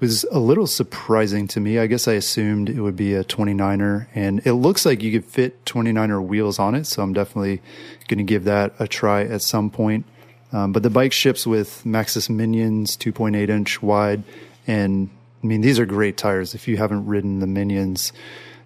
was 0.00 0.24
a 0.30 0.38
little 0.38 0.66
surprising 0.66 1.48
to 1.48 1.60
me. 1.60 1.78
I 1.78 1.86
guess 1.86 2.06
I 2.06 2.12
assumed 2.12 2.68
it 2.68 2.80
would 2.80 2.96
be 2.96 3.14
a 3.14 3.24
29er 3.24 4.06
and 4.14 4.40
it 4.46 4.52
looks 4.52 4.86
like 4.86 5.02
you 5.02 5.12
could 5.12 5.24
fit 5.24 5.64
29er 5.64 6.24
wheels 6.24 6.58
on 6.58 6.74
it. 6.74 6.86
So 6.86 7.02
I'm 7.02 7.12
definitely 7.12 7.60
going 8.06 8.18
to 8.18 8.24
give 8.24 8.44
that 8.44 8.74
a 8.78 8.86
try 8.86 9.22
at 9.24 9.42
some 9.42 9.70
point. 9.70 10.04
Um, 10.52 10.72
but 10.72 10.82
the 10.82 10.90
bike 10.90 11.12
ships 11.12 11.46
with 11.46 11.82
Maxxis 11.84 12.30
Minions 12.30 12.96
2.8 12.96 13.48
inch 13.48 13.82
wide. 13.82 14.22
And 14.66 15.10
I 15.42 15.46
mean, 15.46 15.60
these 15.60 15.78
are 15.78 15.86
great 15.86 16.16
tires. 16.16 16.54
If 16.54 16.68
you 16.68 16.76
haven't 16.76 17.06
ridden 17.06 17.40
the 17.40 17.46
Minions, 17.46 18.12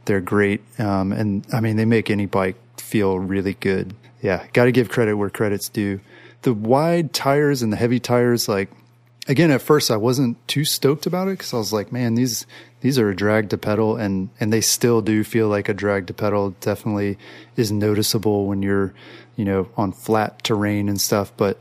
they're 0.04 0.20
great. 0.20 0.62
Um, 0.78 1.12
and 1.12 1.46
I 1.52 1.60
mean, 1.60 1.76
they 1.76 1.84
make 1.84 2.10
any 2.10 2.26
bike 2.26 2.56
feel 2.76 3.18
really 3.18 3.54
good. 3.54 3.94
Yeah. 4.20 4.46
Got 4.52 4.66
to 4.66 4.72
give 4.72 4.88
credit 4.88 5.16
where 5.16 5.30
credit's 5.30 5.68
due. 5.68 6.00
The 6.42 6.54
wide 6.54 7.12
tires 7.12 7.62
and 7.62 7.72
the 7.72 7.76
heavy 7.76 8.00
tires, 8.00 8.48
like, 8.48 8.68
again, 9.28 9.50
at 9.50 9.62
first 9.62 9.90
I 9.90 9.96
wasn't 9.96 10.36
too 10.48 10.64
stoked 10.64 11.06
about 11.06 11.28
it 11.28 11.38
because 11.38 11.54
I 11.54 11.58
was 11.58 11.72
like, 11.72 11.92
man, 11.92 12.14
these, 12.14 12.46
these 12.80 12.98
are 12.98 13.10
a 13.10 13.16
drag 13.16 13.50
to 13.50 13.58
pedal 13.58 13.96
and, 13.96 14.30
and 14.40 14.52
they 14.52 14.60
still 14.60 15.00
do 15.00 15.24
feel 15.24 15.48
like 15.48 15.68
a 15.68 15.74
drag 15.74 16.06
to 16.08 16.14
pedal. 16.14 16.50
Definitely 16.60 17.18
is 17.56 17.70
noticeable 17.70 18.46
when 18.46 18.62
you're, 18.62 18.92
you 19.36 19.44
know, 19.44 19.68
on 19.76 19.92
flat 19.92 20.42
terrain 20.42 20.88
and 20.88 21.00
stuff. 21.00 21.32
But 21.36 21.58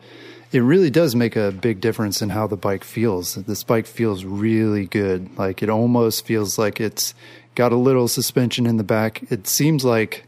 it 0.52 0.60
really 0.60 0.90
does 0.90 1.16
make 1.16 1.36
a 1.36 1.52
big 1.52 1.80
difference 1.80 2.22
in 2.22 2.30
how 2.30 2.48
the 2.48 2.58
bike 2.58 2.84
feels. 2.84 3.36
This 3.36 3.64
bike 3.64 3.86
feels 3.86 4.26
really 4.26 4.86
good. 4.86 5.38
Like 5.38 5.64
it 5.64 5.70
almost 5.70 6.26
feels 6.26 6.58
like 6.58 6.82
it's 6.82 7.14
got 7.56 7.72
a 7.72 7.78
little 7.78 8.08
suspension 8.08 8.66
in 8.66 8.78
the 8.78 8.84
back. 8.84 9.24
It 9.32 9.48
seems 9.48 9.86
like 9.86 10.26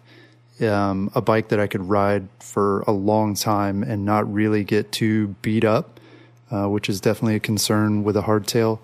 um, 0.61 1.11
a 1.15 1.21
bike 1.21 1.49
that 1.49 1.59
I 1.59 1.67
could 1.67 1.89
ride 1.89 2.27
for 2.39 2.81
a 2.81 2.91
long 2.91 3.35
time 3.35 3.83
and 3.83 4.05
not 4.05 4.31
really 4.31 4.63
get 4.63 4.91
too 4.91 5.29
beat 5.41 5.65
up, 5.65 5.92
uh, 6.53 6.67
which 6.67 6.87
is 6.87 7.01
definitely 7.01 7.35
a 7.35 7.39
concern 7.39 8.03
with 8.03 8.15
a 8.15 8.21
hardtail. 8.21 8.79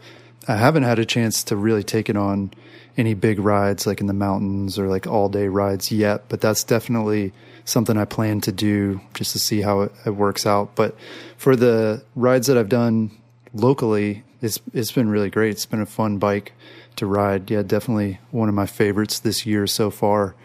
I 0.47 0.55
haven't 0.55 0.83
had 0.83 0.97
a 0.97 1.05
chance 1.05 1.43
to 1.45 1.55
really 1.55 1.83
take 1.83 2.09
it 2.09 2.17
on 2.17 2.51
any 2.97 3.13
big 3.13 3.39
rides 3.39 3.85
like 3.85 4.01
in 4.01 4.07
the 4.07 4.13
mountains 4.13 4.79
or 4.79 4.87
like 4.87 5.05
all 5.05 5.29
day 5.29 5.47
rides 5.47 5.91
yet, 5.91 6.23
but 6.29 6.41
that's 6.41 6.63
definitely 6.63 7.31
something 7.65 7.95
I 7.95 8.05
plan 8.05 8.41
to 8.41 8.51
do 8.51 8.99
just 9.13 9.33
to 9.33 9.39
see 9.39 9.61
how 9.61 9.81
it, 9.81 9.91
it 10.05 10.11
works 10.11 10.47
out. 10.47 10.75
But 10.75 10.95
for 11.37 11.55
the 11.55 12.03
rides 12.15 12.47
that 12.47 12.57
I've 12.57 12.69
done 12.69 13.11
locally, 13.53 14.23
it's 14.41 14.59
it's 14.73 14.91
been 14.91 15.09
really 15.09 15.29
great. 15.29 15.51
It's 15.51 15.67
been 15.67 15.81
a 15.81 15.85
fun 15.85 16.17
bike 16.17 16.53
to 16.95 17.05
ride. 17.05 17.51
Yeah, 17.51 17.61
definitely 17.61 18.19
one 18.31 18.49
of 18.49 18.55
my 18.55 18.65
favorites 18.65 19.19
this 19.19 19.45
year 19.45 19.67
so 19.67 19.91
far. 19.91 20.35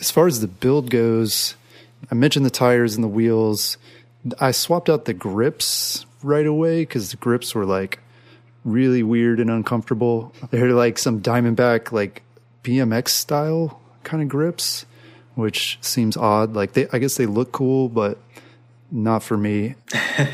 As 0.00 0.10
far 0.10 0.26
as 0.26 0.40
the 0.40 0.48
build 0.48 0.90
goes, 0.90 1.56
I 2.10 2.14
mentioned 2.14 2.44
the 2.44 2.50
tires 2.50 2.94
and 2.94 3.02
the 3.02 3.08
wheels. 3.08 3.78
I 4.38 4.50
swapped 4.50 4.90
out 4.90 5.06
the 5.06 5.14
grips 5.14 6.04
right 6.22 6.46
away 6.46 6.82
because 6.82 7.10
the 7.10 7.16
grips 7.16 7.54
were 7.54 7.64
like 7.64 8.00
really 8.64 9.02
weird 9.02 9.40
and 9.40 9.50
uncomfortable. 9.50 10.32
They're 10.50 10.72
like 10.72 10.98
some 10.98 11.20
Diamondback, 11.20 11.92
like 11.92 12.22
BMX 12.62 13.08
style 13.08 13.80
kind 14.04 14.22
of 14.22 14.28
grips, 14.28 14.86
which 15.34 15.78
seems 15.80 16.16
odd. 16.16 16.54
Like 16.54 16.72
they, 16.72 16.88
I 16.92 16.98
guess 16.98 17.16
they 17.16 17.26
look 17.26 17.52
cool, 17.52 17.88
but 17.88 18.18
not 18.90 19.22
for 19.22 19.36
me. 19.36 19.74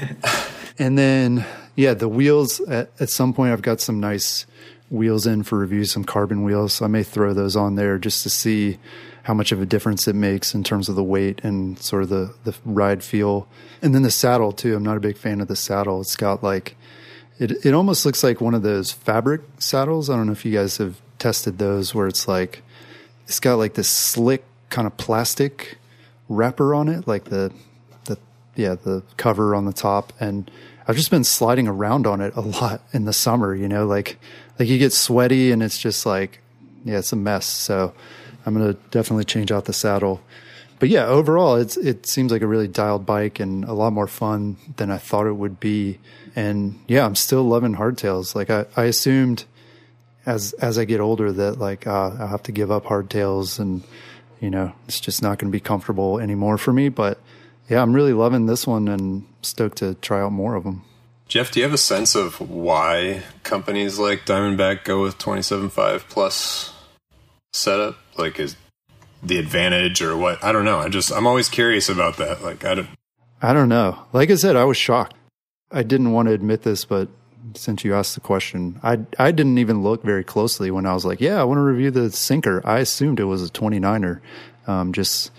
and 0.78 0.98
then, 0.98 1.44
yeah, 1.76 1.94
the 1.94 2.08
wheels 2.08 2.60
at, 2.60 2.90
at 3.00 3.10
some 3.10 3.32
point, 3.32 3.52
I've 3.52 3.62
got 3.62 3.80
some 3.80 4.00
nice 4.00 4.46
wheels 4.90 5.26
in 5.26 5.42
for 5.42 5.58
review, 5.58 5.84
some 5.84 6.04
carbon 6.04 6.44
wheels. 6.44 6.74
So 6.74 6.84
I 6.84 6.88
may 6.88 7.02
throw 7.02 7.34
those 7.34 7.56
on 7.56 7.74
there 7.74 7.98
just 7.98 8.22
to 8.22 8.30
see 8.30 8.78
how 9.24 9.34
much 9.34 9.52
of 9.52 9.60
a 9.60 9.66
difference 9.66 10.06
it 10.06 10.14
makes 10.14 10.54
in 10.54 10.62
terms 10.62 10.88
of 10.88 10.96
the 10.96 11.02
weight 11.02 11.40
and 11.42 11.78
sort 11.78 12.02
of 12.02 12.10
the, 12.10 12.34
the 12.44 12.54
ride 12.64 13.02
feel. 13.02 13.48
And 13.82 13.94
then 13.94 14.02
the 14.02 14.10
saddle 14.10 14.52
too. 14.52 14.76
I'm 14.76 14.82
not 14.82 14.98
a 14.98 15.00
big 15.00 15.16
fan 15.16 15.40
of 15.40 15.48
the 15.48 15.56
saddle. 15.56 16.00
It's 16.00 16.14
got 16.14 16.42
like, 16.42 16.76
it, 17.38 17.64
it 17.64 17.74
almost 17.74 18.04
looks 18.04 18.22
like 18.22 18.40
one 18.40 18.54
of 18.54 18.62
those 18.62 18.92
fabric 18.92 19.40
saddles. 19.58 20.08
I 20.08 20.16
don't 20.16 20.26
know 20.26 20.32
if 20.32 20.44
you 20.44 20.52
guys 20.52 20.76
have 20.76 21.00
tested 21.18 21.58
those 21.58 21.94
where 21.94 22.06
it's 22.06 22.28
like, 22.28 22.62
it's 23.26 23.40
got 23.40 23.54
like 23.56 23.74
this 23.74 23.88
slick 23.88 24.44
kind 24.68 24.86
of 24.86 24.96
plastic 24.98 25.78
wrapper 26.28 26.74
on 26.74 26.88
it, 26.88 27.08
like 27.08 27.24
the, 27.24 27.50
the, 28.04 28.18
yeah, 28.56 28.74
the 28.74 29.02
cover 29.16 29.54
on 29.54 29.64
the 29.64 29.72
top. 29.72 30.12
And 30.20 30.50
I've 30.86 30.96
just 30.96 31.10
been 31.10 31.24
sliding 31.24 31.66
around 31.66 32.06
on 32.06 32.20
it 32.20 32.34
a 32.36 32.42
lot 32.42 32.82
in 32.92 33.06
the 33.06 33.14
summer, 33.14 33.54
you 33.54 33.68
know, 33.68 33.86
like 33.86 34.18
like 34.58 34.68
you 34.68 34.78
get 34.78 34.92
sweaty 34.92 35.50
and 35.50 35.62
it's 35.62 35.78
just 35.78 36.04
like 36.04 36.40
yeah, 36.84 36.98
it's 36.98 37.12
a 37.12 37.16
mess. 37.16 37.46
So 37.46 37.94
I'm 38.44 38.54
gonna 38.54 38.74
definitely 38.90 39.24
change 39.24 39.50
out 39.50 39.64
the 39.64 39.72
saddle. 39.72 40.22
But 40.78 40.88
yeah, 40.88 41.06
overall 41.06 41.56
it's 41.56 41.76
it 41.76 42.06
seems 42.06 42.32
like 42.32 42.42
a 42.42 42.46
really 42.46 42.68
dialed 42.68 43.06
bike 43.06 43.40
and 43.40 43.64
a 43.64 43.72
lot 43.72 43.92
more 43.92 44.06
fun 44.06 44.56
than 44.76 44.90
I 44.90 44.98
thought 44.98 45.26
it 45.26 45.34
would 45.34 45.60
be. 45.60 45.98
And 46.36 46.80
yeah, 46.88 47.06
I'm 47.06 47.14
still 47.14 47.44
loving 47.44 47.76
hardtails. 47.76 48.34
Like 48.34 48.50
I, 48.50 48.66
I 48.76 48.84
assumed 48.84 49.44
as 50.26 50.52
as 50.54 50.78
I 50.78 50.84
get 50.84 51.00
older 51.00 51.32
that 51.32 51.58
like 51.58 51.86
uh, 51.86 52.10
I'll 52.18 52.28
have 52.28 52.42
to 52.44 52.52
give 52.52 52.70
up 52.70 52.84
hardtails 52.84 53.58
and 53.58 53.82
you 54.40 54.50
know 54.50 54.72
it's 54.86 55.00
just 55.00 55.22
not 55.22 55.38
going 55.38 55.50
to 55.50 55.56
be 55.56 55.60
comfortable 55.60 56.18
anymore 56.18 56.58
for 56.58 56.72
me. 56.72 56.88
But 56.88 57.20
yeah, 57.68 57.80
I'm 57.80 57.92
really 57.92 58.12
loving 58.12 58.46
this 58.46 58.66
one 58.66 58.88
and 58.88 59.26
stoked 59.42 59.78
to 59.78 59.94
try 59.94 60.20
out 60.20 60.32
more 60.32 60.54
of 60.54 60.64
them. 60.64 60.82
Jeff, 61.28 61.50
do 61.50 61.60
you 61.60 61.64
have 61.64 61.72
a 61.72 61.78
sense 61.78 62.14
of 62.14 62.38
why 62.50 63.22
companies 63.42 63.98
like 63.98 64.26
Diamondback 64.26 64.84
go 64.84 65.02
with 65.02 65.16
27.5 65.18 66.00
plus 66.08 66.74
setup? 67.52 67.96
Like, 68.16 68.38
is 68.38 68.56
the 69.22 69.38
advantage 69.38 70.02
or 70.02 70.16
what? 70.16 70.42
I 70.42 70.52
don't 70.52 70.64
know. 70.64 70.78
I 70.78 70.88
just, 70.88 71.12
I'm 71.12 71.26
always 71.26 71.48
curious 71.48 71.88
about 71.88 72.16
that. 72.18 72.42
Like, 72.42 72.64
I 72.64 72.74
don't, 72.74 72.88
I 73.42 73.52
don't 73.52 73.68
know. 73.68 74.04
Like 74.12 74.30
I 74.30 74.36
said, 74.36 74.56
I 74.56 74.64
was 74.64 74.76
shocked. 74.76 75.16
I 75.70 75.82
didn't 75.82 76.12
want 76.12 76.28
to 76.28 76.34
admit 76.34 76.62
this, 76.62 76.84
but 76.84 77.08
since 77.54 77.84
you 77.84 77.94
asked 77.94 78.14
the 78.14 78.20
question, 78.20 78.80
I 78.82 79.00
I 79.18 79.32
didn't 79.32 79.58
even 79.58 79.82
look 79.82 80.02
very 80.02 80.24
closely 80.24 80.70
when 80.70 80.86
I 80.86 80.94
was 80.94 81.04
like, 81.04 81.20
yeah, 81.20 81.40
I 81.40 81.44
want 81.44 81.58
to 81.58 81.62
review 81.62 81.90
the 81.90 82.08
Sync'r. 82.08 82.64
I 82.64 82.78
assumed 82.78 83.20
it 83.20 83.24
was 83.24 83.46
a 83.46 83.52
29er. 83.52 84.20
Um, 84.66 84.92
just 84.92 85.30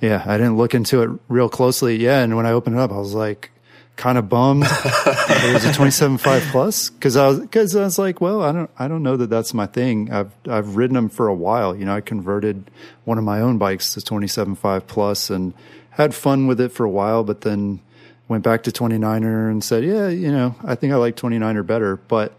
yeah, 0.00 0.22
I 0.26 0.36
didn't 0.36 0.56
look 0.56 0.74
into 0.74 1.02
it 1.02 1.20
real 1.28 1.48
closely. 1.48 1.96
Yeah, 1.96 2.20
and 2.20 2.36
when 2.36 2.46
I 2.46 2.52
opened 2.52 2.76
it 2.76 2.80
up, 2.80 2.92
I 2.92 2.98
was 2.98 3.14
like, 3.14 3.50
kind 3.96 4.18
of 4.18 4.28
bummed 4.28 4.62
it 4.66 5.54
was 5.54 5.64
a 5.64 5.72
27.5 5.72 6.50
plus 6.50 6.90
because 6.90 7.16
I 7.16 7.28
was 7.28 7.40
because 7.40 7.74
I 7.74 7.84
was 7.84 7.98
like, 7.98 8.20
well, 8.20 8.42
I 8.42 8.52
don't 8.52 8.70
I 8.78 8.88
don't 8.88 9.02
know 9.02 9.16
that 9.16 9.30
that's 9.30 9.54
my 9.54 9.66
thing. 9.66 10.12
I've 10.12 10.30
I've 10.46 10.76
ridden 10.76 10.94
them 10.94 11.08
for 11.08 11.28
a 11.28 11.34
while. 11.34 11.74
You 11.74 11.86
know, 11.86 11.94
I 11.94 12.02
converted 12.02 12.70
one 13.04 13.18
of 13.18 13.24
my 13.24 13.40
own 13.40 13.58
bikes 13.58 13.94
to 13.94 14.00
27.5 14.00 14.86
plus 14.86 15.30
and 15.30 15.54
had 15.90 16.14
fun 16.14 16.46
with 16.46 16.60
it 16.60 16.72
for 16.72 16.84
a 16.84 16.90
while, 16.90 17.24
but 17.24 17.40
then 17.40 17.80
went 18.28 18.44
back 18.44 18.62
to 18.64 18.70
29er 18.70 19.50
and 19.50 19.64
said, 19.64 19.84
yeah, 19.84 20.08
you 20.08 20.30
know, 20.30 20.54
I 20.62 20.74
think 20.74 20.92
I 20.92 20.96
like 20.96 21.16
29er 21.16 21.66
better. 21.66 21.96
But 21.96 22.34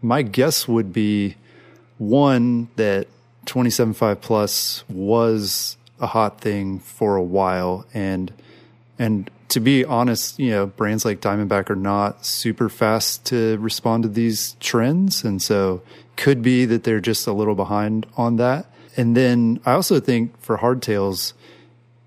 my 0.00 0.22
guess 0.22 0.68
would 0.68 0.92
be 0.92 1.36
one 1.98 2.68
that 2.76 3.08
27.5 3.46 4.20
plus 4.20 4.84
was 4.88 5.76
a 5.98 6.06
hot 6.06 6.40
thing 6.40 6.78
for 6.78 7.16
a 7.16 7.22
while 7.22 7.86
and 7.92 8.32
and 8.98 9.30
to 9.50 9.60
be 9.60 9.84
honest, 9.84 10.38
you 10.38 10.50
know, 10.50 10.66
brands 10.66 11.04
like 11.04 11.20
Diamondback 11.20 11.70
are 11.70 11.76
not 11.76 12.24
super 12.24 12.68
fast 12.68 13.26
to 13.26 13.58
respond 13.58 14.04
to 14.04 14.08
these 14.08 14.56
trends. 14.60 15.24
And 15.24 15.42
so 15.42 15.82
could 16.16 16.40
be 16.40 16.64
that 16.66 16.84
they're 16.84 17.00
just 17.00 17.26
a 17.26 17.32
little 17.32 17.56
behind 17.56 18.06
on 18.16 18.36
that. 18.36 18.66
And 18.96 19.16
then 19.16 19.60
I 19.66 19.72
also 19.72 19.98
think 19.98 20.40
for 20.40 20.58
hardtails, 20.58 21.32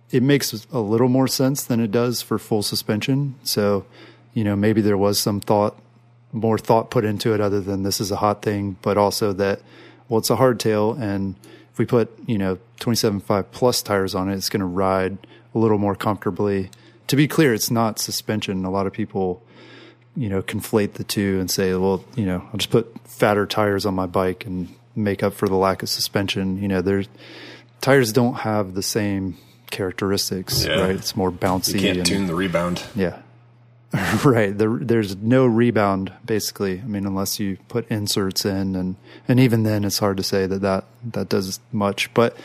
it 0.09 0.23
makes 0.23 0.65
a 0.71 0.79
little 0.79 1.09
more 1.09 1.27
sense 1.27 1.63
than 1.63 1.81
it 1.81 1.91
does 1.91 2.21
for 2.21 2.39
full 2.39 2.63
suspension. 2.63 3.35
So, 3.43 3.85
you 4.33 4.43
know, 4.45 4.55
maybe 4.55 4.79
there 4.79 4.97
was 4.97 5.19
some 5.19 5.41
thought, 5.41 5.77
more 6.31 6.57
thought 6.57 6.91
put 6.91 7.03
into 7.03 7.33
it 7.33 7.41
other 7.41 7.59
than 7.59 7.83
this 7.83 7.99
is 7.99 8.09
a 8.09 8.17
hot 8.17 8.41
thing, 8.41 8.77
but 8.81 8.97
also 8.97 9.33
that, 9.33 9.61
well, 10.07 10.19
it's 10.19 10.29
a 10.29 10.37
hardtail. 10.37 10.97
And 10.99 11.35
if 11.73 11.77
we 11.77 11.85
put, 11.85 12.09
you 12.25 12.37
know, 12.37 12.57
27.5 12.79 13.45
plus 13.51 13.81
tires 13.81 14.15
on 14.15 14.29
it, 14.29 14.35
it's 14.35 14.49
going 14.49 14.61
to 14.61 14.65
ride 14.65 15.17
a 15.53 15.59
little 15.59 15.77
more 15.77 15.95
comfortably 15.95 16.69
to 17.07 17.15
be 17.15 17.27
clear, 17.27 17.53
it's 17.53 17.71
not 17.71 17.99
suspension. 17.99 18.65
A 18.65 18.71
lot 18.71 18.87
of 18.87 18.93
people, 18.93 19.41
you 20.15 20.29
know, 20.29 20.41
conflate 20.41 20.93
the 20.93 21.03
two 21.03 21.39
and 21.39 21.49
say, 21.49 21.73
well, 21.73 22.03
you 22.15 22.25
know, 22.25 22.47
I'll 22.51 22.57
just 22.57 22.69
put 22.69 22.95
fatter 23.07 23.45
tires 23.45 23.85
on 23.85 23.93
my 23.95 24.05
bike 24.05 24.45
and 24.45 24.73
make 24.95 25.23
up 25.23 25.33
for 25.33 25.47
the 25.47 25.55
lack 25.55 25.83
of 25.83 25.89
suspension. 25.89 26.61
You 26.61 26.67
know, 26.67 26.81
there's 26.81 27.07
tires 27.81 28.13
don't 28.13 28.35
have 28.35 28.73
the 28.73 28.83
same 28.83 29.37
characteristics, 29.69 30.65
yeah. 30.65 30.79
right? 30.79 30.95
It's 30.95 31.15
more 31.15 31.31
bouncy. 31.31 31.75
You 31.75 31.79
can't 31.79 31.97
and, 31.99 32.07
tune 32.07 32.27
the 32.27 32.35
rebound. 32.35 32.83
Yeah. 32.95 33.19
right. 34.25 34.57
The, 34.57 34.79
there's 34.81 35.15
no 35.17 35.45
rebound 35.45 36.11
basically. 36.25 36.79
I 36.79 36.83
mean, 36.83 37.05
unless 37.05 37.39
you 37.39 37.57
put 37.67 37.87
inserts 37.89 38.45
in 38.45 38.75
and, 38.75 38.95
and 39.27 39.39
even 39.39 39.63
then 39.63 39.83
it's 39.83 39.99
hard 39.99 40.17
to 40.17 40.23
say 40.23 40.47
that 40.47 40.61
that, 40.61 40.85
that 41.11 41.29
does 41.29 41.59
much, 41.71 42.11
but 42.13 42.35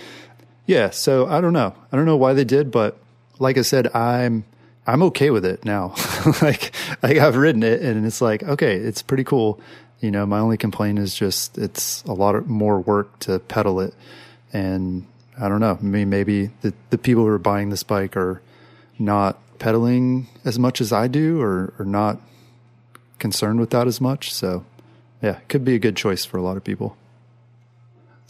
yeah. 0.67 0.91
So 0.91 1.27
I 1.27 1.41
don't 1.41 1.55
know. 1.55 1.75
I 1.91 1.97
don't 1.97 2.05
know 2.05 2.17
why 2.17 2.35
they 2.35 2.45
did, 2.45 2.71
but 2.71 2.99
like 3.39 3.59
I 3.59 3.63
said, 3.63 3.95
I'm 3.95 4.45
I'm 4.87 5.03
okay 5.05 5.31
with 5.31 5.45
it 5.45 5.65
now. 5.65 5.95
like 6.43 6.73
like 7.03 7.19
I've 7.19 7.37
written 7.37 7.63
it 7.63 7.83
and 7.83 8.07
it's 8.07 8.21
like 8.21 8.43
okay, 8.43 8.77
it's 8.77 9.03
pretty 9.03 9.25
cool. 9.25 9.61
You 10.01 10.11
know, 10.11 10.27
my 10.27 10.39
only 10.39 10.57
complaint 10.57 10.99
is 10.99 11.15
just 11.15 11.59
it's 11.59 12.03
a 12.05 12.13
lot 12.13 12.35
of 12.35 12.47
more 12.47 12.81
work 12.81 13.19
to 13.21 13.39
pedal 13.41 13.81
it, 13.81 13.95
and 14.53 15.07
I 15.41 15.49
don't 15.49 15.61
know. 15.61 15.79
I 15.81 15.85
mean, 15.85 16.09
maybe 16.09 16.51
the 16.63 16.73
the 16.91 16.99
people 16.99 17.25
who 17.25 17.31
are 17.31 17.39
buying 17.39 17.71
this 17.71 17.83
bike 17.83 18.17
are 18.17 18.41
not 18.99 19.39
pedaling 19.59 20.29
as 20.45 20.59
much 20.59 20.81
as 20.81 20.93
I 20.93 21.09
do, 21.09 21.41
or 21.41 21.75
or 21.79 21.85
not 21.85 22.21
concerned 23.19 23.61
with 23.61 23.71
that 23.71 23.87
as 23.87 24.01
much. 24.01 24.33
So, 24.33 24.65
yeah, 25.21 25.39
it 25.39 25.49
could 25.49 25.65
be 25.65 25.75
a 25.75 25.79
good 25.79 25.97
choice 25.97 26.25
for 26.25 26.37
a 26.39 26.43
lot 26.43 26.57
of 26.57 26.65
people. 26.65 26.97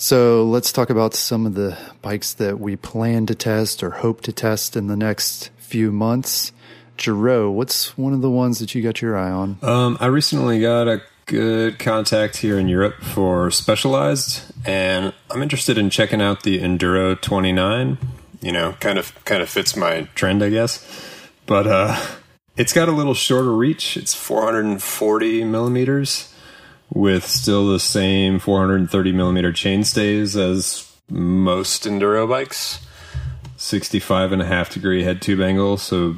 So 0.00 0.44
let's 0.44 0.70
talk 0.70 0.90
about 0.90 1.12
some 1.12 1.44
of 1.44 1.54
the 1.54 1.76
bikes 2.02 2.32
that 2.34 2.60
we 2.60 2.76
plan 2.76 3.26
to 3.26 3.34
test 3.34 3.82
or 3.82 3.90
hope 3.90 4.20
to 4.22 4.32
test 4.32 4.76
in 4.76 4.86
the 4.86 4.96
next 4.96 5.50
few 5.56 5.90
months. 5.90 6.52
Gero, 6.96 7.50
what's 7.50 7.98
one 7.98 8.12
of 8.12 8.20
the 8.20 8.30
ones 8.30 8.60
that 8.60 8.76
you 8.76 8.82
got 8.82 9.02
your 9.02 9.18
eye 9.18 9.32
on? 9.32 9.58
Um, 9.60 9.98
I 10.00 10.06
recently 10.06 10.60
got 10.60 10.86
a 10.86 11.02
good 11.26 11.80
contact 11.80 12.36
here 12.36 12.60
in 12.60 12.68
Europe 12.68 13.02
for 13.02 13.50
Specialized, 13.50 14.42
and 14.64 15.12
I'm 15.32 15.42
interested 15.42 15.76
in 15.76 15.90
checking 15.90 16.22
out 16.22 16.44
the 16.44 16.60
Enduro 16.60 17.20
29. 17.20 17.98
You 18.40 18.52
know, 18.52 18.76
kind 18.78 19.00
of 19.00 19.12
kind 19.24 19.42
of 19.42 19.48
fits 19.48 19.74
my 19.74 20.02
trend, 20.14 20.44
I 20.44 20.50
guess. 20.50 20.86
But 21.44 21.66
uh, 21.66 22.00
it's 22.56 22.72
got 22.72 22.88
a 22.88 22.92
little 22.92 23.14
shorter 23.14 23.52
reach. 23.52 23.96
It's 23.96 24.14
440 24.14 25.42
millimeters 25.42 26.32
with 26.90 27.26
still 27.26 27.68
the 27.68 27.80
same 27.80 28.38
430 28.38 29.12
millimeter 29.12 29.52
chainstays 29.52 30.36
as 30.36 30.90
most 31.10 31.84
enduro 31.84 32.28
bikes. 32.28 32.84
65 33.56 34.32
and 34.32 34.40
a 34.40 34.46
half 34.46 34.72
degree 34.72 35.02
head 35.02 35.20
tube 35.20 35.40
angle, 35.40 35.76
so 35.76 36.14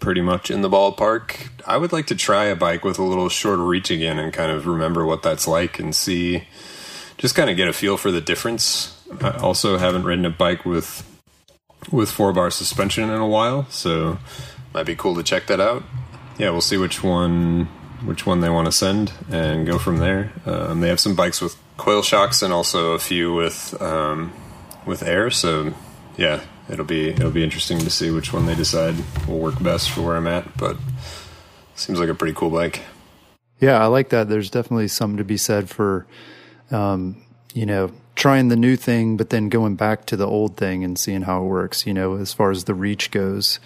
pretty 0.00 0.20
much 0.20 0.50
in 0.50 0.62
the 0.62 0.68
ballpark. 0.68 1.48
I 1.66 1.76
would 1.76 1.92
like 1.92 2.06
to 2.08 2.16
try 2.16 2.46
a 2.46 2.56
bike 2.56 2.84
with 2.84 2.98
a 2.98 3.04
little 3.04 3.28
shorter 3.28 3.64
reach 3.64 3.90
again 3.90 4.18
and 4.18 4.32
kind 4.32 4.50
of 4.50 4.66
remember 4.66 5.06
what 5.06 5.22
that's 5.22 5.46
like 5.46 5.78
and 5.78 5.94
see, 5.94 6.44
just 7.16 7.34
kind 7.34 7.48
of 7.48 7.56
get 7.56 7.68
a 7.68 7.72
feel 7.72 7.96
for 7.96 8.10
the 8.10 8.20
difference. 8.20 8.96
I 9.20 9.30
also 9.38 9.76
haven't 9.76 10.04
ridden 10.04 10.24
a 10.24 10.30
bike 10.30 10.64
with 10.64 11.06
with 11.90 12.10
four 12.10 12.32
bar 12.32 12.50
suspension 12.50 13.04
in 13.04 13.20
a 13.20 13.26
while, 13.26 13.66
so 13.70 14.18
might 14.74 14.86
be 14.86 14.96
cool 14.96 15.14
to 15.14 15.22
check 15.22 15.46
that 15.46 15.60
out. 15.60 15.82
Yeah, 16.38 16.50
we'll 16.50 16.60
see 16.60 16.76
which 16.76 17.02
one 17.02 17.68
which 18.04 18.26
one 18.26 18.40
they 18.40 18.50
want 18.50 18.66
to 18.66 18.72
send 18.72 19.12
and 19.30 19.66
go 19.66 19.78
from 19.78 19.98
there. 19.98 20.32
Um, 20.46 20.80
they 20.80 20.88
have 20.88 21.00
some 21.00 21.14
bikes 21.14 21.40
with 21.40 21.56
coil 21.76 22.02
shocks 22.02 22.42
and 22.42 22.52
also 22.52 22.92
a 22.92 22.98
few 22.98 23.34
with 23.34 23.80
um, 23.80 24.32
with 24.86 25.02
air. 25.02 25.30
So 25.30 25.74
yeah, 26.16 26.40
it'll 26.68 26.84
be 26.84 27.08
it'll 27.10 27.30
be 27.30 27.44
interesting 27.44 27.78
to 27.80 27.90
see 27.90 28.10
which 28.10 28.32
one 28.32 28.46
they 28.46 28.54
decide 28.54 28.94
will 29.26 29.38
work 29.38 29.62
best 29.62 29.90
for 29.90 30.02
where 30.02 30.16
I'm 30.16 30.26
at. 30.26 30.56
But 30.56 30.76
seems 31.74 31.98
like 31.98 32.08
a 32.08 32.14
pretty 32.14 32.34
cool 32.34 32.50
bike. 32.50 32.82
Yeah, 33.58 33.82
I 33.82 33.86
like 33.86 34.08
that. 34.10 34.28
There's 34.28 34.50
definitely 34.50 34.88
something 34.88 35.18
to 35.18 35.24
be 35.24 35.36
said 35.36 35.68
for, 35.68 36.06
um, 36.70 37.22
you 37.52 37.66
know, 37.66 37.92
trying 38.14 38.48
the 38.48 38.56
new 38.56 38.74
thing, 38.74 39.18
but 39.18 39.28
then 39.28 39.50
going 39.50 39.76
back 39.76 40.06
to 40.06 40.16
the 40.16 40.26
old 40.26 40.56
thing 40.56 40.82
and 40.82 40.98
seeing 40.98 41.22
how 41.22 41.42
it 41.42 41.46
works. 41.46 41.86
You 41.86 41.94
know, 41.94 42.16
as 42.16 42.32
far 42.32 42.50
as 42.50 42.64
the 42.64 42.74
reach 42.74 43.10
goes, 43.10 43.60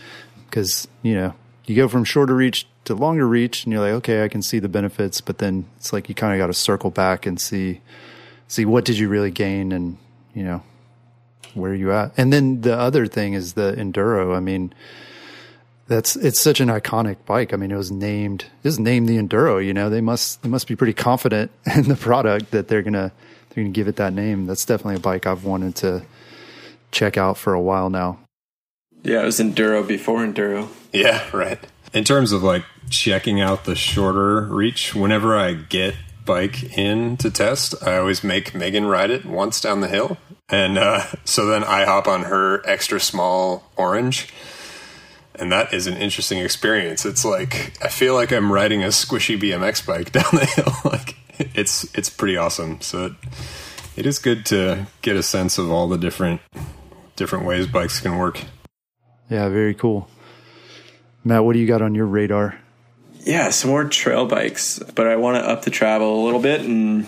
because 0.46 0.88
you 1.02 1.14
know 1.14 1.34
you 1.66 1.76
go 1.76 1.88
from 1.88 2.04
shorter 2.04 2.34
reach 2.34 2.66
to 2.84 2.94
longer 2.94 3.26
reach 3.26 3.64
and 3.64 3.72
you're 3.72 3.82
like 3.82 3.92
okay 3.92 4.24
i 4.24 4.28
can 4.28 4.42
see 4.42 4.58
the 4.58 4.68
benefits 4.68 5.20
but 5.20 5.38
then 5.38 5.64
it's 5.76 5.92
like 5.92 6.08
you 6.08 6.14
kind 6.14 6.32
of 6.32 6.38
got 6.38 6.48
to 6.48 6.54
circle 6.54 6.90
back 6.90 7.26
and 7.26 7.40
see 7.40 7.80
see 8.48 8.64
what 8.64 8.84
did 8.84 8.98
you 8.98 9.08
really 9.08 9.30
gain 9.30 9.72
and 9.72 9.96
you 10.34 10.42
know 10.42 10.62
where 11.54 11.72
are 11.72 11.74
you 11.74 11.92
at. 11.92 12.12
And 12.16 12.32
then 12.32 12.60
the 12.60 12.76
other 12.76 13.06
thing 13.06 13.32
is 13.34 13.54
the 13.54 13.72
enduro. 13.72 14.36
I 14.36 14.40
mean 14.40 14.72
that's 15.86 16.16
it's 16.16 16.40
such 16.40 16.60
an 16.60 16.68
iconic 16.68 17.16
bike. 17.26 17.52
I 17.52 17.56
mean 17.56 17.70
it 17.70 17.76
was 17.76 17.90
named 17.90 18.46
it 18.62 18.68
was 18.68 18.78
named 18.78 19.08
the 19.08 19.18
enduro 19.18 19.64
you 19.64 19.74
know? 19.74 19.88
They 19.88 20.00
must 20.00 20.42
they 20.42 20.48
must 20.48 20.66
be 20.66 20.76
pretty 20.76 20.94
confident 20.94 21.50
in 21.74 21.88
the 21.88 21.96
product 21.96 22.50
that 22.50 22.68
they're 22.68 22.82
gonna 22.82 23.12
they're 23.50 23.64
gonna 23.64 23.72
give 23.72 23.88
it 23.88 23.96
that 23.96 24.12
name. 24.12 24.46
That's 24.46 24.64
definitely 24.64 24.96
a 24.96 25.00
bike 25.00 25.26
i've 25.26 25.44
wanted 25.44 25.76
to 25.76 26.04
check 26.90 27.16
out 27.16 27.36
for 27.36 27.54
a 27.54 27.60
while 27.60 27.90
now 27.90 28.23
yeah 29.04 29.22
it 29.22 29.24
was 29.24 29.38
enduro 29.38 29.86
before 29.86 30.20
enduro 30.20 30.68
yeah 30.92 31.24
right 31.32 31.60
in 31.94 32.02
terms 32.02 32.32
of 32.32 32.42
like 32.42 32.64
checking 32.90 33.40
out 33.40 33.64
the 33.64 33.76
shorter 33.76 34.42
reach, 34.42 34.94
whenever 34.94 35.36
I 35.36 35.54
get 35.54 35.94
bike 36.26 36.76
in 36.76 37.16
to 37.18 37.30
test, 37.30 37.74
I 37.82 37.98
always 37.98 38.24
make 38.24 38.54
Megan 38.54 38.86
ride 38.86 39.10
it 39.10 39.24
once 39.24 39.60
down 39.60 39.80
the 39.80 39.88
hill. 39.88 40.18
And 40.48 40.76
uh, 40.76 41.04
so 41.24 41.46
then 41.46 41.64
I 41.64 41.84
hop 41.84 42.06
on 42.08 42.24
her 42.24 42.66
extra 42.68 43.00
small 43.00 43.70
orange. 43.76 44.32
And 45.36 45.50
that 45.50 45.72
is 45.72 45.86
an 45.86 45.96
interesting 45.96 46.38
experience. 46.38 47.04
It's 47.04 47.24
like 47.24 47.76
I 47.82 47.88
feel 47.88 48.14
like 48.14 48.32
I'm 48.32 48.52
riding 48.52 48.82
a 48.84 48.88
squishy 48.88 49.38
BMX 49.38 49.84
bike 49.86 50.12
down 50.12 50.24
the 50.32 50.46
hill. 50.46 50.72
like 50.90 51.16
it's 51.54 51.84
it's 51.96 52.10
pretty 52.10 52.36
awesome. 52.36 52.80
So 52.80 53.06
it, 53.06 53.12
it 53.96 54.06
is 54.06 54.18
good 54.18 54.46
to 54.46 54.86
get 55.02 55.16
a 55.16 55.22
sense 55.22 55.58
of 55.58 55.70
all 55.70 55.88
the 55.88 55.98
different 55.98 56.40
different 57.16 57.46
ways 57.46 57.66
bikes 57.66 58.00
can 58.00 58.16
work. 58.18 58.44
Yeah, 59.30 59.48
very 59.48 59.74
cool. 59.74 60.08
Matt, 61.24 61.44
what 61.44 61.54
do 61.54 61.58
you 61.58 61.66
got 61.66 61.82
on 61.82 61.94
your 61.94 62.06
radar? 62.06 62.58
Yeah, 63.20 63.48
some 63.50 63.70
more 63.70 63.84
trail 63.84 64.26
bikes, 64.26 64.78
but 64.94 65.06
I 65.06 65.16
want 65.16 65.42
to 65.42 65.48
up 65.48 65.62
the 65.62 65.70
travel 65.70 66.22
a 66.22 66.24
little 66.24 66.40
bit 66.40 66.60
and 66.60 67.06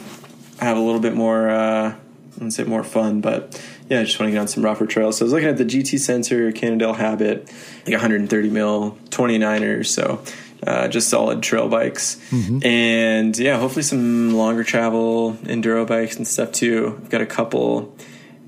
have 0.59 0.79
a 0.79 0.81
little 0.81 1.01
bit 1.01 1.15
more, 1.15 1.51
uh, 1.51 1.95
let's 2.39 2.57
say 2.57 2.65
more 2.65 2.83
fun. 2.83 3.21
But 3.21 3.63
yeah, 3.91 4.01
I 4.01 4.05
just 4.05 4.19
want 4.19 4.29
to 4.29 4.33
get 4.33 4.41
on 4.41 4.49
some 4.49 4.65
rougher 4.65 4.87
trails. 4.87 5.19
So 5.19 5.25
I 5.25 5.27
was 5.27 5.33
looking 5.35 5.49
at 5.49 5.59
the 5.59 5.65
GT 5.65 5.99
Sensor 5.99 6.53
Cannondale 6.53 6.95
Habit, 6.95 7.53
like 7.85 7.93
130 7.93 8.49
mil 8.49 8.97
29ers. 9.11 9.87
So 9.87 10.23
uh, 10.67 10.89
just 10.89 11.11
solid 11.11 11.43
trail 11.43 11.69
bikes. 11.69 12.17
And 12.65 13.37
yeah, 13.37 13.59
hopefully 13.59 13.83
some 13.83 14.33
longer 14.33 14.65
travel 14.65 15.35
enduro 15.43 15.87
bikes 15.87 16.17
and 16.17 16.27
stuff 16.27 16.53
too. 16.53 16.99
I've 17.03 17.11
got 17.11 17.21
a 17.21 17.27
couple 17.27 17.95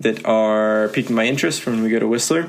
that 0.00 0.24
are 0.24 0.88
piquing 0.88 1.14
my 1.14 1.26
interest 1.26 1.60
from 1.60 1.74
when 1.74 1.82
we 1.82 1.90
go 1.90 1.98
to 1.98 2.08
Whistler 2.08 2.48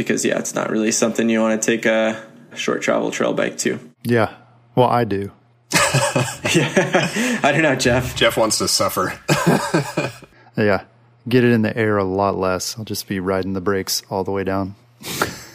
because 0.00 0.24
yeah, 0.24 0.38
it's 0.38 0.54
not 0.54 0.70
really 0.70 0.92
something 0.92 1.28
you 1.28 1.40
want 1.40 1.60
to 1.60 1.66
take 1.66 1.84
a 1.84 2.22
short 2.54 2.80
travel 2.80 3.10
trail 3.10 3.34
bike 3.34 3.58
to. 3.58 3.78
Yeah. 4.02 4.34
Well, 4.74 4.88
I 4.88 5.04
do. 5.04 5.32
Yeah. 6.52 7.38
I 7.44 7.52
don't 7.52 7.62
know, 7.62 7.76
Jeff. 7.76 8.16
Jeff 8.16 8.36
wants 8.36 8.58
to 8.58 8.66
suffer. 8.66 9.12
Yeah. 10.56 10.84
Get 11.28 11.44
it 11.44 11.52
in 11.52 11.62
the 11.62 11.74
air 11.76 11.96
a 11.96 12.04
lot 12.04 12.36
less. 12.36 12.76
I'll 12.76 12.84
just 12.84 13.06
be 13.06 13.20
riding 13.20 13.52
the 13.52 13.60
brakes 13.60 14.02
all 14.10 14.24
the 14.24 14.30
way 14.30 14.44
down. 14.44 14.74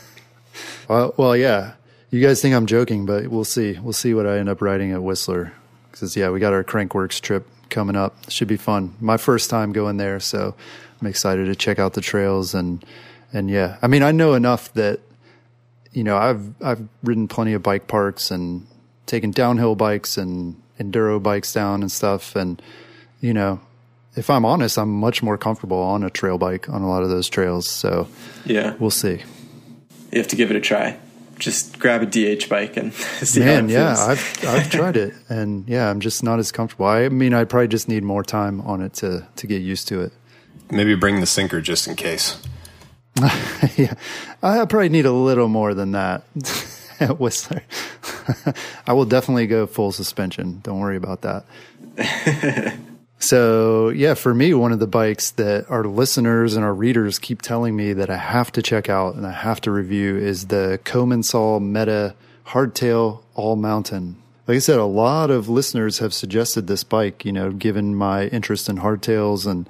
well, 0.88 1.14
well, 1.18 1.36
yeah. 1.36 1.74
You 2.12 2.22
guys 2.22 2.42
think 2.42 2.56
I'm 2.56 2.66
joking, 2.66 3.06
but 3.06 3.28
we'll 3.28 3.44
see. 3.44 3.78
We'll 3.78 3.94
see 3.94 4.14
what 4.14 4.26
I 4.26 4.38
end 4.38 4.48
up 4.50 4.62
riding 4.62 4.92
at 4.94 5.04
Whistler. 5.04 5.54
Because, 5.92 6.16
yeah, 6.16 6.30
we 6.30 6.40
got 6.40 6.54
our 6.54 6.64
Crankworx 6.64 7.20
trip 7.20 7.46
coming 7.70 7.96
up. 7.96 8.16
Should 8.30 8.48
be 8.48 8.58
fun. 8.58 8.96
My 9.00 9.18
first 9.18 9.50
time 9.50 9.74
going 9.74 9.98
there. 9.98 10.20
So 10.20 10.56
I'm 11.02 11.08
excited 11.08 11.46
to 11.46 11.56
check 11.56 11.78
out 11.78 11.94
the 11.94 12.02
trails. 12.02 12.56
And, 12.56 12.84
and 13.36 13.50
yeah, 13.50 13.78
I 13.82 13.88
mean, 13.88 14.02
I 14.04 14.12
know 14.12 14.34
enough 14.34 14.74
that, 14.74 15.00
you 15.92 16.04
know, 16.04 16.16
I've, 16.18 16.54
I've 16.64 16.82
ridden 17.04 17.28
plenty 17.28 17.54
of 17.54 17.62
bike 17.62 17.88
parks 17.88 18.32
and 18.32 18.66
taken 19.06 19.32
downhill 19.32 19.76
bikes 19.76 20.18
and 20.18 20.56
enduro 20.80 21.22
bikes 21.22 21.52
down 21.54 21.82
and 21.82 21.92
stuff. 21.92 22.36
And, 22.36 22.62
you 23.22 23.34
know, 23.34 23.60
if 24.16 24.30
I'm 24.30 24.46
honest, 24.46 24.78
I'm 24.78 24.90
much 24.90 25.22
more 25.22 25.38
comfortable 25.38 25.78
on 25.78 26.04
a 26.04 26.10
trail 26.10 26.38
bike 26.38 26.70
on 26.70 26.82
a 26.82 26.88
lot 26.90 27.04
of 27.04 27.10
those 27.10 27.28
trails. 27.30 27.68
So 27.70 28.08
Yeah, 28.46 28.76
we'll 28.80 28.90
see. 28.90 29.22
you 30.12 30.18
have 30.20 30.28
to 30.30 30.36
give 30.38 30.50
it 30.50 30.56
a 30.56 30.62
try. 30.62 30.98
Just 31.38 31.80
grab 31.80 32.02
a 32.02 32.06
DH 32.06 32.48
bike 32.48 32.78
and 32.78 32.94
see 33.22 33.42
how 33.42 33.48
Man, 33.48 33.70
it 33.70 33.74
yeah, 33.74 33.94
feels. 33.96 34.08
I've 34.08 34.46
I've 34.48 34.70
tried 34.72 34.96
it, 34.96 35.14
and 35.30 35.68
yeah, 35.68 35.90
I'm 35.90 36.00
just 36.00 36.24
not 36.24 36.40
as 36.40 36.50
comfortable. 36.54 36.86
I 36.86 37.10
mean, 37.10 37.34
I 37.34 37.44
probably 37.44 37.68
just 37.68 37.90
need 37.90 38.04
more 38.04 38.24
time 38.24 38.62
on 38.62 38.82
it 38.82 38.94
to 39.02 39.28
to 39.36 39.46
get 39.46 39.62
used 39.62 39.90
to 39.90 40.00
it. 40.00 40.14
Maybe 40.72 40.96
bring 40.96 41.20
the 41.20 41.26
Sync'r 41.26 41.62
just 41.62 41.90
in 41.90 41.96
case. 41.98 42.38
yeah, 43.78 43.94
I 44.44 44.66
probably 44.66 44.90
need 44.90 45.06
a 45.06 45.12
little 45.12 45.48
more 45.48 45.74
than 45.74 45.92
that 45.92 46.24
at 47.00 47.20
Whistler. 47.20 47.64
I 48.88 48.94
will 48.94 49.06
definitely 49.06 49.48
go 49.48 49.68
full 49.68 49.92
suspension. 49.92 50.60
Don't 50.64 50.80
worry 50.80 50.98
about 50.98 51.22
that. 51.22 51.46
so, 53.20 53.90
yeah, 53.90 54.16
for 54.16 54.34
me, 54.34 54.54
one 54.54 54.74
of 54.74 54.80
the 54.80 54.88
bikes 54.88 55.32
that 55.32 55.70
our 55.70 55.86
listeners 55.86 56.56
and 56.56 56.66
our 56.66 56.74
readers 56.74 57.18
keep 57.18 57.42
telling 57.42 57.76
me 57.76 57.94
that 57.94 58.10
I 58.10 58.18
have 58.18 58.52
to 58.54 58.62
check 58.62 58.90
out 58.90 59.16
and 59.16 59.26
I 59.26 59.32
have 59.32 59.62
to 59.62 59.72
review 59.72 60.18
is 60.18 60.48
the 60.48 60.80
Commencal 60.84 61.62
Meta 61.62 62.16
Hardtail 62.48 63.22
All 63.34 63.56
Mountain. 63.56 64.18
Like 64.48 64.58
I 64.58 64.60
said, 64.60 64.78
a 64.78 64.86
lot 64.86 65.32
of 65.32 65.50
listeners 65.50 66.00
have 66.00 66.14
suggested 66.14 66.68
this 66.68 66.84
bike, 66.84 67.26
you 67.26 67.32
know, 67.32 67.52
given 67.52 67.96
my 67.96 68.28
interest 68.28 68.70
in 68.70 68.78
hardtails 68.78 69.48
and 69.48 69.68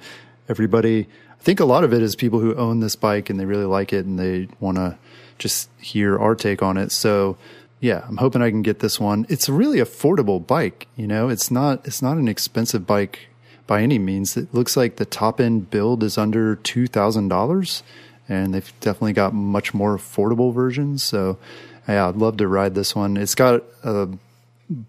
everybody. 0.48 1.06
Think 1.46 1.60
a 1.60 1.64
lot 1.64 1.84
of 1.84 1.94
it 1.94 2.02
is 2.02 2.16
people 2.16 2.40
who 2.40 2.56
own 2.56 2.80
this 2.80 2.96
bike 2.96 3.30
and 3.30 3.38
they 3.38 3.44
really 3.44 3.66
like 3.66 3.92
it 3.92 4.04
and 4.04 4.18
they 4.18 4.48
want 4.58 4.78
to 4.78 4.98
just 5.38 5.70
hear 5.80 6.18
our 6.18 6.34
take 6.34 6.60
on 6.60 6.76
it. 6.76 6.90
So, 6.90 7.38
yeah, 7.78 8.04
I'm 8.08 8.16
hoping 8.16 8.42
I 8.42 8.50
can 8.50 8.62
get 8.62 8.80
this 8.80 8.98
one. 8.98 9.26
It's 9.28 9.48
a 9.48 9.52
really 9.52 9.78
affordable 9.78 10.44
bike, 10.44 10.88
you 10.96 11.06
know. 11.06 11.28
It's 11.28 11.48
not 11.48 11.86
it's 11.86 12.02
not 12.02 12.16
an 12.16 12.26
expensive 12.26 12.84
bike 12.84 13.28
by 13.68 13.80
any 13.80 13.96
means. 13.96 14.36
It 14.36 14.52
looks 14.52 14.76
like 14.76 14.96
the 14.96 15.04
top 15.04 15.40
end 15.40 15.70
build 15.70 16.02
is 16.02 16.18
under 16.18 16.56
$2,000 16.56 17.82
and 18.28 18.52
they've 18.52 18.72
definitely 18.80 19.12
got 19.12 19.32
much 19.32 19.72
more 19.72 19.96
affordable 19.96 20.52
versions. 20.52 21.04
So, 21.04 21.38
yeah, 21.86 22.08
I'd 22.08 22.16
love 22.16 22.38
to 22.38 22.48
ride 22.48 22.74
this 22.74 22.96
one. 22.96 23.16
It's 23.16 23.36
got 23.36 23.62
a 23.84 24.08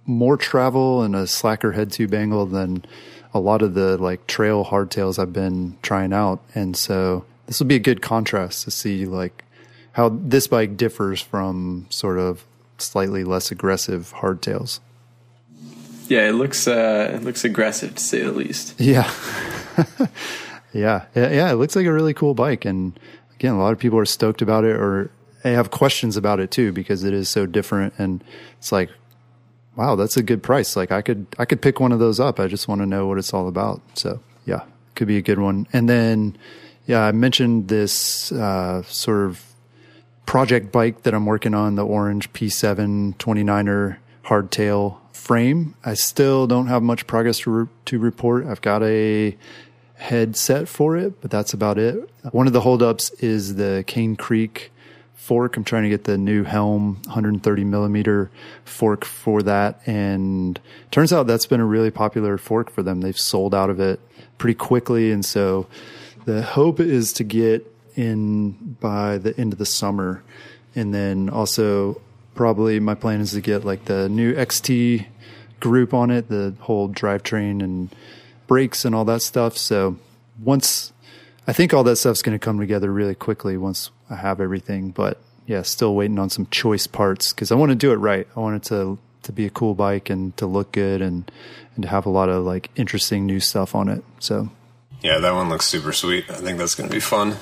more 0.08 0.38
travel 0.38 1.04
and 1.04 1.16
a 1.16 1.28
slacker 1.28 1.74
head 1.74 1.92
tube 1.92 2.16
angle 2.16 2.48
than 2.48 2.84
a 3.38 3.40
lot 3.40 3.62
of 3.62 3.74
the 3.74 3.98
like 3.98 4.28
trail 4.28 4.66
hardtails 4.66 5.20
I've 5.20 5.34
been 5.34 5.78
trying 5.82 6.14
out. 6.14 6.42
And 6.56 6.76
so 6.76 7.26
this 7.46 7.60
will 7.60 7.68
be 7.68 7.76
a 7.76 7.80
good 7.80 8.02
contrast 8.02 8.64
to 8.66 8.72
see 8.72 9.06
like 9.06 9.44
how 9.94 10.10
this 10.10 10.48
bike 10.48 10.78
differs 10.78 11.22
from 11.22 11.88
sort 11.90 12.20
of 12.20 12.46
slightly 12.78 13.24
less 13.24 13.52
aggressive 13.52 14.14
hardtails. 14.18 14.80
Yeah, 16.08 16.30
it 16.30 16.34
looks 16.34 16.68
uh, 16.68 17.12
it 17.14 17.24
looks 17.24 17.44
aggressive 17.44 17.96
to 17.96 18.04
say 18.04 18.22
the 18.24 18.32
least. 18.32 18.76
Yeah. 18.80 19.12
yeah. 20.74 21.06
Yeah. 21.16 21.32
Yeah. 21.32 21.52
It 21.52 21.56
looks 21.56 21.76
like 21.76 21.86
a 21.86 21.94
really 21.94 22.14
cool 22.14 22.34
bike. 22.34 22.66
And 22.66 23.00
again, 23.36 23.54
a 23.54 23.60
lot 23.60 23.74
of 23.74 23.80
people 23.80 24.00
are 24.00 24.06
stoked 24.06 24.42
about 24.42 24.64
it 24.64 24.76
or 24.76 25.12
they 25.44 25.54
have 25.54 25.72
questions 25.72 26.18
about 26.18 26.40
it 26.40 26.52
too, 26.52 26.72
because 26.72 27.04
it 27.04 27.14
is 27.14 27.30
so 27.30 27.46
different. 27.46 27.94
And 27.98 28.24
it's 28.58 28.72
like, 28.72 28.90
wow, 29.78 29.96
that's 29.96 30.18
a 30.18 30.24
good 30.24 30.44
price. 30.44 30.76
Like 30.76 30.92
I 30.92 31.02
could, 31.02 31.28
I 31.40 31.46
could 31.46 31.62
pick 31.62 31.80
one 31.80 31.92
of 31.92 32.00
those 32.00 32.20
up. 32.20 32.40
I 32.40 32.48
just 32.48 32.68
want 32.68 32.82
to 32.82 32.86
know 32.86 33.08
what 33.08 33.18
it's 33.18 33.34
all 33.34 33.48
about. 33.48 33.82
So 33.94 34.20
yeah, 34.46 34.64
could 34.96 35.08
be 35.08 35.18
a 35.18 35.22
good 35.22 35.40
one. 35.40 35.68
And 35.72 35.88
then, 35.88 36.36
yeah, 36.88 37.02
I 37.02 37.12
mentioned 37.12 37.70
this, 37.70 38.32
uh, 38.32 38.82
sort 38.84 39.26
of 39.26 39.44
project 40.26 40.72
bike 40.72 41.04
that 41.04 41.14
I'm 41.14 41.26
working 41.26 41.54
on, 41.54 41.76
the 41.76 41.86
orange 41.86 42.34
P7 42.34 43.16
29er 43.18 43.98
hardtail 44.26 44.98
frame. 45.14 45.76
I 45.86 45.94
still 45.94 46.48
don't 46.48 46.68
have 46.68 46.84
much 46.84 47.08
progress 47.08 47.40
to, 47.40 47.52
re- 47.52 47.68
to 47.86 48.00
report. 48.00 48.46
I've 48.46 48.62
got 48.62 48.84
a 48.84 49.38
headset 49.96 50.68
for 50.68 50.98
it, 50.98 51.22
but 51.22 51.32
that's 51.32 51.54
about 51.54 51.78
it. 51.78 52.10
One 52.32 52.48
of 52.48 52.54
the 52.54 52.62
holdups 52.62 53.10
is 53.20 53.56
the 53.56 53.84
Cane 53.88 54.16
Creek 54.16 54.72
fork. 55.18 55.58
I'm 55.58 55.66
trying 55.66 55.84
to 55.84 55.90
get 55.90 56.06
the 56.06 56.18
new 56.18 56.44
Helm 56.44 57.02
130 57.06 57.64
millimeter 57.66 58.32
fork 58.64 59.04
for 59.04 59.42
that. 59.44 59.82
And 59.86 60.60
turns 60.90 61.12
out 61.12 61.28
that's 61.28 61.48
been 61.48 61.60
a 61.60 61.66
really 61.66 61.92
popular 61.92 62.38
fork 62.38 62.70
for 62.70 62.82
them. 62.82 63.02
They've 63.02 63.18
sold 63.18 63.54
out 63.54 63.70
of 63.70 63.82
it 63.82 64.00
pretty 64.38 64.56
quickly. 64.56 65.12
And 65.12 65.26
so 65.26 65.68
the 66.26 66.42
hope 66.42 66.80
is 66.80 67.12
to 67.14 67.24
get 67.26 67.70
in 67.96 68.78
by 68.80 69.18
the 69.18 69.38
end 69.38 69.52
of 69.52 69.60
the 69.60 69.66
summer. 69.66 70.24
And 70.76 70.94
then 70.94 71.30
also 71.30 72.00
probably 72.36 72.80
my 72.80 72.96
plan 72.96 73.20
is 73.20 73.32
to 73.32 73.42
get 73.42 73.66
like 73.66 73.86
the 73.86 74.08
new 74.08 74.34
XT 74.34 75.08
group 75.60 75.94
on 75.94 76.12
it, 76.12 76.30
the 76.30 76.54
whole 76.60 76.88
drivetrain 76.88 77.64
and 77.64 77.90
brakes 78.46 78.86
and 78.86 78.94
all 78.94 79.04
that 79.06 79.24
stuff. 79.24 79.58
So 79.58 79.98
once 80.42 80.94
I 81.48 81.54
think 81.54 81.74
all 81.74 81.84
that 81.86 81.96
stuff's 81.96 82.22
going 82.22 82.38
to 82.38 82.44
come 82.44 82.60
together 82.60 82.92
really 82.92 83.16
quickly 83.16 83.58
once 83.58 83.90
I 84.10 84.16
have 84.16 84.42
everything, 84.42 84.92
but 84.92 85.20
yeah, 85.46 85.62
still 85.62 85.96
waiting 85.96 86.20
on 86.20 86.30
some 86.30 86.46
choice 86.48 86.88
parts 86.88 87.32
because 87.32 87.52
I 87.52 87.56
want 87.56 87.70
to 87.70 87.76
do 87.76 87.94
it 87.94 87.96
right. 87.96 88.28
I 88.36 88.40
want 88.40 88.58
it 88.58 88.64
to 88.70 89.00
to 89.24 89.32
be 89.32 89.46
a 89.46 89.50
cool 89.50 89.74
bike 89.74 90.10
and 90.10 90.36
to 90.38 90.46
look 90.46 90.72
good 90.72 91.02
and 91.02 91.30
and 91.76 91.84
to 91.84 91.90
have 91.90 92.06
a 92.06 92.10
lot 92.10 92.30
of 92.30 92.46
like 92.46 92.70
interesting 92.76 93.26
new 93.26 93.40
stuff 93.40 93.76
on 93.76 93.88
it. 93.88 94.04
So 94.20 94.50
Yeah, 95.02 95.20
that 95.20 95.34
one 95.34 95.50
looks 95.50 95.66
super 95.66 95.94
sweet. 95.94 96.30
I 96.30 96.36
think 96.36 96.58
that's 96.58 96.76
going 96.76 96.90
to 96.90 96.96
be 96.96 97.00
fun. 97.00 97.38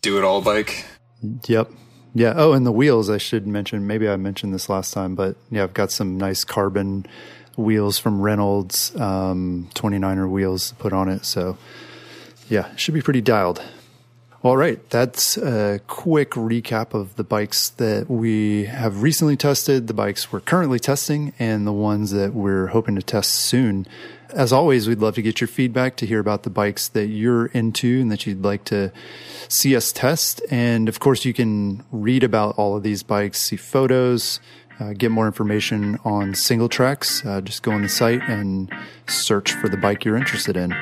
Do 0.00 0.16
it 0.16 0.24
all 0.24 0.40
bike. 0.40 0.86
Yep. 1.46 1.70
Yeah. 2.14 2.32
Oh, 2.36 2.52
and 2.54 2.66
the 2.66 2.72
wheels, 2.72 3.10
I 3.10 3.18
should 3.18 3.46
mention. 3.46 3.86
Maybe 3.86 4.08
I 4.08 4.16
mentioned 4.16 4.54
this 4.54 4.68
last 4.68 4.92
time, 4.92 5.14
but 5.14 5.36
yeah, 5.50 5.62
I've 5.62 5.74
got 5.74 5.92
some 5.92 6.16
nice 6.16 6.44
carbon 6.44 7.06
wheels 7.56 7.98
from 7.98 8.20
Reynolds, 8.20 8.94
um, 8.96 9.68
29er 9.74 10.28
wheels 10.28 10.70
to 10.70 10.74
put 10.76 10.92
on 10.92 11.08
it. 11.08 11.24
So 11.24 11.58
yeah, 12.50 12.74
should 12.76 12.94
be 12.94 13.00
pretty 13.00 13.20
dialed. 13.22 13.62
All 14.42 14.56
right. 14.56 14.88
That's 14.88 15.36
a 15.36 15.80
quick 15.86 16.30
recap 16.30 16.94
of 16.94 17.16
the 17.16 17.24
bikes 17.24 17.68
that 17.70 18.10
we 18.10 18.64
have 18.64 19.02
recently 19.02 19.36
tested, 19.36 19.86
the 19.86 19.94
bikes 19.94 20.32
we're 20.32 20.40
currently 20.40 20.78
testing, 20.78 21.34
and 21.38 21.66
the 21.66 21.72
ones 21.72 22.10
that 22.12 22.32
we're 22.32 22.68
hoping 22.68 22.96
to 22.96 23.02
test 23.02 23.34
soon. 23.34 23.86
As 24.30 24.50
always, 24.50 24.88
we'd 24.88 25.00
love 25.00 25.14
to 25.16 25.22
get 25.22 25.42
your 25.42 25.48
feedback 25.48 25.96
to 25.96 26.06
hear 26.06 26.20
about 26.20 26.44
the 26.44 26.50
bikes 26.50 26.88
that 26.88 27.08
you're 27.08 27.46
into 27.46 28.00
and 28.00 28.10
that 28.10 28.26
you'd 28.26 28.42
like 28.42 28.64
to 28.66 28.92
see 29.48 29.76
us 29.76 29.92
test. 29.92 30.40
And 30.50 30.88
of 30.88 31.00
course, 31.00 31.26
you 31.26 31.34
can 31.34 31.84
read 31.92 32.24
about 32.24 32.56
all 32.56 32.76
of 32.76 32.82
these 32.82 33.02
bikes, 33.02 33.40
see 33.40 33.56
photos, 33.56 34.40
uh, 34.78 34.94
get 34.94 35.10
more 35.10 35.26
information 35.26 35.98
on 36.02 36.32
Singletracks. 36.32 37.26
Uh, 37.26 37.42
just 37.42 37.62
go 37.62 37.72
on 37.72 37.82
the 37.82 37.90
site 37.90 38.22
and 38.22 38.72
search 39.06 39.52
for 39.52 39.68
the 39.68 39.76
bike 39.76 40.06
you're 40.06 40.16
interested 40.16 40.56
in. 40.56 40.74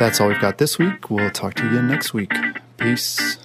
That's 0.00 0.18
all 0.18 0.28
we've 0.28 0.40
got 0.40 0.56
this 0.56 0.78
week. 0.78 1.10
We'll 1.10 1.30
talk 1.30 1.52
to 1.56 1.62
you 1.62 1.68
again 1.68 1.86
next 1.88 2.14
week. 2.14 2.32
Peace. 2.78 3.36